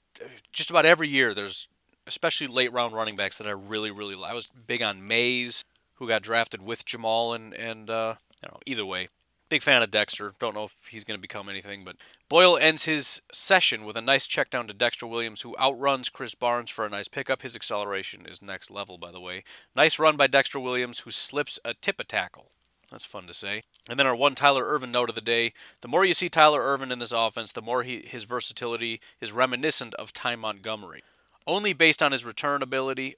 just 0.54 0.69
about 0.69 0.86
every 0.86 1.10
year, 1.10 1.34
there's 1.34 1.67
especially 2.08 2.47
late 2.47 2.71
round 2.71 2.93
running 2.93 3.15
backs 3.15 3.38
that 3.38 3.47
I 3.47 3.52
really, 3.52 3.91
really. 3.91 4.15
I 4.24 4.34
was 4.34 4.47
big 4.47 4.82
on 4.82 5.06
Mays, 5.08 5.63
who 5.95 6.08
got 6.08 6.21
drafted 6.21 6.62
with 6.62 6.86
Jamaal, 6.86 7.36
and 7.36 7.54
and 7.54 7.89
uh, 7.89 8.15
I 8.43 8.47
don't 8.47 8.54
know. 8.54 8.62
Either 8.65 8.86
way, 8.86 9.10
big 9.51 9.61
fan 9.61 9.83
of 9.83 9.91
Dexter. 9.91 10.31
Don't 10.39 10.55
know 10.55 10.63
if 10.63 10.87
he's 10.89 11.03
going 11.03 11.17
to 11.17 11.21
become 11.21 11.49
anything, 11.49 11.83
but 11.83 11.97
Boyle 12.29 12.57
ends 12.57 12.85
his 12.85 13.21
session 13.33 13.83
with 13.83 13.97
a 13.97 14.01
nice 14.01 14.25
check 14.25 14.49
down 14.49 14.65
to 14.67 14.73
Dexter 14.73 15.05
Williams, 15.05 15.41
who 15.41 15.57
outruns 15.59 16.09
Krys 16.09 16.39
Barnes 16.39 16.69
for 16.69 16.85
a 16.85 16.89
nice 16.89 17.09
pickup. 17.09 17.41
His 17.41 17.53
acceleration 17.53 18.25
is 18.25 18.41
next 18.41 18.71
level, 18.71 18.97
by 18.97 19.11
the 19.11 19.19
way. 19.19 19.43
Nice 19.75 19.99
run 19.99 20.15
by 20.15 20.27
Dexter 20.27 20.57
Williams, 20.57 20.99
who 20.99 21.11
slips 21.11 21.59
a 21.65 21.73
tip 21.73 21.99
a 21.99 22.05
tackle. 22.05 22.51
That's 22.91 23.03
fun 23.03 23.27
to 23.27 23.33
say. 23.33 23.63
And 23.89 23.99
then 23.99 24.07
our 24.07 24.15
one 24.15 24.35
Tyler 24.35 24.65
Ervin 24.65 24.89
note 24.89 25.09
of 25.09 25.15
the 25.15 25.21
day. 25.21 25.51
The 25.81 25.89
more 25.89 26.05
you 26.05 26.13
see 26.13 26.29
Tyler 26.29 26.61
Ervin 26.61 26.89
in 26.89 26.99
this 26.99 27.11
offense, 27.11 27.51
the 27.51 27.61
more 27.61 27.83
he, 27.83 28.05
his 28.07 28.23
versatility 28.23 29.01
is 29.19 29.33
reminiscent 29.33 29.93
of 29.95 30.13
Ty 30.13 30.37
Montgomery. 30.37 31.03
Only 31.45 31.73
based 31.73 32.01
on 32.01 32.13
his 32.13 32.23
return 32.23 32.61
ability, 32.61 33.15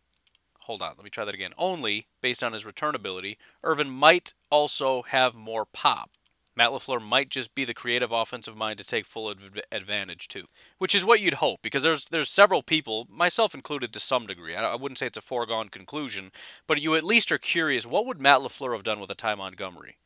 hold 0.62 0.82
on, 0.82 0.94
let 0.98 1.04
me 1.04 1.12
try 1.12 1.26
that 1.26 1.36
again. 1.36 1.54
Only 1.60 2.08
based 2.22 2.44
on 2.44 2.54
his 2.54 2.66
return 2.66 2.96
ability, 2.96 3.38
Ervin 3.64 3.92
might 3.92 4.34
also 4.50 5.04
have 5.04 5.36
more 5.36 5.66
pop. 5.66 6.10
Matt 6.56 6.70
LaFleur 6.70 7.02
might 7.02 7.30
just 7.30 7.56
be 7.56 7.66
the 7.66 7.74
creative 7.74 8.12
offensive 8.12 8.56
mind 8.56 8.78
to 8.78 8.86
take 8.86 9.06
full 9.06 9.34
advantage 9.72 10.28
too, 10.28 10.46
which 10.78 10.94
is 10.94 11.06
what 11.06 11.20
you'd 11.20 11.36
hope 11.36 11.62
because 11.62 11.84
there's 11.84 12.06
there's 12.06 12.30
several 12.30 12.62
people, 12.62 13.08
myself 13.10 13.56
included 13.56 13.92
to 13.94 14.00
some 14.00 14.28
degree. 14.28 14.56
I, 14.56 14.74
I 14.74 14.76
wouldn't 14.76 15.00
say 15.00 15.08
it's 15.08 15.18
a 15.18 15.22
foregone 15.22 15.70
conclusion, 15.70 16.32
but 16.68 16.82
you 16.82 16.96
at 16.96 17.04
least 17.04 17.32
are 17.32 17.38
curious. 17.38 17.86
What 17.86 18.06
would 18.06 18.22
Matt 18.22 18.42
LaFleur 18.42 18.74
have 18.74 18.84
done 18.84 19.00
with 19.00 19.10
a 19.10 19.16
Ty 19.16 19.36
Montgomery? 19.36 19.98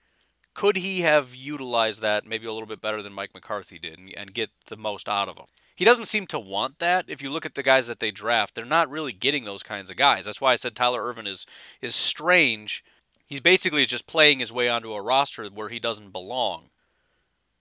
Could 0.53 0.77
he 0.77 1.01
have 1.01 1.35
utilized 1.35 2.01
that 2.01 2.25
maybe 2.25 2.47
a 2.47 2.53
little 2.53 2.67
bit 2.67 2.81
better 2.81 3.03
than 3.03 3.13
Mike 3.13 3.33
McCarthy 3.33 3.77
did 3.77 3.99
and, 3.99 4.13
and 4.17 4.33
get 4.33 4.49
the 4.67 4.77
most 4.77 5.07
out 5.07 5.29
of 5.29 5.37
him? 5.37 5.45
He 5.75 5.85
doesn't 5.85 6.05
seem 6.05 6.25
to 6.27 6.39
want 6.39 6.79
that. 6.79 7.05
If 7.07 7.21
you 7.21 7.29
look 7.29 7.45
at 7.45 7.53
the 7.53 7.61
guys 7.61 7.85
that 7.85 7.99
they 7.99 8.09
draft, 8.09 8.55
they're 8.55 8.65
not 8.65 8.89
really 8.89 9.13
getting 9.13 9.45
those 9.45 9.61
kinds 9.61 9.91
of 9.91 9.97
guys. 9.97 10.25
That's 10.25 10.41
why 10.41 10.53
I 10.53 10.55
said 10.55 10.75
Tyler 10.75 11.05
Ervin 11.05 11.27
is 11.27 11.45
is 11.81 11.93
strange. 11.93 12.83
He's 13.27 13.41
basically 13.41 13.85
just 13.85 14.07
playing 14.07 14.39
his 14.39 14.53
way 14.53 14.69
onto 14.69 14.93
a 14.93 15.01
roster 15.01 15.45
where 15.47 15.69
he 15.69 15.79
doesn't 15.79 16.11
belong. 16.11 16.69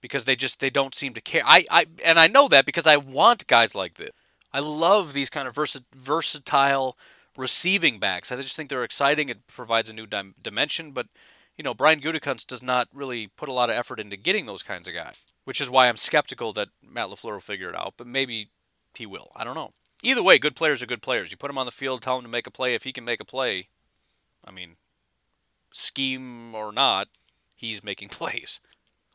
Because 0.00 0.24
they 0.24 0.36
just 0.36 0.60
they 0.60 0.70
don't 0.70 0.94
seem 0.94 1.14
to 1.14 1.20
care. 1.20 1.42
I, 1.44 1.64
I 1.70 1.86
and 2.04 2.18
I 2.18 2.28
know 2.28 2.48
that 2.48 2.66
because 2.66 2.86
I 2.86 2.96
want 2.96 3.46
guys 3.46 3.74
like 3.74 3.94
this. 3.94 4.10
I 4.52 4.60
love 4.60 5.12
these 5.12 5.30
kind 5.30 5.48
of 5.48 5.54
versa- 5.54 5.84
versatile 5.94 6.96
receiving 7.36 7.98
backs. 7.98 8.30
I 8.30 8.40
just 8.40 8.56
think 8.56 8.70
they're 8.70 8.84
exciting. 8.84 9.28
It 9.28 9.46
provides 9.46 9.90
a 9.90 9.94
new 9.94 10.06
dim- 10.06 10.34
dimension, 10.40 10.92
but 10.92 11.08
you 11.56 11.64
know, 11.64 11.74
Brian 11.74 12.00
Gutekunst 12.00 12.46
does 12.46 12.62
not 12.62 12.88
really 12.92 13.28
put 13.28 13.48
a 13.48 13.52
lot 13.52 13.70
of 13.70 13.76
effort 13.76 13.98
into 13.98 14.16
getting 14.16 14.46
those 14.46 14.62
kinds 14.62 14.86
of 14.86 14.94
guys, 14.94 15.24
which 15.44 15.60
is 15.60 15.70
why 15.70 15.88
I'm 15.88 15.96
skeptical 15.96 16.52
that 16.52 16.68
Matt 16.86 17.08
LaFleur 17.08 17.32
will 17.32 17.40
figure 17.40 17.70
it 17.70 17.74
out, 17.74 17.94
but 17.96 18.06
maybe 18.06 18.50
he 18.94 19.06
will. 19.06 19.32
I 19.34 19.44
don't 19.44 19.54
know. 19.54 19.72
Either 20.02 20.22
way, 20.22 20.38
good 20.38 20.54
players 20.54 20.82
are 20.82 20.86
good 20.86 21.02
players. 21.02 21.30
You 21.30 21.36
put 21.36 21.50
him 21.50 21.58
on 21.58 21.66
the 21.66 21.72
field, 21.72 22.02
tell 22.02 22.18
him 22.18 22.24
to 22.24 22.28
make 22.28 22.46
a 22.46 22.50
play. 22.50 22.74
If 22.74 22.84
he 22.84 22.92
can 22.92 23.04
make 23.04 23.20
a 23.20 23.24
play, 23.24 23.68
I 24.44 24.50
mean, 24.50 24.76
scheme 25.76 26.54
or 26.54 26.72
not, 26.72 27.08
he's 27.54 27.84
making 27.84 28.08
plays. 28.10 28.60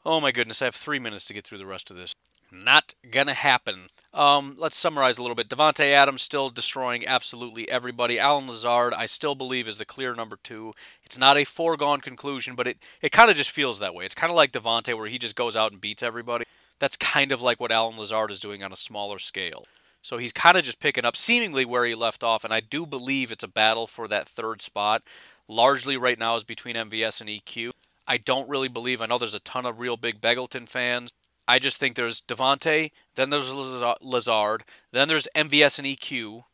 Oh 0.05 0.19
my 0.19 0.31
goodness, 0.31 0.61
I 0.61 0.65
have 0.65 0.75
three 0.75 0.99
minutes 0.99 1.25
to 1.25 1.33
get 1.33 1.45
through 1.45 1.59
the 1.59 1.65
rest 1.65 1.91
of 1.91 1.97
this. 1.97 2.13
Not 2.51 2.95
gonna 3.09 3.33
happen. 3.33 3.87
Um, 4.13 4.55
let's 4.57 4.75
summarize 4.75 5.17
a 5.17 5.21
little 5.21 5.35
bit. 5.35 5.47
Davante 5.47 5.89
Adams 5.91 6.21
still 6.21 6.49
destroying 6.49 7.07
absolutely 7.07 7.69
everybody. 7.69 8.19
Allen 8.19 8.47
Lazard, 8.47 8.93
I 8.93 9.05
still 9.05 9.35
believe, 9.35 9.69
is 9.69 9.77
the 9.77 9.85
clear 9.85 10.13
number 10.13 10.37
two. 10.41 10.73
It's 11.01 11.17
not 11.17 11.37
a 11.37 11.45
foregone 11.45 12.01
conclusion, 12.01 12.55
but 12.55 12.67
it, 12.67 12.77
it 13.01 13.13
kind 13.13 13.31
of 13.31 13.37
just 13.37 13.51
feels 13.51 13.79
that 13.79 13.93
way. 13.93 14.03
It's 14.03 14.15
kind 14.15 14.29
of 14.29 14.35
like 14.35 14.51
Davante, 14.51 14.97
where 14.97 15.07
he 15.07 15.17
just 15.17 15.37
goes 15.37 15.55
out 15.55 15.71
and 15.71 15.79
beats 15.79 16.03
everybody. 16.03 16.43
That's 16.79 16.97
kind 16.97 17.31
of 17.31 17.41
like 17.41 17.61
what 17.61 17.71
Allen 17.71 17.97
Lazard 17.97 18.31
is 18.31 18.41
doing 18.41 18.63
on 18.63 18.73
a 18.73 18.77
smaller 18.77 19.17
scale. 19.17 19.65
So 20.01 20.17
he's 20.17 20.33
kind 20.33 20.57
of 20.57 20.63
just 20.63 20.79
picking 20.79 21.05
up 21.05 21.15
seemingly 21.15 21.65
where 21.65 21.85
he 21.85 21.95
left 21.95 22.23
off, 22.23 22.43
and 22.43 22.53
I 22.53 22.59
do 22.59 22.85
believe 22.85 23.31
it's 23.31 23.43
a 23.43 23.47
battle 23.47 23.87
for 23.87 24.07
that 24.07 24.27
third 24.27 24.61
spot. 24.61 25.03
Largely 25.47 25.97
right 25.97 26.17
now 26.17 26.35
is 26.35 26.43
between 26.43 26.75
MVS 26.75 27.21
and 27.21 27.29
EQ. 27.29 27.71
I 28.07 28.17
don't 28.17 28.49
really 28.49 28.67
believe. 28.67 29.01
I 29.01 29.05
know 29.05 29.17
there's 29.17 29.35
a 29.35 29.39
ton 29.39 29.65
of 29.65 29.79
real 29.79 29.97
big 29.97 30.19
Begelton 30.19 30.67
fans 30.67 31.11
I 31.51 31.59
just 31.59 31.81
think 31.81 31.95
there's 31.95 32.21
Davante, 32.21 32.91
then 33.15 33.29
there's 33.29 33.53
Lazard, 33.53 34.63
then 34.91 35.09
there's 35.09 35.27
MVS 35.35 35.79
and 35.79 35.87
EQ, 35.87 36.45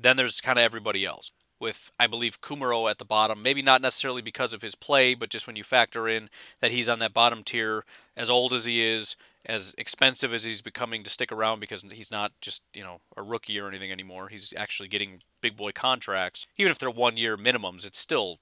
then 0.00 0.16
there's 0.16 0.40
kind 0.40 0.56
of 0.56 0.64
everybody 0.64 1.04
else. 1.04 1.32
With 1.58 1.90
I 1.98 2.06
believe 2.06 2.40
Kumerow 2.40 2.88
at 2.88 2.98
the 2.98 3.04
bottom, 3.04 3.42
maybe 3.42 3.60
not 3.60 3.82
necessarily 3.82 4.22
because 4.22 4.52
of 4.52 4.62
his 4.62 4.76
play, 4.76 5.14
but 5.14 5.30
just 5.30 5.48
when 5.48 5.56
you 5.56 5.64
factor 5.64 6.06
in 6.06 6.28
that 6.60 6.70
he's 6.70 6.88
on 6.88 7.00
that 7.00 7.12
bottom 7.12 7.42
tier, 7.42 7.84
as 8.16 8.30
old 8.30 8.52
as 8.52 8.66
he 8.66 8.82
is, 8.82 9.16
as 9.46 9.74
expensive 9.78 10.34
as 10.34 10.44
he's 10.44 10.60
becoming 10.60 11.02
to 11.04 11.10
stick 11.10 11.30
around 11.30 11.60
because 11.60 11.82
he's 11.92 12.10
not 12.10 12.32
just 12.40 12.62
you 12.74 12.82
know 12.82 13.00
a 13.16 13.22
rookie 13.22 13.58
or 13.58 13.68
anything 13.68 13.92
anymore. 13.92 14.28
He's 14.28 14.52
actually 14.56 14.88
getting 14.88 15.22
big 15.40 15.56
boy 15.56 15.72
contracts, 15.72 16.46
even 16.56 16.70
if 16.70 16.78
they're 16.78 16.90
one 16.90 17.16
year 17.16 17.36
minimums. 17.36 17.86
It's 17.86 17.98
still 17.98 18.40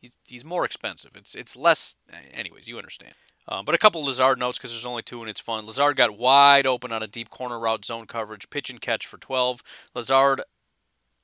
he's, 0.00 0.16
he's 0.26 0.44
more 0.44 0.64
expensive. 0.64 1.12
It's 1.14 1.34
it's 1.34 1.56
less. 1.56 1.96
Anyways, 2.32 2.68
you 2.68 2.76
understand. 2.76 3.14
Um, 3.48 3.64
but 3.64 3.74
a 3.74 3.78
couple 3.78 4.04
Lazard 4.04 4.38
notes 4.38 4.58
because 4.58 4.70
there's 4.70 4.86
only 4.86 5.02
two 5.02 5.20
and 5.20 5.28
it's 5.28 5.40
fun. 5.40 5.66
Lazard 5.66 5.96
got 5.96 6.16
wide 6.16 6.66
open 6.66 6.92
on 6.92 7.02
a 7.02 7.08
deep 7.08 7.28
corner 7.28 7.58
route 7.58 7.84
zone 7.84 8.06
coverage, 8.06 8.50
pitch 8.50 8.70
and 8.70 8.80
catch 8.80 9.06
for 9.06 9.18
12. 9.18 9.62
Lazard, 9.94 10.42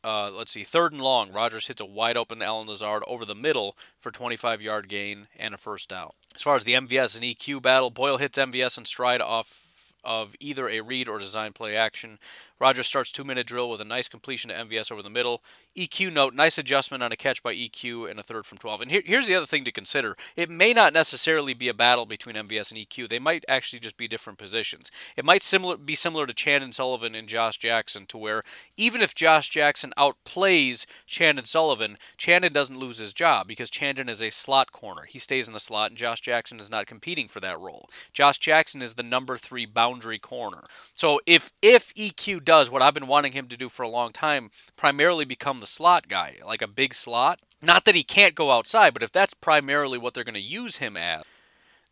uh, 0.04 0.30
let's 0.30 0.52
see, 0.52 0.64
third 0.64 0.92
and 0.92 1.02
long. 1.02 1.32
Rodgers 1.32 1.66
hits 1.66 1.80
a 1.80 1.86
wide 1.86 2.16
open 2.16 2.42
Allen 2.42 2.68
Lazard 2.68 3.02
over 3.06 3.24
the 3.24 3.34
middle 3.34 3.76
for 3.98 4.10
25 4.10 4.62
yard 4.62 4.88
gain 4.88 5.28
and 5.36 5.54
a 5.54 5.56
first 5.56 5.88
down. 5.88 6.12
As 6.34 6.42
far 6.42 6.56
as 6.56 6.64
the 6.64 6.74
MVS 6.74 7.16
and 7.16 7.24
EQ 7.24 7.62
battle, 7.62 7.90
Boyle 7.90 8.18
hits 8.18 8.38
MVS 8.38 8.76
and 8.76 8.86
stride 8.86 9.20
off 9.20 9.64
of 10.04 10.36
either 10.40 10.68
a 10.68 10.80
read 10.80 11.08
or 11.08 11.18
design 11.18 11.52
play 11.52 11.76
action. 11.76 12.18
Rodgers 12.60 12.86
starts 12.86 13.12
two 13.12 13.24
minute 13.24 13.46
drill 13.46 13.70
with 13.70 13.80
a 13.80 13.84
nice 13.84 14.08
completion 14.08 14.50
to 14.50 14.56
MVS 14.56 14.90
over 14.90 15.02
the 15.02 15.10
middle. 15.10 15.42
EQ 15.76 16.12
note, 16.12 16.34
nice 16.34 16.58
adjustment 16.58 17.02
on 17.02 17.12
a 17.12 17.16
catch 17.16 17.42
by 17.42 17.54
EQ 17.54 18.10
and 18.10 18.18
a 18.18 18.22
third 18.22 18.46
from 18.46 18.58
12. 18.58 18.80
And 18.82 18.90
here, 18.90 19.02
here's 19.04 19.26
the 19.26 19.34
other 19.34 19.46
thing 19.46 19.64
to 19.64 19.72
consider 19.72 20.16
it 20.36 20.50
may 20.50 20.72
not 20.72 20.92
necessarily 20.92 21.54
be 21.54 21.68
a 21.68 21.74
battle 21.74 22.06
between 22.06 22.36
MVS 22.36 22.72
and 22.72 22.80
EQ, 22.80 23.08
they 23.08 23.18
might 23.18 23.44
actually 23.48 23.78
just 23.78 23.96
be 23.96 24.08
different 24.08 24.38
positions. 24.38 24.90
It 25.16 25.24
might 25.24 25.42
similar, 25.42 25.76
be 25.76 25.94
similar 25.94 26.26
to 26.26 26.34
Chandon 26.34 26.72
Sullivan 26.72 27.14
and 27.14 27.28
Josh 27.28 27.58
Jackson, 27.58 28.06
to 28.06 28.18
where 28.18 28.42
even 28.76 29.00
if 29.00 29.14
Josh 29.14 29.48
Jackson 29.48 29.92
outplays 29.96 30.86
Chandon 31.06 31.44
Sullivan, 31.44 31.96
Chandon 32.16 32.52
doesn't 32.52 32.78
lose 32.78 32.98
his 32.98 33.12
job 33.12 33.46
because 33.46 33.70
Chandon 33.70 34.08
is 34.08 34.22
a 34.22 34.30
slot 34.30 34.72
corner. 34.72 35.02
He 35.08 35.18
stays 35.18 35.46
in 35.46 35.54
the 35.54 35.60
slot, 35.60 35.90
and 35.90 35.98
Josh 35.98 36.20
Jackson 36.20 36.58
is 36.58 36.70
not 36.70 36.86
competing 36.86 37.28
for 37.28 37.40
that 37.40 37.60
role. 37.60 37.88
Josh 38.12 38.38
Jackson 38.38 38.82
is 38.82 38.94
the 38.94 39.02
number 39.02 39.36
three 39.36 39.66
boundary 39.66 40.18
corner. 40.18 40.64
So 40.94 41.20
if 41.26 41.52
if 41.62 41.94
EQ 41.94 42.44
does 42.48 42.70
what 42.70 42.80
I've 42.80 42.94
been 42.94 43.06
wanting 43.06 43.32
him 43.32 43.46
to 43.48 43.58
do 43.58 43.68
for 43.68 43.82
a 43.82 43.90
long 43.90 44.10
time, 44.10 44.48
primarily 44.74 45.26
become 45.26 45.58
the 45.58 45.66
slot 45.66 46.08
guy, 46.08 46.36
like 46.46 46.62
a 46.62 46.66
big 46.66 46.94
slot. 46.94 47.40
Not 47.60 47.84
that 47.84 47.94
he 47.94 48.02
can't 48.02 48.34
go 48.34 48.52
outside, 48.52 48.94
but 48.94 49.02
if 49.02 49.12
that's 49.12 49.34
primarily 49.34 49.98
what 49.98 50.14
they're 50.14 50.24
going 50.24 50.32
to 50.32 50.40
use 50.40 50.78
him 50.78 50.96
as, 50.96 51.24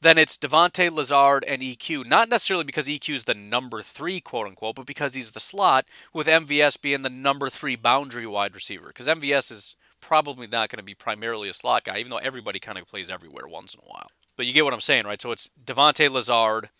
then 0.00 0.16
it's 0.16 0.38
Davante 0.38 0.90
Lazard 0.90 1.44
and 1.44 1.60
EQ. 1.60 2.06
Not 2.06 2.30
necessarily 2.30 2.64
because 2.64 2.88
EQ 2.88 3.14
is 3.16 3.24
the 3.24 3.34
number 3.34 3.82
three, 3.82 4.18
quote 4.18 4.46
unquote, 4.46 4.76
but 4.76 4.86
because 4.86 5.14
he's 5.14 5.32
the 5.32 5.40
slot, 5.40 5.84
with 6.14 6.26
MVS 6.26 6.80
being 6.80 7.02
the 7.02 7.10
number 7.10 7.50
three 7.50 7.76
boundary 7.76 8.26
wide 8.26 8.54
receiver. 8.54 8.86
Because 8.86 9.08
MVS 9.08 9.52
is 9.52 9.76
probably 10.00 10.46
not 10.46 10.70
going 10.70 10.78
to 10.78 10.82
be 10.82 10.94
primarily 10.94 11.50
a 11.50 11.54
slot 11.54 11.84
guy, 11.84 11.98
even 11.98 12.08
though 12.08 12.16
everybody 12.16 12.60
kind 12.60 12.78
of 12.78 12.86
plays 12.86 13.10
everywhere 13.10 13.46
once 13.46 13.74
in 13.74 13.80
a 13.80 13.90
while. 13.90 14.08
But 14.38 14.46
you 14.46 14.54
get 14.54 14.64
what 14.64 14.72
I'm 14.72 14.80
saying, 14.80 15.04
right? 15.04 15.20
So 15.20 15.32
it's 15.32 15.50
Davante 15.62 16.10
Lazard, 16.10 16.70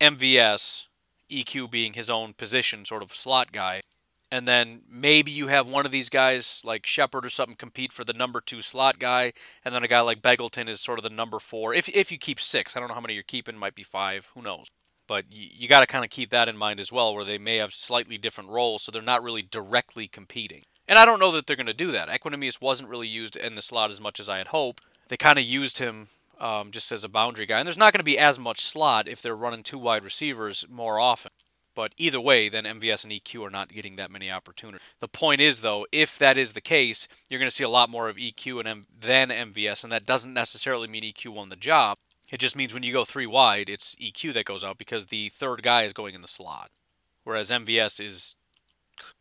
MVS, 0.00 0.86
EQ 1.30 1.70
being 1.70 1.94
his 1.94 2.10
own 2.10 2.32
position, 2.32 2.84
sort 2.84 3.02
of 3.02 3.14
slot 3.14 3.52
guy. 3.52 3.80
And 4.32 4.46
then 4.46 4.82
maybe 4.88 5.32
you 5.32 5.48
have 5.48 5.66
one 5.66 5.86
of 5.86 5.92
these 5.92 6.08
guys 6.08 6.62
like 6.64 6.86
Shepherd 6.86 7.26
or 7.26 7.30
something 7.30 7.56
compete 7.56 7.92
for 7.92 8.04
the 8.04 8.12
number 8.12 8.40
two 8.40 8.62
slot 8.62 9.00
guy, 9.00 9.32
and 9.64 9.74
then 9.74 9.82
a 9.82 9.88
guy 9.88 10.00
like 10.00 10.22
Begelton 10.22 10.68
is 10.68 10.80
sort 10.80 11.00
of 11.00 11.02
the 11.02 11.10
number 11.10 11.40
four. 11.40 11.74
If 11.74 11.88
if 11.88 12.12
you 12.12 12.18
keep 12.18 12.40
six, 12.40 12.76
I 12.76 12.80
don't 12.80 12.88
know 12.88 12.94
how 12.94 13.00
many 13.00 13.14
you're 13.14 13.24
keeping, 13.24 13.58
might 13.58 13.74
be 13.74 13.82
five, 13.82 14.30
who 14.34 14.42
knows. 14.42 14.68
But 15.08 15.24
you, 15.32 15.48
you 15.52 15.68
got 15.68 15.80
to 15.80 15.86
kind 15.86 16.04
of 16.04 16.10
keep 16.10 16.30
that 16.30 16.48
in 16.48 16.56
mind 16.56 16.78
as 16.78 16.92
well, 16.92 17.12
where 17.12 17.24
they 17.24 17.38
may 17.38 17.56
have 17.56 17.72
slightly 17.72 18.16
different 18.16 18.50
roles, 18.50 18.84
so 18.84 18.92
they're 18.92 19.02
not 19.02 19.24
really 19.24 19.42
directly 19.42 20.06
competing. 20.06 20.62
And 20.86 20.98
I 20.98 21.04
don't 21.04 21.18
know 21.18 21.32
that 21.32 21.46
they're 21.46 21.56
going 21.56 21.66
to 21.66 21.74
do 21.74 21.90
that. 21.90 22.08
Equanimeous 22.08 22.60
wasn't 22.60 22.88
really 22.88 23.08
used 23.08 23.36
in 23.36 23.56
the 23.56 23.62
slot 23.62 23.90
as 23.90 24.00
much 24.00 24.20
as 24.20 24.28
I 24.28 24.38
had 24.38 24.48
hoped. 24.48 24.84
They 25.08 25.16
kind 25.16 25.40
of 25.40 25.44
used 25.44 25.78
him 25.78 26.06
um, 26.40 26.70
just 26.70 26.90
as 26.90 27.04
a 27.04 27.08
boundary 27.08 27.46
guy. 27.46 27.58
And 27.58 27.66
there's 27.66 27.78
not 27.78 27.92
going 27.92 28.00
to 28.00 28.04
be 28.04 28.18
as 28.18 28.38
much 28.38 28.64
slot 28.64 29.06
if 29.06 29.22
they're 29.22 29.36
running 29.36 29.62
two 29.62 29.78
wide 29.78 30.04
receivers 30.04 30.64
more 30.68 30.98
often. 30.98 31.32
But 31.74 31.94
either 31.96 32.20
way, 32.20 32.48
then 32.48 32.64
MVS 32.64 33.04
and 33.04 33.12
EQ 33.12 33.46
are 33.46 33.50
not 33.50 33.68
getting 33.68 33.96
that 33.96 34.10
many 34.10 34.30
opportunities. 34.30 34.80
The 34.98 35.08
point 35.08 35.40
is, 35.40 35.60
though, 35.60 35.86
if 35.92 36.18
that 36.18 36.36
is 36.36 36.52
the 36.52 36.60
case, 36.60 37.06
you're 37.28 37.38
going 37.38 37.48
to 37.48 37.54
see 37.54 37.64
a 37.64 37.68
lot 37.68 37.88
more 37.88 38.08
of 38.08 38.16
EQ 38.16 38.58
and 38.58 38.68
M- 38.68 38.84
than 38.98 39.28
MVS, 39.28 39.84
and 39.84 39.92
that 39.92 40.04
doesn't 40.04 40.34
necessarily 40.34 40.88
mean 40.88 41.04
EQ 41.04 41.28
won 41.28 41.48
the 41.48 41.56
job. 41.56 41.98
It 42.32 42.38
just 42.38 42.56
means 42.56 42.74
when 42.74 42.82
you 42.82 42.92
go 42.92 43.04
three 43.04 43.26
wide, 43.26 43.68
it's 43.68 43.94
EQ 43.96 44.34
that 44.34 44.44
goes 44.44 44.64
out 44.64 44.78
because 44.78 45.06
the 45.06 45.28
third 45.30 45.62
guy 45.62 45.82
is 45.82 45.92
going 45.92 46.14
in 46.14 46.22
the 46.22 46.28
slot. 46.28 46.70
Whereas 47.24 47.50
MVS 47.50 48.04
is 48.04 48.34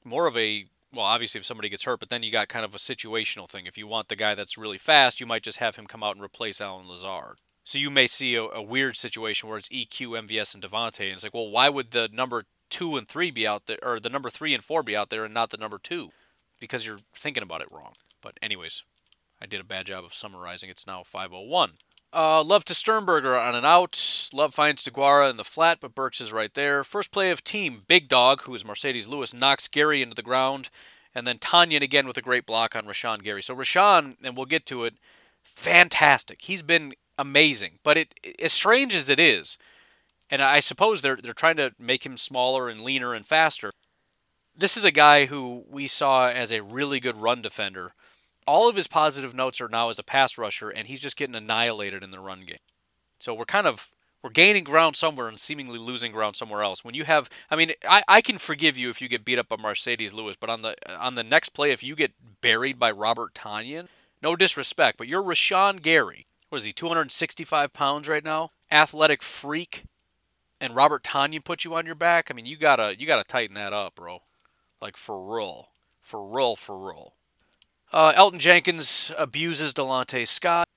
more 0.03 0.27
of 0.27 0.37
a 0.37 0.65
well, 0.93 1.05
obviously 1.05 1.39
if 1.39 1.45
somebody 1.45 1.69
gets 1.69 1.83
hurt, 1.83 1.99
but 1.99 2.09
then 2.09 2.23
you 2.23 2.31
got 2.31 2.47
kind 2.47 2.65
of 2.65 2.73
a 2.73 2.79
situational 2.79 3.47
thing. 3.47 3.65
If 3.65 3.77
you 3.77 3.87
want 3.87 4.07
the 4.07 4.15
guy 4.15 4.35
that's 4.35 4.57
really 4.57 4.77
fast, 4.77 5.19
you 5.19 5.25
might 5.25 5.43
just 5.43 5.59
have 5.59 5.75
him 5.75 5.85
come 5.85 6.03
out 6.03 6.15
and 6.15 6.23
replace 6.23 6.59
Allen 6.59 6.87
Lazard. 6.87 7.37
So 7.63 7.77
you 7.77 7.91
may 7.91 8.07
see 8.07 8.35
a, 8.35 8.43
a 8.43 8.61
weird 8.63 8.97
situation 8.97 9.47
where 9.47 9.57
it's 9.57 9.69
EQ, 9.69 10.27
MVS, 10.27 10.55
and 10.55 10.63
Davante, 10.63 11.01
and 11.01 11.13
it's 11.13 11.23
like, 11.23 11.33
well, 11.33 11.49
why 11.49 11.69
would 11.69 11.91
the 11.91 12.09
number 12.11 12.45
two 12.69 12.97
and 12.97 13.07
three 13.07 13.29
be 13.29 13.45
out 13.45 13.67
there, 13.67 13.77
or 13.83 13.99
the 13.99 14.09
number 14.09 14.29
three 14.29 14.55
and 14.55 14.63
four 14.63 14.81
be 14.81 14.95
out 14.95 15.09
there, 15.09 15.23
and 15.23 15.33
not 15.33 15.51
the 15.51 15.57
number 15.57 15.77
two? 15.77 16.09
Because 16.59 16.85
you're 16.85 17.01
thinking 17.15 17.43
about 17.43 17.61
it 17.61 17.71
wrong. 17.71 17.93
But 18.21 18.37
anyways, 18.41 18.83
I 19.41 19.45
did 19.45 19.61
a 19.61 19.65
bad 19.65 19.85
job 19.85 20.03
of 20.03 20.13
summarizing. 20.13 20.69
It's 20.69 20.87
now 20.87 21.03
5:01. 21.03 21.73
Uh, 22.11 22.43
love 22.43 22.65
to 22.65 22.73
Sternberger 22.73 23.37
on 23.37 23.55
an 23.55 23.65
out. 23.65 24.29
Love 24.33 24.53
finds 24.53 24.83
Deguara 24.83 25.29
in 25.29 25.37
the 25.37 25.43
flat, 25.43 25.77
but 25.79 25.93
Burks 25.93 26.19
is 26.19 26.33
right 26.33 26.53
there. 26.53 26.83
First 26.83 27.11
play 27.11 27.29
of 27.29 27.43
team, 27.43 27.83
Big 27.87 28.07
Dog, 28.07 28.41
who 28.41 28.55
is 28.55 28.63
Marcedes 28.63 29.07
Lewis, 29.07 29.33
knocks 29.33 29.67
Gary 29.67 30.01
into 30.01 30.15
the 30.15 30.23
ground. 30.23 30.69
And 31.13 31.27
then 31.27 31.37
Tonyan 31.37 31.81
again 31.81 32.07
with 32.07 32.17
a 32.17 32.21
great 32.21 32.45
block 32.45 32.75
on 32.75 32.85
Rashan 32.85 33.23
Gary. 33.23 33.43
So 33.43 33.55
Rashan, 33.55 34.15
and 34.23 34.35
we'll 34.35 34.45
get 34.45 34.65
to 34.67 34.85
it, 34.85 34.95
fantastic. 35.43 36.41
He's 36.43 36.63
been 36.63 36.93
amazing. 37.17 37.79
But 37.83 37.97
it 37.97 38.13
as 38.41 38.53
strange 38.53 38.95
as 38.95 39.09
it 39.09 39.19
is, 39.19 39.57
and 40.29 40.41
I 40.41 40.59
suppose 40.59 41.01
they're 41.01 41.17
they're 41.17 41.33
trying 41.33 41.57
to 41.57 41.73
make 41.79 42.05
him 42.05 42.17
smaller 42.17 42.69
and 42.69 42.81
leaner 42.81 43.13
and 43.13 43.25
faster. 43.25 43.73
This 44.55 44.77
is 44.77 44.83
a 44.83 44.91
guy 44.91 45.25
who 45.25 45.65
we 45.69 45.87
saw 45.87 46.27
as 46.27 46.51
a 46.51 46.61
really 46.61 46.99
good 46.99 47.17
run 47.17 47.41
defender 47.41 47.93
all 48.49 48.67
of 48.67 48.75
his 48.75 48.87
positive 48.87 49.35
notes 49.35 49.61
are 49.61 49.69
now 49.69 49.89
as 49.89 49.99
a 49.99 50.03
pass 50.03 50.35
rusher, 50.35 50.71
and 50.71 50.87
he's 50.87 50.99
just 50.99 51.15
getting 51.15 51.35
annihilated 51.35 52.01
in 52.01 52.09
the 52.09 52.19
run 52.19 52.39
game. 52.39 52.57
So 53.19 53.31
we're 53.35 53.45
kind 53.45 53.67
of 53.67 53.91
we're 54.23 54.31
gaining 54.31 54.63
ground 54.63 54.95
somewhere 54.95 55.27
and 55.27 55.39
seemingly 55.39 55.77
losing 55.77 56.11
ground 56.11 56.35
somewhere 56.35 56.63
else. 56.63 56.83
When 56.83 56.95
you 56.95 57.05
have, 57.05 57.29
I 57.51 57.55
mean, 57.55 57.73
I, 57.87 58.01
I 58.07 58.21
can 58.21 58.39
forgive 58.39 58.75
you 58.75 58.89
if 58.89 59.03
you 59.03 59.07
get 59.07 59.23
beat 59.23 59.37
up 59.37 59.49
by 59.49 59.57
Marcedes 59.57 60.15
Lewis, 60.15 60.35
but 60.35 60.49
on 60.49 60.63
the 60.63 60.75
on 60.99 61.13
the 61.13 61.23
next 61.23 61.49
play, 61.49 61.69
if 61.69 61.83
you 61.83 61.95
get 61.95 62.13
buried 62.41 62.79
by 62.79 62.89
Robert 62.89 63.35
Tonyan, 63.35 63.87
no 64.19 64.35
disrespect, 64.35 64.97
but 64.97 65.07
you're 65.07 65.23
Rashan 65.23 65.83
Gary. 65.83 66.25
What 66.49 66.61
is 66.61 66.65
he, 66.65 66.73
265 66.73 67.71
pounds 67.71 68.09
right 68.09 68.23
now? 68.23 68.49
Athletic 68.71 69.21
freak, 69.21 69.83
and 70.59 70.75
Robert 70.75 71.03
Tonyan 71.03 71.45
put 71.45 71.63
you 71.63 71.75
on 71.75 71.85
your 71.85 71.93
back. 71.93 72.31
I 72.31 72.33
mean, 72.33 72.47
you 72.47 72.57
gotta 72.57 72.95
you 72.97 73.05
gotta 73.05 73.23
tighten 73.23 73.53
that 73.53 73.73
up, 73.73 73.93
bro. 73.93 74.23
Like 74.81 74.97
for 74.97 75.23
real, 75.23 75.69
for 76.01 76.27
real, 76.27 76.55
for 76.55 76.75
real. 76.75 77.13
Uh, 77.91 78.13
Elgton 78.13 78.39
Jenkins 78.39 79.11
abuses 79.17 79.73
Delontae 79.73 80.27
Scott. 80.27 80.67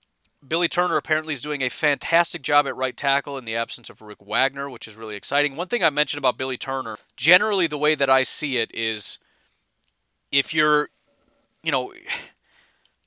Billy 0.47 0.67
Turner 0.67 0.97
apparently 0.97 1.35
is 1.35 1.43
doing 1.43 1.63
a 1.63 1.69
fantastic 1.69 2.43
job 2.43 2.67
at 2.67 2.75
right 2.75 2.97
tackle 2.97 3.39
in 3.39 3.45
the 3.45 3.55
absence 3.55 3.89
of 3.89 4.03
Rick 4.03 4.19
Wagner, 4.21 4.69
which 4.69 4.89
is 4.89 4.97
really 4.97 5.15
exciting. 5.15 5.55
One 5.55 5.69
thing 5.69 5.85
I 5.85 5.91
mentioned 5.91 6.19
about 6.19 6.37
Billy 6.37 6.57
Turner, 6.57 6.97
generally 7.17 7.67
the 7.67 7.79
way 7.79 7.95
that 7.95 8.11
I 8.11 8.25
see 8.25 8.57
it 8.57 8.71
is 8.75 9.19
if 10.33 10.53
you're, 10.53 10.89
you 11.63 11.71
know, 11.71 11.93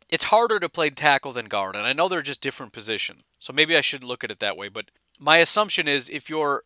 it's 0.10 0.26
harder 0.26 0.60
to 0.60 0.70
play 0.70 0.92
tackle 0.92 1.34
than 1.34 1.48
guard, 1.48 1.76
and 1.76 1.86
I 1.86 1.92
know 1.92 2.08
they're 2.08 2.22
just 2.22 2.42
different 2.42 2.72
positions. 2.72 3.24
So 3.40 3.52
maybe 3.52 3.76
I 3.76 3.82
shouldn't 3.82 4.08
look 4.08 4.24
at 4.24 4.32
it 4.32 4.40
that 4.40 4.56
way, 4.56 4.70
but 4.70 4.86
my 5.20 5.38
assumption 5.38 5.88
is 5.88 6.10
if 6.10 6.30
you're 6.30 6.64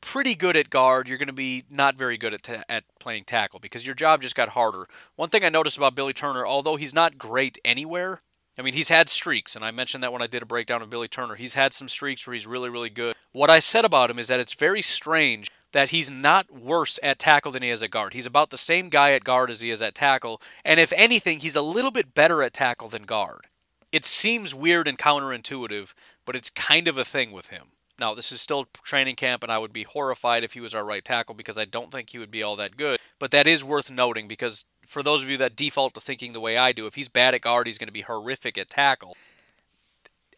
pretty 0.00 0.34
good 0.34 0.56
at 0.56 0.70
guard, 0.70 1.08
you're 1.08 1.18
going 1.18 1.26
to 1.26 1.32
be 1.32 1.64
not 1.70 1.96
very 1.96 2.16
good 2.16 2.34
at, 2.34 2.42
ta- 2.42 2.64
at 2.68 2.84
playing 3.00 3.24
tackle 3.24 3.60
because 3.60 3.84
your 3.84 3.94
job 3.94 4.22
just 4.22 4.34
got 4.34 4.50
harder. 4.50 4.86
One 5.16 5.28
thing 5.28 5.44
I 5.44 5.48
noticed 5.48 5.76
about 5.76 5.94
Billy 5.94 6.12
Turner, 6.12 6.46
although 6.46 6.76
he's 6.76 6.94
not 6.94 7.18
great 7.18 7.58
anywhere, 7.64 8.22
I 8.58 8.62
mean, 8.62 8.74
he's 8.74 8.88
had 8.88 9.08
streaks, 9.08 9.54
and 9.54 9.64
I 9.64 9.70
mentioned 9.70 10.02
that 10.02 10.12
when 10.12 10.22
I 10.22 10.26
did 10.26 10.42
a 10.42 10.46
breakdown 10.46 10.82
of 10.82 10.90
Billy 10.90 11.06
Turner. 11.06 11.36
He's 11.36 11.54
had 11.54 11.72
some 11.72 11.88
streaks 11.88 12.26
where 12.26 12.34
he's 12.34 12.46
really, 12.46 12.68
really 12.68 12.90
good. 12.90 13.14
What 13.30 13.50
I 13.50 13.60
said 13.60 13.84
about 13.84 14.10
him 14.10 14.18
is 14.18 14.26
that 14.28 14.40
it's 14.40 14.54
very 14.54 14.82
strange 14.82 15.48
that 15.72 15.90
he's 15.90 16.10
not 16.10 16.50
worse 16.50 16.98
at 17.02 17.20
tackle 17.20 17.52
than 17.52 17.62
he 17.62 17.68
is 17.68 17.84
at 17.84 17.90
guard. 17.90 18.14
He's 18.14 18.26
about 18.26 18.50
the 18.50 18.56
same 18.56 18.88
guy 18.88 19.12
at 19.12 19.22
guard 19.22 19.50
as 19.50 19.60
he 19.60 19.70
is 19.70 19.80
at 19.80 19.94
tackle, 19.94 20.42
and 20.64 20.80
if 20.80 20.92
anything, 20.96 21.38
he's 21.38 21.54
a 21.54 21.62
little 21.62 21.92
bit 21.92 22.14
better 22.14 22.42
at 22.42 22.52
tackle 22.52 22.88
than 22.88 23.04
guard. 23.04 23.46
It 23.92 24.04
seems 24.04 24.54
weird 24.54 24.88
and 24.88 24.98
counterintuitive, 24.98 25.94
but 26.26 26.34
it's 26.34 26.50
kind 26.50 26.88
of 26.88 26.98
a 26.98 27.04
thing 27.04 27.30
with 27.30 27.48
him. 27.48 27.68
Now, 27.98 28.14
this 28.14 28.30
is 28.30 28.40
still 28.40 28.66
training 28.82 29.16
camp, 29.16 29.42
and 29.42 29.50
I 29.50 29.58
would 29.58 29.72
be 29.72 29.82
horrified 29.82 30.44
if 30.44 30.52
he 30.52 30.60
was 30.60 30.74
our 30.74 30.84
right 30.84 31.04
tackle 31.04 31.34
because 31.34 31.58
I 31.58 31.64
don't 31.64 31.90
think 31.90 32.10
he 32.10 32.18
would 32.18 32.30
be 32.30 32.42
all 32.42 32.54
that 32.56 32.76
good. 32.76 33.00
But 33.18 33.32
that 33.32 33.46
is 33.46 33.64
worth 33.64 33.90
noting 33.90 34.28
because 34.28 34.66
for 34.86 35.02
those 35.02 35.22
of 35.22 35.30
you 35.30 35.36
that 35.38 35.56
default 35.56 35.94
to 35.94 36.00
thinking 36.00 36.32
the 36.32 36.40
way 36.40 36.56
I 36.56 36.72
do, 36.72 36.86
if 36.86 36.94
he's 36.94 37.08
bad 37.08 37.34
at 37.34 37.40
guard, 37.40 37.66
he's 37.66 37.78
going 37.78 37.88
to 37.88 37.92
be 37.92 38.02
horrific 38.02 38.56
at 38.56 38.70
tackle. 38.70 39.16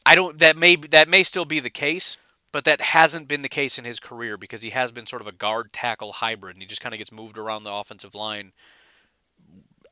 I 0.07 0.15
don't. 0.15 0.39
That 0.39 0.57
may 0.57 0.77
that 0.77 1.09
may 1.09 1.23
still 1.23 1.45
be 1.45 1.61
the 1.61 1.71
case, 1.71 2.17
but 2.53 2.65
that 2.65 2.81
hasn't 2.81 3.29
been 3.29 3.43
the 3.43 3.49
case 3.49 3.79
in 3.79 3.85
his 3.85 4.01
career 4.01 4.39
because 4.39 4.63
he 4.63 4.71
has 4.71 4.91
been 4.91 5.05
sort 5.05 5.21
of 5.21 5.29
a 5.29 5.33
guard 5.33 5.73
tackle 5.75 6.15
hybrid, 6.15 6.57
and 6.57 6.63
he 6.63 6.67
just 6.67 6.81
kind 6.81 6.95
of 6.95 6.99
gets 6.99 7.13
moved 7.13 7.37
around 7.37 7.65
the 7.65 7.73
offensive 7.73 8.15
line 8.15 8.53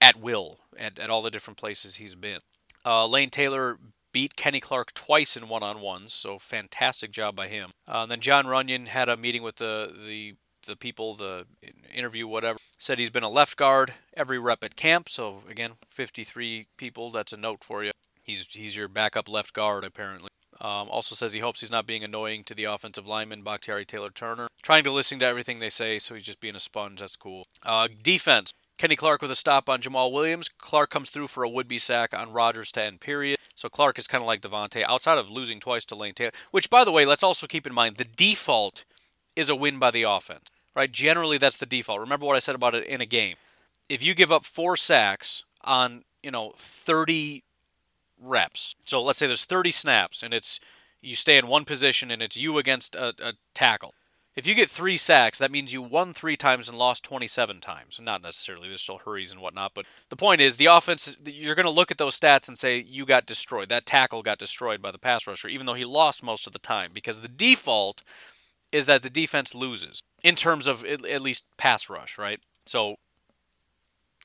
at 0.00 0.16
will 0.16 0.60
at, 0.78 0.98
at 0.98 1.10
all 1.10 1.22
the 1.22 1.30
different 1.30 1.58
places 1.58 1.96
he's 1.96 2.14
been. 2.14 2.40
Uh, 2.86 3.06
Lane 3.06 3.30
Taylor 3.30 3.78
beat 4.12 4.36
Kenny 4.36 4.60
Clark 4.60 4.94
twice 4.94 5.36
in 5.36 5.48
one-on-ones, 5.48 6.12
so 6.12 6.38
fantastic 6.38 7.10
job 7.10 7.36
by 7.36 7.48
him. 7.48 7.70
Uh, 7.86 8.06
then 8.06 8.20
John 8.20 8.46
Runyan 8.46 8.88
had 8.88 9.08
a 9.08 9.16
meeting 9.16 9.42
with 9.42 9.56
the 9.56 9.92
the 10.06 10.34
the 10.66 10.76
people, 10.76 11.14
the 11.14 11.46
interview, 11.92 12.26
whatever. 12.26 12.58
Said 12.78 12.98
he's 12.98 13.10
been 13.10 13.22
a 13.22 13.28
left 13.28 13.56
guard 13.56 13.94
every 14.16 14.38
rep 14.38 14.62
at 14.62 14.76
camp. 14.76 15.08
So 15.08 15.42
again, 15.48 15.72
53 15.88 16.66
people. 16.76 17.10
That's 17.10 17.32
a 17.32 17.36
note 17.36 17.64
for 17.64 17.82
you. 17.82 17.92
He's 18.22 18.46
he's 18.46 18.76
your 18.76 18.88
backup 18.88 19.28
left 19.28 19.52
guard 19.52 19.84
apparently. 19.84 20.28
Um, 20.60 20.88
also 20.90 21.14
says 21.14 21.34
he 21.34 21.40
hopes 21.40 21.60
he's 21.60 21.70
not 21.70 21.86
being 21.86 22.02
annoying 22.02 22.42
to 22.44 22.54
the 22.54 22.64
offensive 22.64 23.06
lineman 23.06 23.42
Bakhtiari 23.42 23.84
Taylor 23.84 24.10
Turner. 24.10 24.48
Trying 24.62 24.84
to 24.84 24.90
listen 24.90 25.20
to 25.20 25.26
everything 25.26 25.60
they 25.60 25.70
say, 25.70 25.98
so 25.98 26.14
he's 26.14 26.24
just 26.24 26.40
being 26.40 26.56
a 26.56 26.60
sponge. 26.60 27.00
That's 27.00 27.16
cool. 27.16 27.46
Uh, 27.64 27.88
defense. 28.02 28.50
Kenny 28.76 28.96
Clark 28.96 29.22
with 29.22 29.30
a 29.30 29.36
stop 29.36 29.68
on 29.68 29.80
Jamaal 29.80 30.12
Williams. 30.12 30.48
Clark 30.48 30.90
comes 30.90 31.10
through 31.10 31.28
for 31.28 31.42
a 31.42 31.48
would-be 31.48 31.78
sack 31.78 32.16
on 32.16 32.32
Rodgers 32.32 32.70
to 32.72 32.82
end 32.82 33.00
period. 33.00 33.37
So 33.58 33.68
Clark 33.68 33.98
is 33.98 34.06
kind 34.06 34.22
of 34.22 34.28
like 34.28 34.40
Davante, 34.40 34.84
outside 34.84 35.18
of 35.18 35.30
losing 35.30 35.58
twice 35.58 35.84
to 35.86 35.96
Lane 35.96 36.14
Taylor. 36.14 36.30
Which, 36.52 36.70
by 36.70 36.84
the 36.84 36.92
way, 36.92 37.04
let's 37.04 37.24
also 37.24 37.48
keep 37.48 37.66
in 37.66 37.74
mind 37.74 37.96
the 37.96 38.04
default 38.04 38.84
is 39.34 39.48
a 39.48 39.56
win 39.56 39.80
by 39.80 39.90
the 39.90 40.04
offense, 40.04 40.52
right? 40.76 40.90
Generally, 40.90 41.38
that's 41.38 41.56
the 41.56 41.66
default. 41.66 41.98
Remember 41.98 42.24
what 42.24 42.36
I 42.36 42.38
said 42.38 42.54
about 42.54 42.76
it 42.76 42.86
in 42.86 43.00
a 43.00 43.06
game. 43.06 43.34
If 43.88 44.00
you 44.00 44.14
give 44.14 44.30
up 44.30 44.44
four 44.44 44.76
sacks 44.76 45.44
on 45.64 46.04
you 46.22 46.30
know 46.30 46.52
30 46.56 47.42
reps, 48.20 48.76
so 48.84 49.02
let's 49.02 49.18
say 49.18 49.26
there's 49.26 49.44
30 49.44 49.72
snaps, 49.72 50.22
and 50.22 50.32
it's 50.32 50.60
you 51.02 51.16
stay 51.16 51.36
in 51.36 51.48
one 51.48 51.64
position 51.64 52.12
and 52.12 52.22
it's 52.22 52.36
you 52.36 52.58
against 52.58 52.94
a, 52.94 53.14
a 53.20 53.32
tackle 53.54 53.94
if 54.38 54.46
you 54.46 54.54
get 54.54 54.70
three 54.70 54.96
sacks, 54.96 55.38
that 55.38 55.50
means 55.50 55.72
you 55.72 55.82
won 55.82 56.14
three 56.14 56.36
times 56.36 56.68
and 56.68 56.78
lost 56.78 57.02
27 57.02 57.58
times. 57.58 57.98
Not 58.00 58.22
necessarily, 58.22 58.68
there's 58.68 58.82
still 58.82 58.98
hurries 58.98 59.32
and 59.32 59.40
whatnot, 59.40 59.72
but 59.74 59.84
the 60.10 60.16
point 60.16 60.40
is 60.40 60.56
the 60.56 60.66
offense, 60.66 61.16
you're 61.24 61.56
going 61.56 61.64
to 61.64 61.70
look 61.70 61.90
at 61.90 61.98
those 61.98 62.18
stats 62.18 62.46
and 62.46 62.56
say, 62.56 62.78
you 62.78 63.04
got 63.04 63.26
destroyed. 63.26 63.68
That 63.68 63.84
tackle 63.84 64.22
got 64.22 64.38
destroyed 64.38 64.80
by 64.80 64.92
the 64.92 64.98
pass 64.98 65.26
rusher, 65.26 65.48
even 65.48 65.66
though 65.66 65.74
he 65.74 65.84
lost 65.84 66.22
most 66.22 66.46
of 66.46 66.52
the 66.52 66.60
time, 66.60 66.92
because 66.94 67.20
the 67.20 67.26
default 67.26 68.04
is 68.70 68.86
that 68.86 69.02
the 69.02 69.10
defense 69.10 69.56
loses 69.56 70.00
in 70.22 70.36
terms 70.36 70.68
of 70.68 70.84
at 70.84 71.20
least 71.20 71.44
pass 71.56 71.90
rush, 71.90 72.16
right? 72.16 72.38
So 72.64 72.94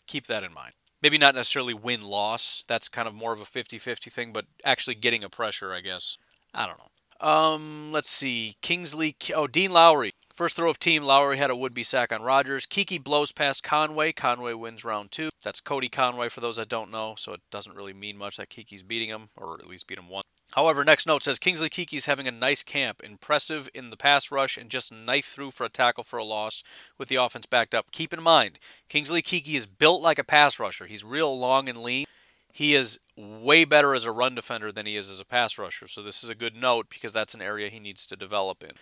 keep 0.06 0.28
that 0.28 0.44
in 0.44 0.54
mind. 0.54 0.74
Maybe 1.02 1.18
not 1.18 1.34
necessarily 1.34 1.74
win 1.74 2.04
loss. 2.04 2.64
That's 2.68 2.88
kind 2.88 3.08
of 3.08 3.16
more 3.16 3.34
of 3.34 3.42
a 3.42 3.46
50 3.46 3.80
50 3.80 4.12
thing, 4.12 4.32
but 4.32 4.46
actually 4.64 4.94
getting 4.94 5.24
a 5.24 5.30
pressure, 5.30 5.74
I 5.74 5.80
guess. 5.82 6.20
I 6.54 6.68
don't 6.68 6.78
know. 6.78 6.93
Um, 7.20 7.92
let's 7.92 8.10
see. 8.10 8.56
Kingsley. 8.62 9.16
Oh, 9.36 9.48
Dean 9.48 9.72
Lowry. 9.72 10.14
First 10.34 10.56
throw 10.56 10.70
of 10.70 10.80
team, 10.80 11.04
Lowry 11.04 11.38
had 11.38 11.52
a 11.52 11.56
would 11.56 11.76
be 11.76 11.84
sack 11.84 12.12
on 12.12 12.24
Rodgers. 12.24 12.66
Keke 12.66 13.04
blows 13.04 13.32
past 13.32 13.64
Conway. 13.64 14.12
Conway 14.14 14.54
wins 14.54 14.84
round 14.84 15.12
two. 15.12 15.30
That's 15.44 15.62
Cody 15.62 15.90
Conway 15.90 16.30
for 16.30 16.42
those 16.42 16.56
that 16.58 16.70
don't 16.70 16.90
know, 16.90 17.14
so 17.16 17.34
it 17.34 17.42
doesn't 17.52 17.76
really 17.76 17.94
mean 17.94 18.18
much 18.18 18.38
that 18.38 18.50
Keke's 18.50 18.82
beating 18.82 19.10
him, 19.10 19.30
or 19.38 19.54
at 19.60 19.68
least 19.68 19.86
beat 19.86 20.00
him 20.00 20.10
once. 20.10 20.26
However, 20.54 20.84
next 20.84 21.06
note 21.06 21.24
says 21.24 21.40
Kingsley 21.40 21.70
Keke's 21.70 22.06
having 22.06 22.28
a 22.28 22.32
nice 22.32 22.64
camp, 22.64 23.02
impressive 23.04 23.70
in 23.74 23.90
the 23.90 23.98
pass 23.98 24.32
rush, 24.32 24.58
and 24.58 24.70
just 24.70 24.92
knife 24.92 25.26
through 25.26 25.52
for 25.52 25.66
a 25.66 25.70
tackle 25.70 26.04
for 26.04 26.18
a 26.18 26.24
loss 26.24 26.64
with 26.98 27.10
the 27.10 27.16
offense 27.16 27.46
backed 27.46 27.76
up. 27.76 27.92
Keep 27.92 28.14
in 28.14 28.22
mind, 28.22 28.58
Kingsley 28.90 29.22
Keke 29.22 29.56
is 29.56 29.66
built 29.66 30.02
like 30.02 30.20
a 30.20 30.24
pass 30.24 30.60
rusher. 30.60 30.86
He's 30.88 31.04
real 31.04 31.38
long 31.38 31.70
and 31.70 31.80
lean. 31.80 32.06
He 32.54 32.76
is 32.76 33.00
way 33.18 33.66
better 33.66 33.96
as 33.96 34.06
a 34.06 34.12
run 34.12 34.36
defender 34.36 34.72
than 34.72 34.86
he 34.86 34.96
is 34.96 35.10
as 35.10 35.20
a 35.20 35.26
pass 35.26 35.58
rusher, 35.58 35.88
so 35.88 36.04
this 36.04 36.24
is 36.24 36.30
a 36.30 36.36
good 36.36 36.56
note 36.56 36.88
because 36.88 37.12
that's 37.12 37.34
an 37.34 37.42
area 37.42 37.70
he 37.70 37.80
needs 37.80 38.06
to 38.06 38.16
develop 38.16 38.64
in. 38.64 38.74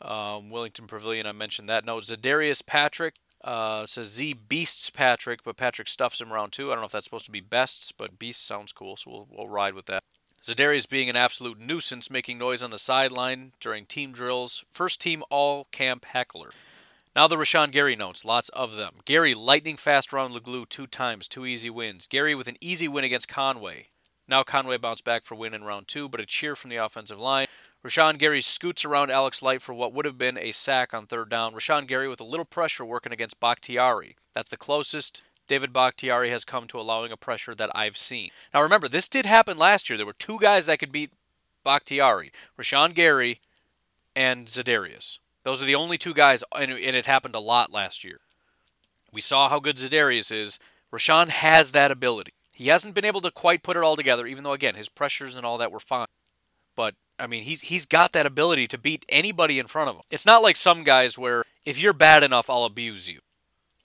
Um, 0.00 0.50
Willington 0.50 0.86
Previlon, 0.86 1.26
I 1.26 1.32
mentioned 1.32 1.68
that 1.68 1.84
note. 1.84 2.04
Zadarius 2.04 2.64
Patrick 2.64 3.16
uh, 3.44 3.84
says 3.84 4.08
Z 4.08 4.34
beasts 4.48 4.88
Patrick, 4.88 5.44
but 5.44 5.58
Patrick 5.58 5.88
stuffs 5.88 6.22
him 6.22 6.32
around 6.32 6.52
two. 6.52 6.70
I 6.70 6.74
don't 6.74 6.80
know 6.80 6.86
if 6.86 6.92
that's 6.92 7.04
supposed 7.04 7.26
to 7.26 7.30
be 7.30 7.40
bests, 7.40 7.92
but 7.92 8.18
beast 8.18 8.46
sounds 8.46 8.72
cool, 8.72 8.96
so 8.96 9.10
we'll, 9.10 9.28
we'll 9.30 9.48
ride 9.48 9.74
with 9.74 9.86
that. 9.86 10.04
Zadarius 10.42 10.88
being 10.88 11.10
an 11.10 11.16
absolute 11.16 11.60
nuisance, 11.60 12.10
making 12.10 12.38
noise 12.38 12.62
on 12.62 12.70
the 12.70 12.78
sideline 12.78 13.52
during 13.60 13.84
team 13.84 14.12
drills. 14.12 14.64
First 14.70 15.00
team 15.00 15.22
all 15.30 15.66
camp 15.70 16.06
heckler. 16.06 16.50
Now 17.18 17.26
the 17.26 17.34
Rashan 17.34 17.72
Gary 17.72 17.96
notes, 17.96 18.24
lots 18.24 18.48
of 18.50 18.76
them. 18.76 18.98
Gary 19.04 19.34
lightning 19.34 19.74
fast 19.74 20.12
round 20.12 20.32
Leglue 20.32 20.68
two 20.68 20.86
times, 20.86 21.26
two 21.26 21.46
easy 21.46 21.68
wins. 21.68 22.06
Gary 22.06 22.32
with 22.32 22.46
an 22.46 22.56
easy 22.60 22.86
win 22.86 23.02
against 23.02 23.26
Conway. 23.26 23.86
Now 24.28 24.44
Conway 24.44 24.76
bounced 24.76 25.02
back 25.02 25.24
for 25.24 25.34
win 25.34 25.52
in 25.52 25.64
round 25.64 25.88
two, 25.88 26.08
but 26.08 26.20
a 26.20 26.26
cheer 26.26 26.54
from 26.54 26.70
the 26.70 26.76
offensive 26.76 27.18
line. 27.18 27.48
Rashan 27.84 28.18
Gary 28.18 28.40
scoots 28.40 28.84
around 28.84 29.10
Alex 29.10 29.42
Light 29.42 29.60
for 29.60 29.74
what 29.74 29.92
would 29.92 30.04
have 30.04 30.16
been 30.16 30.38
a 30.38 30.52
sack 30.52 30.94
on 30.94 31.06
third 31.06 31.28
down. 31.28 31.54
Rashan 31.54 31.88
Gary 31.88 32.06
with 32.06 32.20
a 32.20 32.24
little 32.24 32.44
pressure 32.44 32.84
working 32.84 33.12
against 33.12 33.40
Bakhtiari. 33.40 34.14
That's 34.32 34.50
the 34.50 34.56
closest 34.56 35.20
David 35.48 35.72
Bakhtiari 35.72 36.30
has 36.30 36.44
come 36.44 36.68
to 36.68 36.78
allowing 36.78 37.10
a 37.10 37.16
pressure 37.16 37.56
that 37.56 37.72
I've 37.74 37.96
seen. 37.96 38.30
Now 38.54 38.62
remember, 38.62 38.86
this 38.86 39.08
did 39.08 39.26
happen 39.26 39.58
last 39.58 39.90
year. 39.90 39.96
There 39.96 40.06
were 40.06 40.12
two 40.12 40.38
guys 40.38 40.66
that 40.66 40.78
could 40.78 40.92
beat 40.92 41.10
Bakhtiari 41.64 42.30
Rashan 42.56 42.94
Gary 42.94 43.40
and 44.14 44.46
Zadarius. 44.46 45.18
Those 45.48 45.62
are 45.62 45.66
the 45.66 45.76
only 45.76 45.96
two 45.96 46.12
guys, 46.12 46.44
and 46.54 46.72
it 46.72 47.06
happened 47.06 47.34
a 47.34 47.40
lot 47.40 47.72
last 47.72 48.04
year. 48.04 48.20
We 49.10 49.22
saw 49.22 49.48
how 49.48 49.60
good 49.60 49.76
Zadarius 49.76 50.30
is. 50.30 50.58
Rashan 50.92 51.30
has 51.30 51.72
that 51.72 51.90
ability. 51.90 52.34
He 52.52 52.68
hasn't 52.68 52.94
been 52.94 53.06
able 53.06 53.22
to 53.22 53.30
quite 53.30 53.62
put 53.62 53.74
it 53.74 53.82
all 53.82 53.96
together, 53.96 54.26
even 54.26 54.44
though, 54.44 54.52
again, 54.52 54.74
his 54.74 54.90
pressures 54.90 55.34
and 55.34 55.46
all 55.46 55.56
that 55.56 55.72
were 55.72 55.80
fine. 55.80 56.08
But 56.76 56.96
I 57.18 57.26
mean, 57.26 57.44
he's 57.44 57.62
he's 57.62 57.86
got 57.86 58.12
that 58.12 58.26
ability 58.26 58.66
to 58.66 58.76
beat 58.76 59.06
anybody 59.08 59.58
in 59.58 59.68
front 59.68 59.88
of 59.88 59.96
him. 59.96 60.02
It's 60.10 60.26
not 60.26 60.42
like 60.42 60.56
some 60.56 60.84
guys 60.84 61.16
where 61.16 61.46
if 61.64 61.80
you're 61.80 61.94
bad 61.94 62.22
enough, 62.22 62.50
I'll 62.50 62.64
abuse 62.64 63.08
you, 63.08 63.20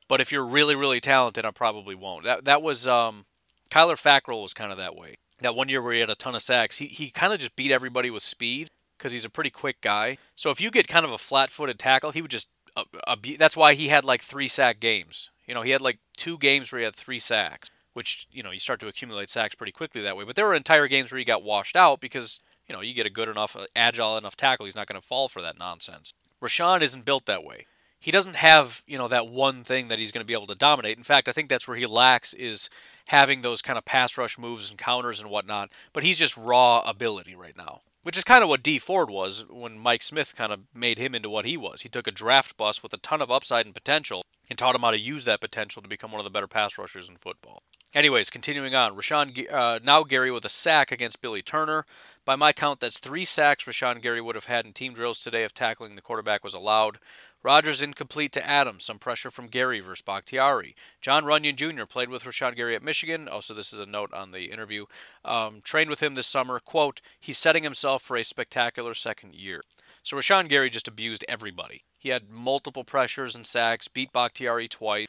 but 0.10 0.20
if 0.20 0.34
you're 0.34 0.46
really 0.46 0.76
really 0.76 1.00
talented, 1.00 1.46
I 1.46 1.52
probably 1.52 1.96
won't. 1.96 2.26
That 2.26 2.44
that 2.44 2.62
was 2.62 2.90
um, 2.90 3.24
Kyler 3.72 3.96
Fackrell 3.96 4.42
was 4.42 4.54
kind 4.54 4.74
of 4.74 4.78
that 4.80 4.98
way. 4.98 5.16
That 5.40 5.56
one 5.56 5.70
year 5.70 5.82
where 5.82 5.94
he 5.94 6.02
had 6.02 6.10
a 6.10 6.16
ton 6.16 6.36
of 6.36 6.42
sacks, 6.42 6.80
he 6.80 6.88
he 6.88 7.10
kind 7.10 7.32
of 7.32 7.40
just 7.40 7.56
beat 7.56 7.72
everybody 7.72 8.10
with 8.10 8.22
speed 8.22 8.70
because 8.98 9.14
he's 9.14 9.26
a 9.26 9.30
pretty 9.30 9.50
quick 9.50 9.82
guy. 9.82 10.18
So 10.36 10.50
if 10.50 10.62
you 10.62 10.72
get 10.72 10.88
kind 10.88 11.06
of 11.06 11.12
a 11.12 11.18
flat-footed 11.18 11.80
tackle, 11.80 12.12
he 12.12 12.22
would 12.22 12.32
just 12.32 12.50
uh, 12.76 13.16
that's 13.38 13.58
why 13.58 13.74
he 13.74 13.90
had 13.90 14.04
like 14.04 14.22
three 14.22 14.48
sack 14.48 14.80
games. 14.80 15.30
You 15.46 15.54
know, 15.54 15.62
he 15.62 15.72
had 15.72 15.82
like 15.82 16.00
two 16.18 16.38
games 16.38 16.72
where 16.72 16.80
he 16.80 16.86
had 16.86 16.96
three 16.96 17.20
sacks, 17.20 17.70
which 17.94 18.28
you 18.32 18.42
know 18.42 18.52
you 18.52 18.60
start 18.60 18.80
to 18.80 18.88
accumulate 18.88 19.30
sacks 19.30 19.56
pretty 19.56 19.72
quickly 19.72 20.02
that 20.02 20.18
way. 20.18 20.24
But 20.24 20.36
there 20.36 20.46
were 20.46 20.56
entire 20.56 20.88
games 20.88 21.12
where 21.12 21.20
he 21.20 21.26
got 21.26 21.44
washed 21.44 21.76
out 21.76 22.00
because 22.00 22.40
you 22.68 22.74
know, 22.74 22.82
you 22.82 22.94
get 22.94 23.06
a 23.06 23.12
good 23.12 23.30
enough, 23.30 23.56
uh, 23.56 23.66
agile 23.76 24.18
enough 24.18 24.36
tackle, 24.36 24.66
he's 24.66 24.76
not 24.76 24.88
going 24.88 25.00
to 25.00 25.06
fall 25.06 25.28
for 25.28 25.42
that 25.42 25.60
nonsense. 25.60 26.14
Rashan 26.42 26.82
isn't 26.82 27.06
built 27.06 27.26
that 27.26 27.44
way. 27.44 27.66
He 28.00 28.12
doesn't 28.12 28.36
have, 28.36 28.84
you 28.86 28.98
know, 28.98 29.08
that 29.08 29.30
one 29.30 29.64
thing 29.64 29.88
that 29.88 30.00
he's 30.00 30.12
going 30.12 30.24
to 30.24 30.28
be 30.28 30.34
able 30.34 30.48
to 30.48 30.56
dominate. 30.56 30.98
In 30.98 31.04
fact, 31.04 31.30
I 31.30 31.32
think 31.32 31.48
that's 31.48 31.68
where 31.68 31.78
he 31.78 31.86
lacks 31.86 32.34
is 32.34 32.70
having 33.08 33.42
those 33.42 33.62
kind 33.62 33.78
of 33.78 33.86
pass 33.86 34.18
rush 34.18 34.38
moves 34.38 34.70
and 34.70 34.78
counters 34.78 35.22
and 35.22 35.30
whatnot. 35.30 35.72
But 35.94 36.04
he's 36.04 36.18
just 36.18 36.36
raw 36.36 36.82
ability 36.86 37.36
right 37.36 37.56
now, 37.56 37.82
which 38.04 38.18
is 38.18 38.24
kind 38.24 38.44
of 38.44 38.50
what 38.50 38.64
Dee 38.64 38.80
Ford 38.80 39.10
was 39.10 39.46
when 39.50 39.80
Mike 39.80 40.04
Smith 40.04 40.36
kind 40.36 40.54
of 40.54 40.62
made 40.74 40.98
him 40.98 41.16
into 41.16 41.30
what 41.30 41.46
he 41.46 41.58
was. 41.58 41.82
He 41.82 41.90
took 41.90 42.08
a 42.08 42.12
draft 42.12 42.56
bust 42.58 42.84
with 42.84 42.94
a 42.94 42.98
ton 42.98 43.22
of 43.22 43.32
upside 43.32 43.66
and 43.66 43.74
potential 43.74 44.24
and 44.50 44.60
taught 44.60 44.76
him 44.76 44.82
how 44.82 44.92
to 44.92 45.00
use 45.00 45.26
that 45.26 45.42
potential 45.42 45.82
to 45.82 45.88
become 45.88 46.12
one 46.12 46.20
of 46.20 46.26
the 46.26 46.30
better 46.30 46.48
pass 46.48 46.78
rushers 46.78 47.10
in 47.10 47.16
football. 47.16 47.64
Anyways, 47.94 48.30
continuing 48.30 48.74
on, 48.74 48.96
Rashan 48.96 49.52
uh, 49.52 49.80
now 49.84 50.04
Gary 50.04 50.32
with 50.32 50.46
a 50.46 50.50
sack 50.50 50.92
against 50.92 51.22
Billy 51.22 51.44
Turner. 51.44 51.86
By 52.26 52.36
my 52.36 52.52
count, 52.52 52.80
that's 52.80 53.00
three 53.00 53.26
sacks 53.26 53.66
Rashan 53.66 54.02
Gary 54.02 54.20
would 54.20 54.36
have 54.36 54.46
had 54.46 54.66
in 54.66 54.74
team 54.74 54.94
drills 54.94 55.20
today 55.20 55.44
if 55.44 55.54
tackling 55.54 55.96
the 55.96 56.02
quarterback 56.02 56.44
was 56.44 56.56
allowed. 56.56 56.98
Rodgers 57.44 57.82
incomplete 57.82 58.32
to 58.32 58.48
Adams. 58.48 58.86
Some 58.86 59.00
pressure 59.00 59.30
from 59.30 59.48
Gary 59.48 59.82
versus 59.82 60.02
Bakhtiari. 60.02 60.76
John 61.02 61.26
Runyan 61.26 61.56
Jr. 61.56 61.86
played 61.86 62.10
with 62.10 62.24
Rashan 62.24 62.56
Gary 62.56 62.76
at 62.76 62.82
Michigan. 62.82 63.28
Also, 63.28 63.54
this 63.54 63.74
is 63.74 63.80
a 63.80 63.86
note 63.86 64.14
on 64.14 64.32
the 64.32 64.46
interview. 64.46 64.86
Um, 65.26 65.62
trained 65.64 65.90
with 65.90 66.02
him 66.02 66.16
this 66.16 66.28
summer. 66.28 66.60
Quote, 66.60 67.02
he's 67.20 67.38
setting 67.38 67.64
himself 67.64 68.02
for 68.02 68.16
a 68.16 68.24
spectacular 68.24 68.94
second 68.94 69.36
year. 69.36 69.64
So 70.04 70.18
Rashan 70.18 70.50
Gary 70.50 70.70
just 70.70 70.88
abused 70.88 71.26
everybody. 71.28 71.84
He 71.98 72.10
had 72.10 72.30
multiple 72.30 72.84
pressures 72.84 73.36
and 73.36 73.46
sacks, 73.46 73.88
beat 73.88 74.12
Bakhtiari 74.12 74.68
twice, 74.68 75.08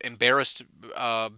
embarrassed 0.00 0.64
uh, 0.96 1.30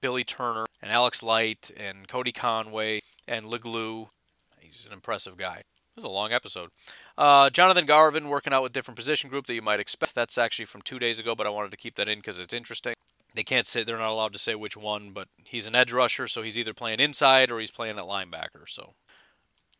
Billy 0.00 0.24
Turner 0.24 0.66
and 0.82 0.90
Alex 0.90 1.22
Light 1.22 1.70
and 1.76 2.08
Cody 2.08 2.32
Conway 2.32 3.00
and 3.28 3.44
Leglue. 3.44 4.08
He's 4.58 4.86
an 4.86 4.92
impressive 4.92 5.36
guy. 5.36 5.62
It 5.90 5.96
was 5.96 6.04
a 6.04 6.08
long 6.08 6.32
episode. 6.32 6.70
Uh, 7.18 7.50
Jonathan 7.50 7.84
Garvin 7.84 8.28
working 8.28 8.52
out 8.52 8.62
with 8.62 8.72
different 8.72 8.96
position 8.96 9.28
group 9.28 9.46
that 9.46 9.54
you 9.54 9.62
might 9.62 9.80
expect. 9.80 10.14
That's 10.14 10.38
actually 10.38 10.64
from 10.66 10.82
two 10.82 10.98
days 10.98 11.18
ago, 11.18 11.34
but 11.34 11.46
I 11.46 11.50
wanted 11.50 11.72
to 11.72 11.76
keep 11.76 11.96
that 11.96 12.08
in 12.08 12.18
because 12.18 12.38
it's 12.38 12.54
interesting. 12.54 12.94
They 13.34 13.42
can't 13.42 13.66
say 13.66 13.82
they're 13.82 13.98
not 13.98 14.10
allowed 14.10 14.32
to 14.32 14.38
say 14.38 14.54
which 14.54 14.76
one, 14.76 15.10
but 15.10 15.28
he's 15.44 15.66
an 15.66 15.74
edge 15.74 15.92
rusher, 15.92 16.26
so 16.26 16.42
he's 16.42 16.58
either 16.58 16.74
playing 16.74 17.00
inside 17.00 17.50
or 17.50 17.60
he's 17.60 17.70
playing 17.70 17.98
at 17.98 18.04
linebacker. 18.04 18.68
So 18.68 18.94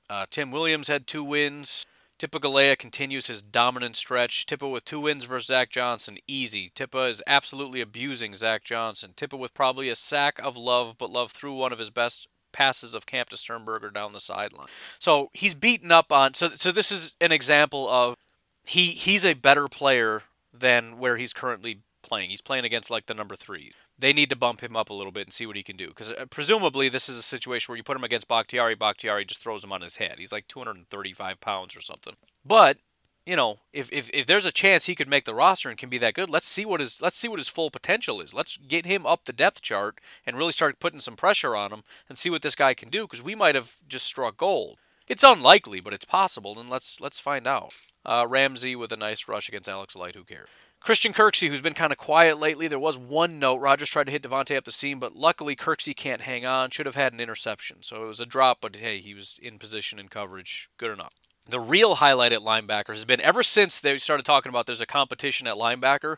uh, 0.09 0.27
Tim 0.31 0.51
Williams 0.51 0.89
had 0.89 1.07
two 1.07 1.25
wins. 1.25 1.87
Tipa 2.19 2.39
Galeai 2.39 2.77
continues 2.77 3.29
his 3.29 3.41
dominant 3.41 3.97
stretch. 3.97 4.45
Tipa 4.45 4.71
with 4.71 4.85
two 4.85 5.01
wins 5.01 5.25
versus 5.25 5.47
Zach 5.47 5.71
Johnson, 5.71 6.19
easy. 6.27 6.71
Tipa 6.75 7.09
is 7.09 7.23
absolutely 7.27 7.81
abusing 7.81 8.35
Zach 8.35 8.63
Johnson. 8.63 9.15
Tipa 9.17 9.39
with 9.39 9.55
probably 9.55 9.89
a 9.89 9.97
sack 9.97 10.39
of 10.39 10.57
love, 10.57 10.97
but 10.99 11.11
love 11.11 11.33
threw 11.33 11.55
one 11.55 11.73
of 11.73 11.79
his 11.79 11.89
best 11.89 12.29
passes 12.53 12.95
of 12.95 13.07
Camp 13.07 13.31
to 13.31 13.37
Sternberger 13.37 13.91
down 13.91 14.13
the 14.13 14.21
sideline. 14.21 14.69
So 14.99 15.31
he's 15.33 15.55
beaten 15.55 15.93
up 15.93 16.13
on. 16.13 16.35
So 16.35 16.49
so 16.49 16.73
this 16.73 16.91
is 16.91 17.17
an 17.21 17.33
example 17.33 17.89
of 17.89 18.17
he 18.65 18.87
he's 18.87 19.25
a 19.25 19.35
better 19.35 19.69
player 19.69 20.23
than 20.53 20.99
where 20.99 21.17
he's 21.17 21.33
currently 21.33 21.81
playing. 22.03 22.31
He's 22.31 22.43
playing 22.43 22.65
against 22.65 22.91
like 22.91 23.07
the 23.07 23.15
number 23.15 23.37
three 23.37 23.73
they 24.01 24.13
need 24.13 24.31
to 24.31 24.37
bump 24.37 24.63
him 24.63 24.75
up 24.75 24.91
a 24.91 24.95
little 24.95 25.13
bit 25.13 25.27
and 25.27 25.33
see 25.33 25.47
what 25.47 25.57
he 25.57 25.63
can 25.63 25.77
do. 25.77 25.89
Because 25.89 26.11
uh, 26.13 26.25
presumably 26.31 26.89
this 26.89 27.09
is 27.09 27.19
a 27.19 27.23
situation 27.23 27.71
where 27.71 27.77
you 27.77 27.83
put 27.83 27.97
him 27.97 28.05
against 28.05 28.29
Bakhtiari, 28.29 28.75
Bakhtiari 28.75 29.25
just 29.25 29.43
throws 29.43 29.63
him 29.63 29.73
on 29.73 29.83
his 29.83 29.97
head. 29.97 30.17
He's 30.19 30.33
like 30.33 30.49
235 30.49 31.41
pounds 31.41 31.77
or 31.77 31.81
something. 31.81 32.15
But 32.45 32.79
you 33.27 33.37
know, 33.37 33.59
if, 33.73 33.93
if, 33.93 34.11
if 34.13 34.27
there's 34.27 34.47
a 34.47 34.53
chance 34.53 34.87
he 34.87 34.95
could 34.95 35.09
make 35.09 35.25
the 35.25 35.35
roster 35.35 35.69
and 35.69 35.79
can 35.79 35.89
be 35.89 35.99
that 35.99 36.15
good, 36.15 36.31
let's 36.31 36.47
see 36.47 36.65
what 36.65 36.81
his 36.81 37.01
let's 37.01 37.17
see 37.17 37.29
what 37.29 37.39
his 37.39 37.49
full 37.49 37.71
potential 37.71 38.21
is. 38.21 38.35
Let's 38.35 38.57
get 38.57 38.87
him 38.87 39.07
up 39.07 39.25
the 39.25 39.33
depth 39.33 39.63
chart 39.63 40.01
and 40.27 40.37
really 40.37 40.53
start 40.53 40.81
putting 40.81 41.01
some 41.01 41.17
pressure 41.17 41.55
on 41.55 41.73
him 41.73 41.83
and 42.09 42.17
see 42.17 42.31
what 42.31 42.43
this 42.43 42.55
guy 42.55 42.75
can 42.75 42.89
do. 42.89 43.03
Because 43.03 43.23
we 43.23 43.35
might 43.35 43.55
have 43.55 43.77
just 43.87 44.07
struck 44.07 44.37
gold. 44.37 44.79
It's 45.07 45.25
unlikely, 45.25 45.81
but 45.81 45.93
it's 45.93 46.05
possible, 46.05 46.59
and 46.59 46.71
let's 46.71 47.01
let's 47.01 47.19
find 47.19 47.47
out. 47.47 47.75
Uh, 48.05 48.27
Ramsey 48.29 48.75
with 48.75 48.93
a 48.93 48.97
nice 48.97 49.29
rush 49.29 49.49
against 49.49 49.69
Alex 49.69 49.95
Light. 49.95 50.15
Who 50.15 50.25
cares? 50.25 50.49
Christian 50.81 51.13
Kirksey, 51.13 51.49
who's 51.49 51.61
been 51.61 51.75
kind 51.75 51.93
of 51.93 51.99
quiet 51.99 52.39
lately, 52.39 52.67
there 52.67 52.79
was 52.79 52.97
one 52.97 53.39
note. 53.39 53.59
Rodgers 53.59 53.91
tried 53.91 54.05
to 54.05 54.13
hit 54.13 54.23
Davante 54.23 54.57
up 54.57 54.65
the 54.65 54.73
seam, 54.73 54.99
but 54.99 55.15
luckily 55.15 55.55
Kirksey 55.55 55.95
can't 55.95 56.23
hang 56.23 56.47
on. 56.47 56.71
Should 56.71 56.87
have 56.87 56.95
had 56.95 57.13
an 57.13 57.21
interception. 57.21 57.83
So 57.83 58.03
it 58.03 58.07
was 58.07 58.21
a 58.21 58.25
drop, 58.27 58.59
but 58.63 58.77
hey, 58.77 58.99
he 58.99 59.13
was 59.13 59.39
in 59.43 59.59
position 59.59 59.99
and 59.99 60.11
coverage. 60.11 60.71
Good 60.79 60.91
enough. 60.91 61.13
The 61.49 61.61
real 61.61 61.97
highlight 61.97 62.33
at 62.33 62.43
linebacker 62.43 62.89
has 62.91 63.05
been 63.05 63.21
ever 63.21 63.43
since 63.43 63.81
they 63.81 63.97
started 63.97 64.25
talking 64.25 64.51
about 64.51 64.67
there's 64.67 64.81
a 64.81 64.87
competition 64.87 65.47
at 65.47 65.57
linebacker. 65.57 66.17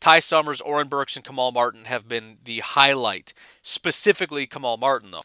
Ty 0.00 0.18
Summers, 0.18 0.60
Oren 0.60 0.88
Burks, 0.88 1.14
and 1.14 1.24
Kamal 1.24 1.52
Martin 1.52 1.84
have 1.84 2.08
been 2.08 2.38
the 2.44 2.60
highlight. 2.60 3.32
Specifically, 3.62 4.46
Kamal 4.46 4.76
Martin, 4.76 5.12
though. 5.12 5.22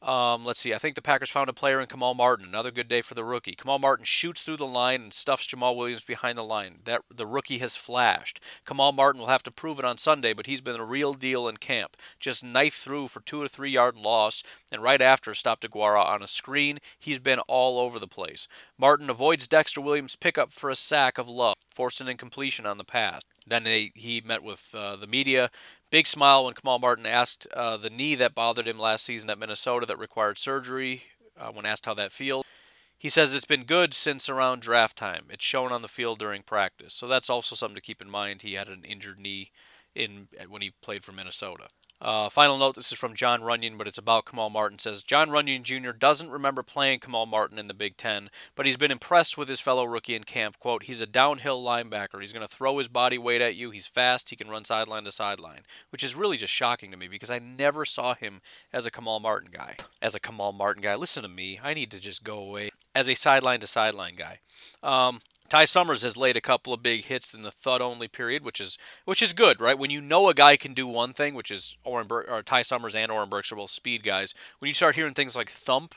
Um, 0.00 0.44
let's 0.44 0.60
see. 0.60 0.72
I 0.72 0.78
think 0.78 0.94
the 0.94 1.02
Packers 1.02 1.30
found 1.30 1.48
a 1.48 1.52
player 1.52 1.80
in 1.80 1.88
Kamal 1.88 2.14
Martin. 2.14 2.46
Another 2.46 2.70
good 2.70 2.86
day 2.86 3.02
for 3.02 3.14
the 3.14 3.24
rookie. 3.24 3.56
Kamal 3.56 3.80
Martin 3.80 4.04
shoots 4.04 4.42
through 4.42 4.58
the 4.58 4.66
line 4.66 5.02
and 5.02 5.12
stuffs 5.12 5.46
Jamaal 5.46 5.76
Williams 5.76 6.04
behind 6.04 6.38
the 6.38 6.44
line. 6.44 6.78
That 6.84 7.02
the 7.12 7.26
rookie 7.26 7.58
has 7.58 7.76
flashed. 7.76 8.40
Kamal 8.64 8.92
Martin 8.92 9.20
will 9.20 9.28
have 9.28 9.42
to 9.42 9.50
prove 9.50 9.80
it 9.80 9.84
on 9.84 9.98
Sunday, 9.98 10.32
but 10.32 10.46
he's 10.46 10.60
been 10.60 10.76
a 10.78 10.84
real 10.84 11.14
deal 11.14 11.48
in 11.48 11.56
camp. 11.56 11.96
Just 12.20 12.44
knife 12.44 12.74
through 12.74 13.08
for 13.08 13.20
two 13.20 13.42
or 13.42 13.48
three 13.48 13.72
yard 13.72 13.96
loss, 13.96 14.44
and 14.70 14.82
right 14.82 15.02
after 15.02 15.34
stopped 15.34 15.68
Aguara 15.68 16.04
on 16.04 16.22
a 16.22 16.28
screen. 16.28 16.78
He's 16.96 17.18
been 17.18 17.40
all 17.40 17.80
over 17.80 17.98
the 17.98 18.06
place. 18.06 18.46
Martin 18.78 19.10
avoids 19.10 19.48
Dexter 19.48 19.80
Williams' 19.80 20.14
pickup 20.14 20.52
for 20.52 20.70
a 20.70 20.76
sack 20.76 21.18
of 21.18 21.28
love, 21.28 21.56
forced 21.68 22.00
an 22.00 22.08
incompletion 22.08 22.66
on 22.66 22.78
the 22.78 22.84
pass. 22.84 23.22
Then 23.48 23.64
they, 23.64 23.92
he 23.94 24.20
met 24.20 24.42
with 24.42 24.74
uh, 24.74 24.96
the 24.96 25.06
media. 25.06 25.50
Big 25.90 26.06
smile 26.06 26.44
when 26.44 26.54
Kamal 26.54 26.78
Martin 26.78 27.06
asked 27.06 27.46
uh, 27.54 27.76
the 27.76 27.90
knee 27.90 28.14
that 28.14 28.34
bothered 28.34 28.68
him 28.68 28.78
last 28.78 29.04
season 29.04 29.30
at 29.30 29.38
Minnesota 29.38 29.86
that 29.86 29.98
required 29.98 30.38
surgery. 30.38 31.04
Uh, 31.38 31.50
when 31.52 31.64
asked 31.64 31.86
how 31.86 31.94
that 31.94 32.10
feels, 32.12 32.44
He 32.98 33.08
says 33.08 33.34
it's 33.34 33.44
been 33.44 33.64
good 33.64 33.94
since 33.94 34.28
around 34.28 34.60
draft 34.60 34.96
time. 34.96 35.26
It's 35.30 35.44
shown 35.44 35.70
on 35.70 35.82
the 35.82 35.88
field 35.88 36.18
during 36.18 36.42
practice. 36.42 36.92
So 36.92 37.06
that's 37.06 37.30
also 37.30 37.54
something 37.54 37.76
to 37.76 37.80
keep 37.80 38.02
in 38.02 38.10
mind. 38.10 38.42
He 38.42 38.54
had 38.54 38.68
an 38.68 38.84
injured 38.84 39.20
knee 39.20 39.52
in 39.94 40.28
when 40.48 40.62
he 40.62 40.72
played 40.82 41.04
for 41.04 41.12
Minnesota. 41.12 41.68
Uh, 42.00 42.28
final 42.28 42.58
note 42.58 42.76
this 42.76 42.92
is 42.92 42.98
from 42.98 43.14
John 43.14 43.40
Runyan, 43.40 43.76
but 43.76 43.88
it's 43.88 43.98
about 43.98 44.24
Kamal 44.24 44.50
Martin. 44.50 44.78
says 44.78 45.02
John 45.02 45.30
Runyan 45.30 45.62
Jr. 45.62 45.90
doesn't 45.90 46.30
remember 46.30 46.62
playing 46.62 47.00
Kamal 47.00 47.26
Martin 47.26 47.58
in 47.58 47.66
the 47.66 47.74
Big 47.74 47.96
Ten, 47.96 48.30
but 48.54 48.66
he's 48.66 48.76
been 48.76 48.92
impressed 48.92 49.36
with 49.36 49.48
his 49.48 49.60
fellow 49.60 49.84
rookie 49.84 50.14
in 50.14 50.22
camp. 50.22 50.58
Quote, 50.60 50.84
he's 50.84 51.00
a 51.00 51.06
downhill 51.06 51.62
linebacker. 51.62 52.20
He's 52.20 52.32
going 52.32 52.46
to 52.46 52.52
throw 52.52 52.78
his 52.78 52.88
body 52.88 53.18
weight 53.18 53.40
at 53.40 53.56
you. 53.56 53.70
He's 53.70 53.88
fast. 53.88 54.30
He 54.30 54.36
can 54.36 54.48
run 54.48 54.64
sideline 54.64 55.04
to 55.04 55.12
sideline, 55.12 55.62
which 55.90 56.04
is 56.04 56.14
really 56.14 56.36
just 56.36 56.52
shocking 56.52 56.92
to 56.92 56.96
me 56.96 57.08
because 57.08 57.30
I 57.30 57.40
never 57.40 57.84
saw 57.84 58.14
him 58.14 58.42
as 58.72 58.86
a 58.86 58.90
Kamal 58.90 59.18
Martin 59.18 59.50
guy. 59.52 59.76
As 60.00 60.14
a 60.14 60.20
Kamal 60.20 60.52
Martin 60.52 60.82
guy, 60.82 60.94
listen 60.94 61.24
to 61.24 61.28
me. 61.28 61.58
I 61.62 61.74
need 61.74 61.90
to 61.90 62.00
just 62.00 62.22
go 62.22 62.38
away 62.38 62.70
as 62.94 63.08
a 63.08 63.14
sideline 63.14 63.60
to 63.60 63.66
sideline 63.66 64.14
guy. 64.14 64.38
Um, 64.82 65.20
Ty 65.48 65.64
Summers 65.64 66.02
has 66.02 66.16
laid 66.16 66.36
a 66.36 66.42
couple 66.42 66.74
of 66.74 66.82
big 66.82 67.06
hits 67.06 67.32
in 67.32 67.42
the 67.42 67.50
thud 67.50 67.80
only 67.80 68.06
period, 68.06 68.44
which 68.44 68.60
is 68.60 68.76
which 69.04 69.22
is 69.22 69.32
good, 69.32 69.60
right? 69.60 69.78
When 69.78 69.90
you 69.90 70.00
know 70.00 70.28
a 70.28 70.34
guy 70.34 70.56
can 70.56 70.74
do 70.74 70.86
one 70.86 71.12
thing, 71.12 71.34
which 71.34 71.50
is 71.50 71.76
Oren 71.84 72.06
Bur- 72.06 72.26
or 72.28 72.42
Ty 72.42 72.62
Summers 72.62 72.94
and 72.94 73.10
Oren 73.10 73.30
Burks 73.30 73.50
are 73.50 73.56
both 73.56 73.70
speed 73.70 74.02
guys. 74.02 74.34
When 74.58 74.68
you 74.68 74.74
start 74.74 74.96
hearing 74.96 75.14
things 75.14 75.34
like 75.36 75.50
thump, 75.50 75.94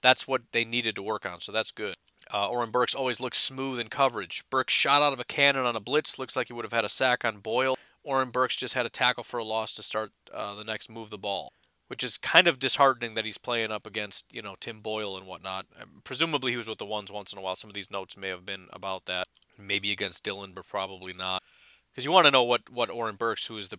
that's 0.00 0.26
what 0.26 0.42
they 0.52 0.64
needed 0.64 0.94
to 0.96 1.02
work 1.02 1.26
on, 1.26 1.40
so 1.40 1.52
that's 1.52 1.70
good. 1.70 1.96
Uh, 2.32 2.48
Oren 2.48 2.70
Burks 2.70 2.94
always 2.94 3.20
looks 3.20 3.38
smooth 3.38 3.78
in 3.78 3.88
coverage. 3.88 4.44
Burks 4.48 4.72
shot 4.72 5.02
out 5.02 5.12
of 5.12 5.20
a 5.20 5.24
cannon 5.24 5.66
on 5.66 5.76
a 5.76 5.80
blitz, 5.80 6.18
looks 6.18 6.36
like 6.36 6.46
he 6.46 6.54
would 6.54 6.64
have 6.64 6.72
had 6.72 6.84
a 6.84 6.88
sack 6.88 7.24
on 7.24 7.38
Boyle. 7.38 7.76
Oren 8.02 8.30
Burks 8.30 8.56
just 8.56 8.74
had 8.74 8.86
a 8.86 8.90
tackle 8.90 9.24
for 9.24 9.38
a 9.38 9.44
loss 9.44 9.74
to 9.74 9.82
start 9.82 10.12
uh, 10.32 10.54
the 10.54 10.64
next 10.64 10.90
move 10.90 11.10
the 11.10 11.18
ball 11.18 11.52
which 11.88 12.02
is 12.02 12.16
kind 12.16 12.46
of 12.46 12.58
disheartening 12.58 13.14
that 13.14 13.24
he's 13.24 13.38
playing 13.38 13.70
up 13.70 13.86
against 13.86 14.32
you 14.32 14.42
know 14.42 14.54
Tim 14.58 14.80
Boyle 14.80 15.16
and 15.16 15.26
whatnot. 15.26 15.66
Um, 15.80 16.02
presumably 16.04 16.52
he 16.52 16.56
was 16.56 16.68
with 16.68 16.78
the 16.78 16.84
ones 16.84 17.12
once 17.12 17.32
in 17.32 17.38
a 17.38 17.42
while. 17.42 17.56
Some 17.56 17.70
of 17.70 17.74
these 17.74 17.90
notes 17.90 18.16
may 18.16 18.28
have 18.28 18.46
been 18.46 18.66
about 18.72 19.06
that. 19.06 19.28
Maybe 19.58 19.92
against 19.92 20.24
Dylan, 20.24 20.54
but 20.54 20.66
probably 20.66 21.12
not. 21.12 21.42
Because 21.90 22.04
you 22.04 22.10
want 22.10 22.26
to 22.26 22.30
know 22.30 22.42
what 22.42 22.70
what 22.70 22.90
Oren 22.90 23.16
Burks, 23.16 23.46
who 23.46 23.56
is 23.56 23.68
the 23.68 23.78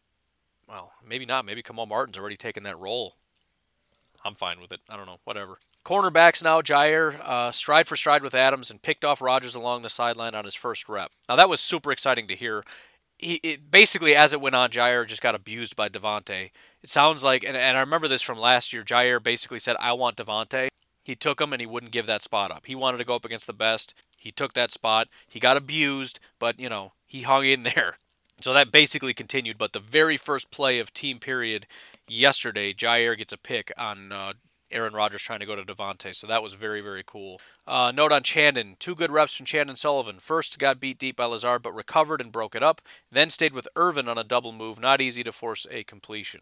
well, 0.67 0.93
maybe 1.07 1.25
not. 1.25 1.45
Maybe 1.45 1.61
Kamal 1.61 1.85
Martin's 1.85 2.17
already 2.17 2.37
taken 2.37 2.63
that 2.63 2.79
role. 2.79 3.15
I'm 4.23 4.33
fine 4.33 4.59
with 4.59 4.71
it. 4.71 4.79
I 4.89 4.97
don't 4.97 5.05
know. 5.05 5.19
Whatever. 5.23 5.59
Cornerbacks 5.85 6.43
now, 6.43 6.59
Jaire, 6.59 7.19
uh, 7.19 7.51
stride 7.51 7.87
for 7.87 7.95
stride 7.95 8.23
with 8.23 8.33
Adams 8.33 8.71
and 8.71 8.81
picked 8.81 9.05
off 9.05 9.21
Rodgers 9.21 9.53
along 9.53 9.83
the 9.83 9.89
sideline 9.89 10.33
on 10.33 10.45
his 10.45 10.55
first 10.55 10.89
rep. 10.89 11.11
Now, 11.29 11.35
that 11.35 11.47
was 11.47 11.59
super 11.59 11.91
exciting 11.91 12.27
to 12.29 12.35
hear 12.35 12.63
he 13.17 13.35
it, 13.35 13.71
basically 13.71 14.15
as 14.15 14.33
it 14.33 14.41
went 14.41 14.55
on, 14.55 14.69
Jaire 14.69 15.07
just 15.07 15.21
got 15.21 15.35
abused 15.35 15.75
by 15.75 15.89
Davante. 15.89 16.51
It 16.85 16.91
sounds 16.91 17.23
like, 17.23 17.43
and, 17.43 17.57
and 17.57 17.75
I 17.75 17.79
remember 17.79 18.07
this 18.07 18.21
from 18.21 18.37
last 18.37 18.71
year. 18.71 18.83
Jaire 18.83 19.21
basically 19.21 19.57
said, 19.57 19.75
"I 19.79 19.93
want 19.93 20.17
Davante." 20.17 20.67
He 21.03 21.15
took 21.15 21.41
him 21.41 21.51
and 21.51 21.59
he 21.59 21.65
wouldn't 21.65 21.91
give 21.91 22.05
that 22.05 22.21
spot 22.21 22.51
up. 22.51 22.67
He 22.67 22.75
wanted 22.75 22.99
to 22.99 23.05
go 23.05 23.15
up 23.15 23.25
against 23.25 23.47
the 23.47 23.53
best. 23.53 23.95
He 24.15 24.31
took 24.31 24.53
that 24.53 24.71
spot. 24.71 25.07
He 25.27 25.39
got 25.39 25.57
abused, 25.57 26.19
but 26.37 26.59
you 26.59 26.69
know 26.69 26.93
he 27.07 27.23
hung 27.23 27.43
in 27.43 27.63
there. 27.63 27.97
So 28.41 28.53
that 28.53 28.69
basically 28.69 29.13
continued. 29.13 29.57
But 29.57 29.71
the 29.71 29.79
very 29.79 30.17
first 30.17 30.51
play 30.51 30.77
of 30.77 30.93
team 30.93 31.19
period 31.19 31.67
yesterday, 32.05 32.73
Jaire 32.73 33.17
gets 33.17 33.31
a 33.31 33.37
pick 33.37 33.71
on 33.77 34.11
uh, 34.11 34.33
Aaron 34.69 34.93
Rodgers 34.93 35.21
trying 35.21 35.39
to 35.39 35.45
go 35.45 35.55
to 35.55 35.63
Davante. 35.63 36.13
So 36.13 36.27
that 36.27 36.43
was 36.43 36.53
very, 36.53 36.81
very 36.81 37.01
cool. 37.03 37.39
Uh, 37.65 37.93
note 37.95 38.11
on 38.11 38.23
Chandon. 38.23 38.75
Two 38.77 38.93
good 38.93 39.09
reps 39.09 39.37
from 39.37 39.45
Chandon 39.45 39.77
Sullivan. 39.77 40.19
First 40.19 40.59
got 40.59 40.81
beat 40.81 40.99
deep 40.99 41.15
by 41.15 41.25
Lazard, 41.25 41.63
but 41.63 41.73
recovered 41.73 42.19
and 42.19 42.29
broke 42.29 42.55
it 42.55 42.61
up. 42.61 42.81
Then 43.09 43.29
stayed 43.29 43.53
with 43.53 43.69
Ervin 43.77 44.09
on 44.09 44.17
a 44.17 44.23
double 44.25 44.51
move. 44.51 44.81
Not 44.81 44.99
easy 44.99 45.23
to 45.23 45.31
force 45.31 45.65
a 45.71 45.85
completion. 45.85 46.41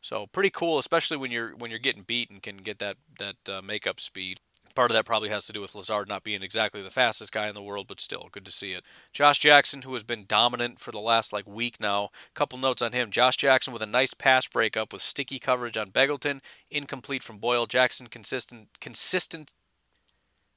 So 0.00 0.26
pretty 0.26 0.50
cool, 0.50 0.78
especially 0.78 1.16
when 1.16 1.30
you're 1.30 1.50
when 1.56 1.70
you're 1.70 1.78
getting 1.78 2.02
beat 2.02 2.30
and 2.30 2.42
can 2.42 2.58
get 2.58 2.78
that 2.78 2.96
that 3.18 3.36
uh, 3.48 3.62
makeup 3.62 4.00
speed. 4.00 4.40
Part 4.74 4.92
of 4.92 4.94
that 4.94 5.04
probably 5.04 5.30
has 5.30 5.46
to 5.46 5.52
do 5.52 5.60
with 5.60 5.74
Lazard 5.74 6.08
not 6.08 6.22
being 6.22 6.42
exactly 6.42 6.80
the 6.80 6.90
fastest 6.90 7.32
guy 7.32 7.48
in 7.48 7.56
the 7.56 7.62
world, 7.62 7.88
but 7.88 8.00
still, 8.00 8.28
good 8.30 8.44
to 8.44 8.52
see 8.52 8.72
it. 8.72 8.84
Josh 9.12 9.40
Jackson, 9.40 9.82
who 9.82 9.92
has 9.94 10.04
been 10.04 10.26
dominant 10.26 10.78
for 10.78 10.92
the 10.92 11.00
last 11.00 11.32
like 11.32 11.46
week 11.46 11.80
now. 11.80 12.10
Couple 12.34 12.56
notes 12.56 12.80
on 12.80 12.92
him. 12.92 13.10
Josh 13.10 13.36
Jackson 13.36 13.72
with 13.72 13.82
a 13.82 13.86
nice 13.86 14.14
pass 14.14 14.46
breakup 14.46 14.92
with 14.92 15.02
sticky 15.02 15.40
coverage 15.40 15.76
on 15.76 15.90
Begelton, 15.90 16.40
incomplete 16.70 17.24
from 17.24 17.38
Boyle. 17.38 17.66
Jackson 17.66 18.06
consistent 18.06 18.68
consistent 18.80 19.54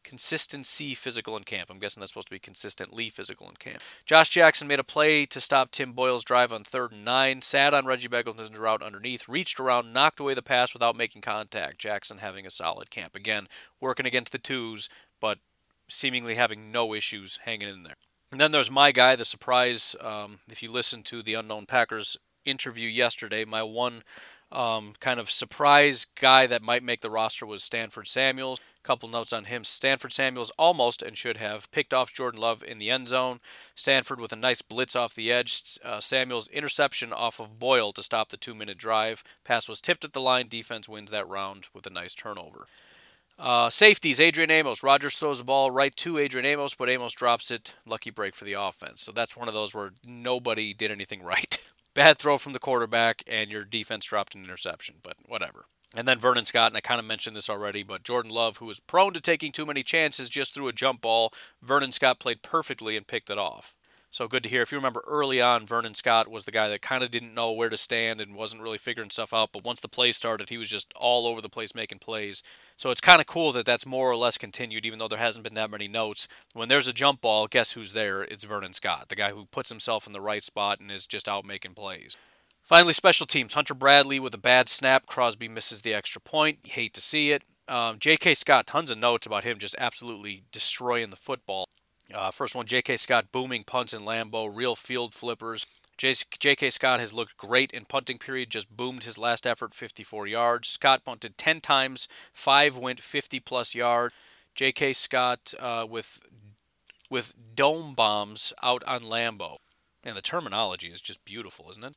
consistency 0.04 0.94
physical 0.94 1.38
in 1.38 1.44
camp. 1.44 1.70
I'm 1.70 1.80
guessing 1.80 2.02
that's 2.02 2.12
supposed 2.12 2.28
to 2.28 2.34
be 2.34 2.40
consistently 2.40 3.10
physical 3.10 3.48
in 3.50 3.56
camp. 3.56 3.82
Josh 4.06 4.30
Jackson 4.30 4.68
made 4.68 4.80
a 4.80 4.84
play 4.84 5.26
to 5.26 5.42
stop 5.42 5.72
Tim 5.72 5.94
Boyle's 5.94 6.24
drive 6.24 6.54
on 6.54 6.64
third 6.64 6.92
and 6.92 7.06
nine, 7.06 7.42
sat 7.42 7.74
on 7.74 7.86
Reggie 7.86 8.08
Begelton's 8.08 8.58
route 8.58 8.84
underneath, 8.84 9.28
reached 9.28 9.60
around, 9.60 9.94
knocked 9.94 10.20
away 10.20 10.34
the 10.34 10.42
pass 10.42 10.74
without 10.74 10.96
making 10.96 11.22
contact. 11.22 11.80
Jackson 11.80 12.20
having 12.20 12.46
a 12.46 12.52
solid 12.52 12.90
camp. 12.90 13.16
Again, 13.16 13.48
working 13.80 14.06
against 14.06 14.32
the 14.32 14.38
twos, 14.38 14.90
but 15.20 15.40
seemingly 15.88 16.36
having 16.36 16.72
no 16.72 16.94
issues 16.94 17.40
hanging 17.46 17.70
in 17.70 17.84
there. 17.84 17.96
And 18.32 18.42
then 18.42 18.52
there's 18.52 18.72
my 18.72 18.92
guy, 18.92 19.16
the 19.16 19.26
surprise. 19.26 19.96
Um, 20.02 20.40
if 20.50 20.64
you 20.64 20.72
listen 20.72 21.04
to 21.04 21.22
the 21.22 21.36
Unknown 21.36 21.66
Packers 21.68 22.18
interview 22.46 22.90
yesterday, 22.90 23.46
my 23.46 23.64
one 23.64 24.04
um, 24.54 24.94
kind 25.00 25.20
of 25.20 25.30
surprise 25.30 26.06
guy 26.06 26.48
that 26.48 26.62
might 26.62 26.84
make 26.84 27.02
the 27.02 27.10
roster 27.10 27.46
was 27.46 27.64
Stanford 27.64 28.08
Samuels. 28.08 28.60
Couple 28.84 29.08
notes 29.08 29.32
on 29.32 29.46
him. 29.46 29.64
Stanford 29.64 30.12
Samuels 30.12 30.52
almost 30.58 31.02
and 31.02 31.18
should 31.18 31.38
have 31.38 31.72
picked 31.72 31.94
off 31.94 32.14
Jordan 32.14 32.42
Love 32.42 32.64
in 32.64 32.80
the 32.80 32.90
end 32.90 33.08
zone. 33.08 33.40
Stanford 33.76 34.20
with 34.20 34.34
a 34.34 34.38
nice 34.38 34.62
blitz 34.62 34.96
off 34.96 35.16
the 35.16 35.32
edge. 35.32 35.80
Uh, 35.84 36.02
Samuels 36.02 36.50
interception 36.50 37.14
off 37.14 37.40
of 37.40 37.60
Boyle 37.60 37.94
to 37.94 38.04
stop 38.04 38.30
the 38.30 38.38
two 38.38 38.54
minute 38.54 38.78
drive. 38.78 39.24
Pass 39.46 39.70
was 39.70 39.80
tipped 39.80 40.04
at 40.04 40.12
the 40.12 40.22
line. 40.22 40.48
Defense 40.50 40.90
wins 40.90 41.12
that 41.12 41.28
round 41.28 41.68
with 41.74 41.88
a 41.88 41.90
nice 41.90 42.14
turnover. 42.14 42.68
Uh, 43.40 43.70
safeties, 43.70 44.20
Adrian 44.20 44.52
Amos. 44.52 44.84
Rodgers 44.84 45.18
throws 45.18 45.40
the 45.40 45.44
ball 45.44 45.72
right 45.72 45.96
to 45.96 46.18
Adrian 46.18 46.46
Amos, 46.46 46.76
but 46.76 46.90
Amos 46.90 47.14
drops 47.14 47.50
it. 47.52 47.76
Lucky 47.86 48.10
break 48.12 48.36
for 48.36 48.46
the 48.46 48.54
offense. 48.54 49.02
So 49.02 49.12
that's 49.12 49.36
one 49.36 49.48
of 49.48 49.54
those 49.54 49.74
where 49.74 49.92
nobody 50.06 50.74
did 50.74 50.92
anything 50.92 51.24
right. 51.24 51.66
Bad 51.94 52.18
throw 52.18 52.38
from 52.38 52.54
the 52.54 52.60
quarterback, 52.60 53.24
and 53.28 53.52
your 53.52 53.64
defense 53.64 54.06
dropped 54.06 54.34
an 54.34 54.44
interception, 54.44 54.96
but 55.04 55.18
whatever. 55.28 55.66
And 55.96 56.08
then 56.08 56.18
Vernon 56.18 56.46
Scott, 56.46 56.72
and 56.72 56.78
I 56.78 56.82
kind 56.82 57.00
of 57.00 57.06
mentioned 57.06 57.36
this 57.36 57.50
already, 57.50 57.84
but 57.84 58.04
Jordan 58.04 58.32
Love, 58.32 58.58
who 58.58 58.66
was 58.66 58.80
prone 58.80 59.14
to 59.14 59.22
taking 59.22 59.52
too 59.52 59.66
many 59.66 59.84
chances, 59.84 60.28
just 60.28 60.56
threw 60.56 60.68
a 60.68 60.74
jump 60.74 61.02
ball. 61.02 61.32
Vernon 61.62 61.92
Scott 61.92 62.20
played 62.20 62.42
perfectly 62.42 62.98
and 62.98 63.06
picked 63.06 63.30
it 63.30 63.38
off. 63.38 63.76
So 64.14 64.28
good 64.28 64.44
to 64.44 64.50
hear. 64.50 64.62
If 64.62 64.72
you 64.72 64.78
remember 64.78 65.04
early 65.08 65.42
on, 65.42 65.66
Vernon 65.66 65.96
Scott 65.96 66.28
was 66.28 66.46
the 66.46 66.52
guy 66.52 66.70
that 66.70 66.84
kind 66.84 67.04
of 67.04 67.10
didn't 67.10 67.34
know 67.34 67.52
where 67.52 67.70
to 67.70 67.78
stand 67.78 68.22
and 68.22 68.36
wasn't 68.36 68.62
really 68.62 68.78
figuring 68.78 69.10
stuff 69.10 69.34
out. 69.34 69.52
But 69.52 69.64
once 69.64 69.80
the 69.80 69.88
play 69.88 70.12
started, 70.12 70.50
he 70.50 70.58
was 70.60 70.70
just 70.70 70.94
all 70.96 71.26
over 71.26 71.42
the 71.42 71.50
place 71.50 71.74
making 71.74 71.98
plays. 71.98 72.44
So 72.78 72.92
it's 72.92 73.02
kind 73.02 73.20
of 73.20 73.26
cool 73.26 73.52
that 73.54 73.66
that's 73.66 73.88
more 73.88 74.12
or 74.12 74.16
less 74.16 74.38
continued, 74.38 74.86
even 74.86 75.00
though 75.00 75.08
there 75.08 75.18
hasn't 75.18 75.44
been 75.44 75.56
that 75.56 75.72
many 75.72 75.88
notes. 75.88 76.28
When 76.54 76.70
there's 76.70 76.88
a 76.88 76.94
jump 76.94 77.22
ball, 77.22 77.48
guess 77.48 77.72
who's 77.72 77.94
there? 77.94 78.22
It's 78.22 78.44
Vernon 78.44 78.74
Scott, 78.74 79.10
the 79.10 79.16
guy 79.16 79.32
who 79.32 79.46
puts 79.46 79.70
himself 79.70 80.06
in 80.06 80.14
the 80.14 80.22
right 80.22 80.44
spot 80.44 80.80
and 80.80 80.92
is 80.92 81.08
just 81.08 81.28
out 81.28 81.44
making 81.44 81.74
plays. 81.74 82.16
Finally, 82.62 82.94
special 82.94 83.26
teams. 83.26 83.56
Hunter 83.56 83.74
Bradley 83.74 84.20
with 84.20 84.36
a 84.36 84.38
bad 84.38 84.70
snap. 84.70 85.08
Crosby 85.08 85.48
misses 85.48 85.82
the 85.82 85.96
extra 85.96 86.22
point. 86.22 86.60
You 86.64 86.74
hate 86.74 86.94
to 86.94 87.02
see 87.02 87.32
it. 87.32 87.42
Um, 87.68 87.98
J.K. 87.98 88.36
Scott, 88.36 88.68
tons 88.68 88.92
of 88.92 89.00
notes 89.00 89.26
about 89.26 89.44
him 89.44 89.58
just 89.58 89.76
absolutely 89.80 90.44
destroying 90.52 91.10
the 91.10 91.16
football. 91.16 91.68
Uh, 92.14 92.32
first 92.32 92.56
one, 92.56 92.66
J.K. 92.66 92.98
Scott 92.98 93.32
booming 93.32 93.64
punts 93.64 93.94
in 93.94 94.02
Lambeau, 94.02 94.50
real 94.54 94.76
field 94.76 95.14
flippers. 95.14 95.66
J.K. 95.98 96.70
Scott 96.70 97.00
has 97.00 97.14
looked 97.14 97.38
great 97.38 97.72
in 97.72 97.86
punting 97.86 98.18
period, 98.18 98.50
just 98.50 98.76
boomed 98.76 99.04
his 99.04 99.18
last 99.18 99.46
effort 99.46 99.74
54 99.74 100.28
yards. 100.28 100.68
Scott 100.68 101.06
punted 101.06 101.38
10 101.38 101.62
times, 101.62 102.08
5 102.34 102.78
went 102.78 103.00
50 103.00 103.40
plus 103.40 103.76
yards. 103.76 104.14
J.K. 104.56 104.94
Scott 104.94 105.54
uh, 105.60 105.86
with 105.90 106.20
with 107.10 107.34
dome 107.56 107.94
bombs 107.94 108.54
out 108.64 108.84
on 108.86 109.04
Lambeau. 109.04 109.58
And 110.04 110.18
the 110.18 110.22
terminology 110.22 110.88
is 110.88 111.00
just 111.00 111.24
beautiful, 111.26 111.70
isn't 111.70 111.84
it? 111.84 111.94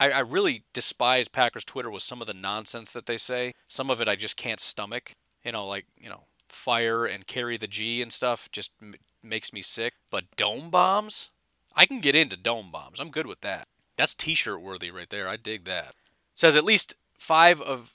I, 0.00 0.10
I 0.10 0.18
really 0.20 0.64
despise 0.72 1.28
Packers 1.28 1.64
Twitter 1.64 1.90
with 1.90 2.02
some 2.02 2.20
of 2.20 2.26
the 2.26 2.34
nonsense 2.34 2.90
that 2.90 3.06
they 3.06 3.16
say. 3.16 3.52
Some 3.68 3.88
of 3.88 4.00
it 4.00 4.08
I 4.08 4.16
just 4.16 4.36
can't 4.36 4.60
stomach. 4.60 5.12
You 5.44 5.52
know, 5.52 5.66
like, 5.66 5.86
you 5.96 6.08
know, 6.08 6.24
fire 6.48 7.04
and 7.06 7.26
carry 7.26 7.56
the 7.56 7.68
G 7.68 8.02
and 8.02 8.12
stuff 8.12 8.50
just 8.50 8.72
makes 9.22 9.52
me 9.52 9.62
sick. 9.62 9.94
But 10.10 10.24
dome 10.36 10.70
bombs? 10.70 11.30
I 11.74 11.86
can 11.86 12.00
get 12.00 12.14
into 12.14 12.36
dome 12.36 12.70
bombs. 12.72 13.00
I'm 13.00 13.10
good 13.10 13.26
with 13.26 13.40
that. 13.42 13.68
That's 13.96 14.14
t-shirt 14.14 14.60
worthy 14.60 14.90
right 14.90 15.08
there. 15.10 15.28
I 15.28 15.36
dig 15.36 15.64
that. 15.64 15.94
says 16.34 16.56
at 16.56 16.64
least 16.64 16.94
5 17.18 17.60
of 17.60 17.92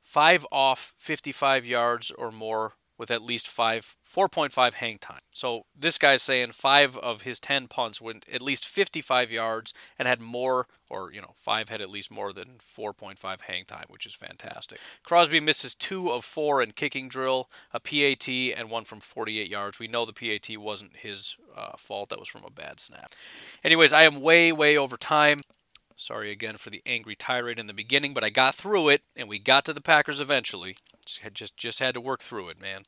5 0.00 0.46
off 0.50 0.94
55 0.96 1.66
yards 1.66 2.10
or 2.10 2.30
more 2.30 2.72
with 2.98 3.10
at 3.10 3.22
least 3.22 3.48
five, 3.48 3.96
4.5 4.04 4.74
hang 4.74 4.98
time. 4.98 5.20
So 5.32 5.62
this 5.74 5.98
guy's 5.98 6.22
saying 6.22 6.52
five 6.52 6.96
of 6.96 7.22
his 7.22 7.38
10 7.38 7.68
punts 7.68 8.00
went 8.00 8.26
at 8.30 8.42
least 8.42 8.66
55 8.66 9.30
yards 9.30 9.72
and 9.98 10.08
had 10.08 10.20
more, 10.20 10.66
or, 10.90 11.12
you 11.12 11.20
know, 11.20 11.32
five 11.34 11.68
had 11.68 11.80
at 11.80 11.90
least 11.90 12.10
more 12.10 12.32
than 12.32 12.56
4.5 12.58 13.42
hang 13.42 13.64
time, 13.64 13.84
which 13.88 14.04
is 14.04 14.14
fantastic. 14.14 14.80
Crosby 15.04 15.38
misses 15.38 15.76
two 15.76 16.10
of 16.10 16.24
four 16.24 16.60
in 16.60 16.72
kicking 16.72 17.08
drill, 17.08 17.48
a 17.72 17.78
PAT, 17.78 18.28
and 18.28 18.68
one 18.68 18.84
from 18.84 18.98
48 18.98 19.48
yards. 19.48 19.78
We 19.78 19.86
know 19.86 20.04
the 20.04 20.12
PAT 20.12 20.58
wasn't 20.58 20.96
his 20.96 21.36
uh, 21.56 21.76
fault, 21.76 22.08
that 22.08 22.18
was 22.18 22.28
from 22.28 22.44
a 22.44 22.50
bad 22.50 22.80
snap. 22.80 23.14
Anyways, 23.62 23.92
I 23.92 24.02
am 24.02 24.20
way, 24.20 24.50
way 24.50 24.76
over 24.76 24.96
time. 24.96 25.42
Sorry 26.00 26.30
again 26.30 26.56
for 26.56 26.70
the 26.70 26.80
angry 26.86 27.16
tirade 27.16 27.58
in 27.58 27.66
the 27.66 27.74
beginning, 27.74 28.14
but 28.14 28.22
I 28.24 28.30
got 28.30 28.54
through 28.54 28.88
it, 28.88 29.02
and 29.16 29.28
we 29.28 29.40
got 29.40 29.64
to 29.64 29.72
the 29.72 29.80
Packers 29.80 30.20
eventually. 30.20 30.76
Just 31.34 31.56
just 31.56 31.80
had 31.80 31.94
to 31.94 32.00
work 32.00 32.22
through 32.22 32.50
it, 32.50 32.60
man. 32.60 32.82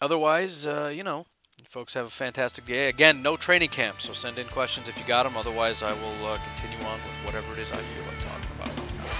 otherwise, 0.00 0.66
uh, 0.66 0.90
you 0.94 1.04
know, 1.04 1.26
folks 1.68 1.92
have 1.94 2.06
a 2.06 2.10
fantastic 2.10 2.64
day. 2.64 2.88
Again, 2.88 3.22
no 3.22 3.36
training 3.36 3.68
camp, 3.68 4.00
so 4.00 4.14
send 4.14 4.38
in 4.38 4.46
questions 4.46 4.88
if 4.88 4.98
you 4.98 5.04
got 5.06 5.24
them. 5.24 5.36
Otherwise, 5.36 5.82
I 5.82 5.92
will 5.92 6.26
uh, 6.26 6.38
continue 6.56 6.84
on 6.86 6.98
with 7.06 7.26
whatever 7.26 7.52
it 7.52 7.58
is 7.58 7.70
I 7.70 7.76
feel 7.76 8.04
like 8.06 8.18
talking 8.18 8.50
about. 8.56 8.70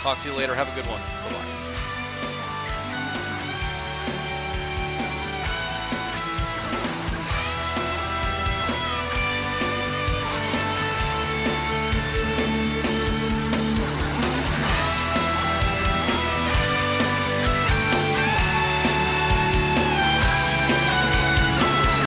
Talk 0.01 0.20
to 0.22 0.30
you 0.30 0.34
later. 0.36 0.55
Have 0.55 0.68
a 0.68 0.74
good 0.74 0.86
one. 0.86 1.01
Bye 1.01 1.30
bye. 1.30 1.54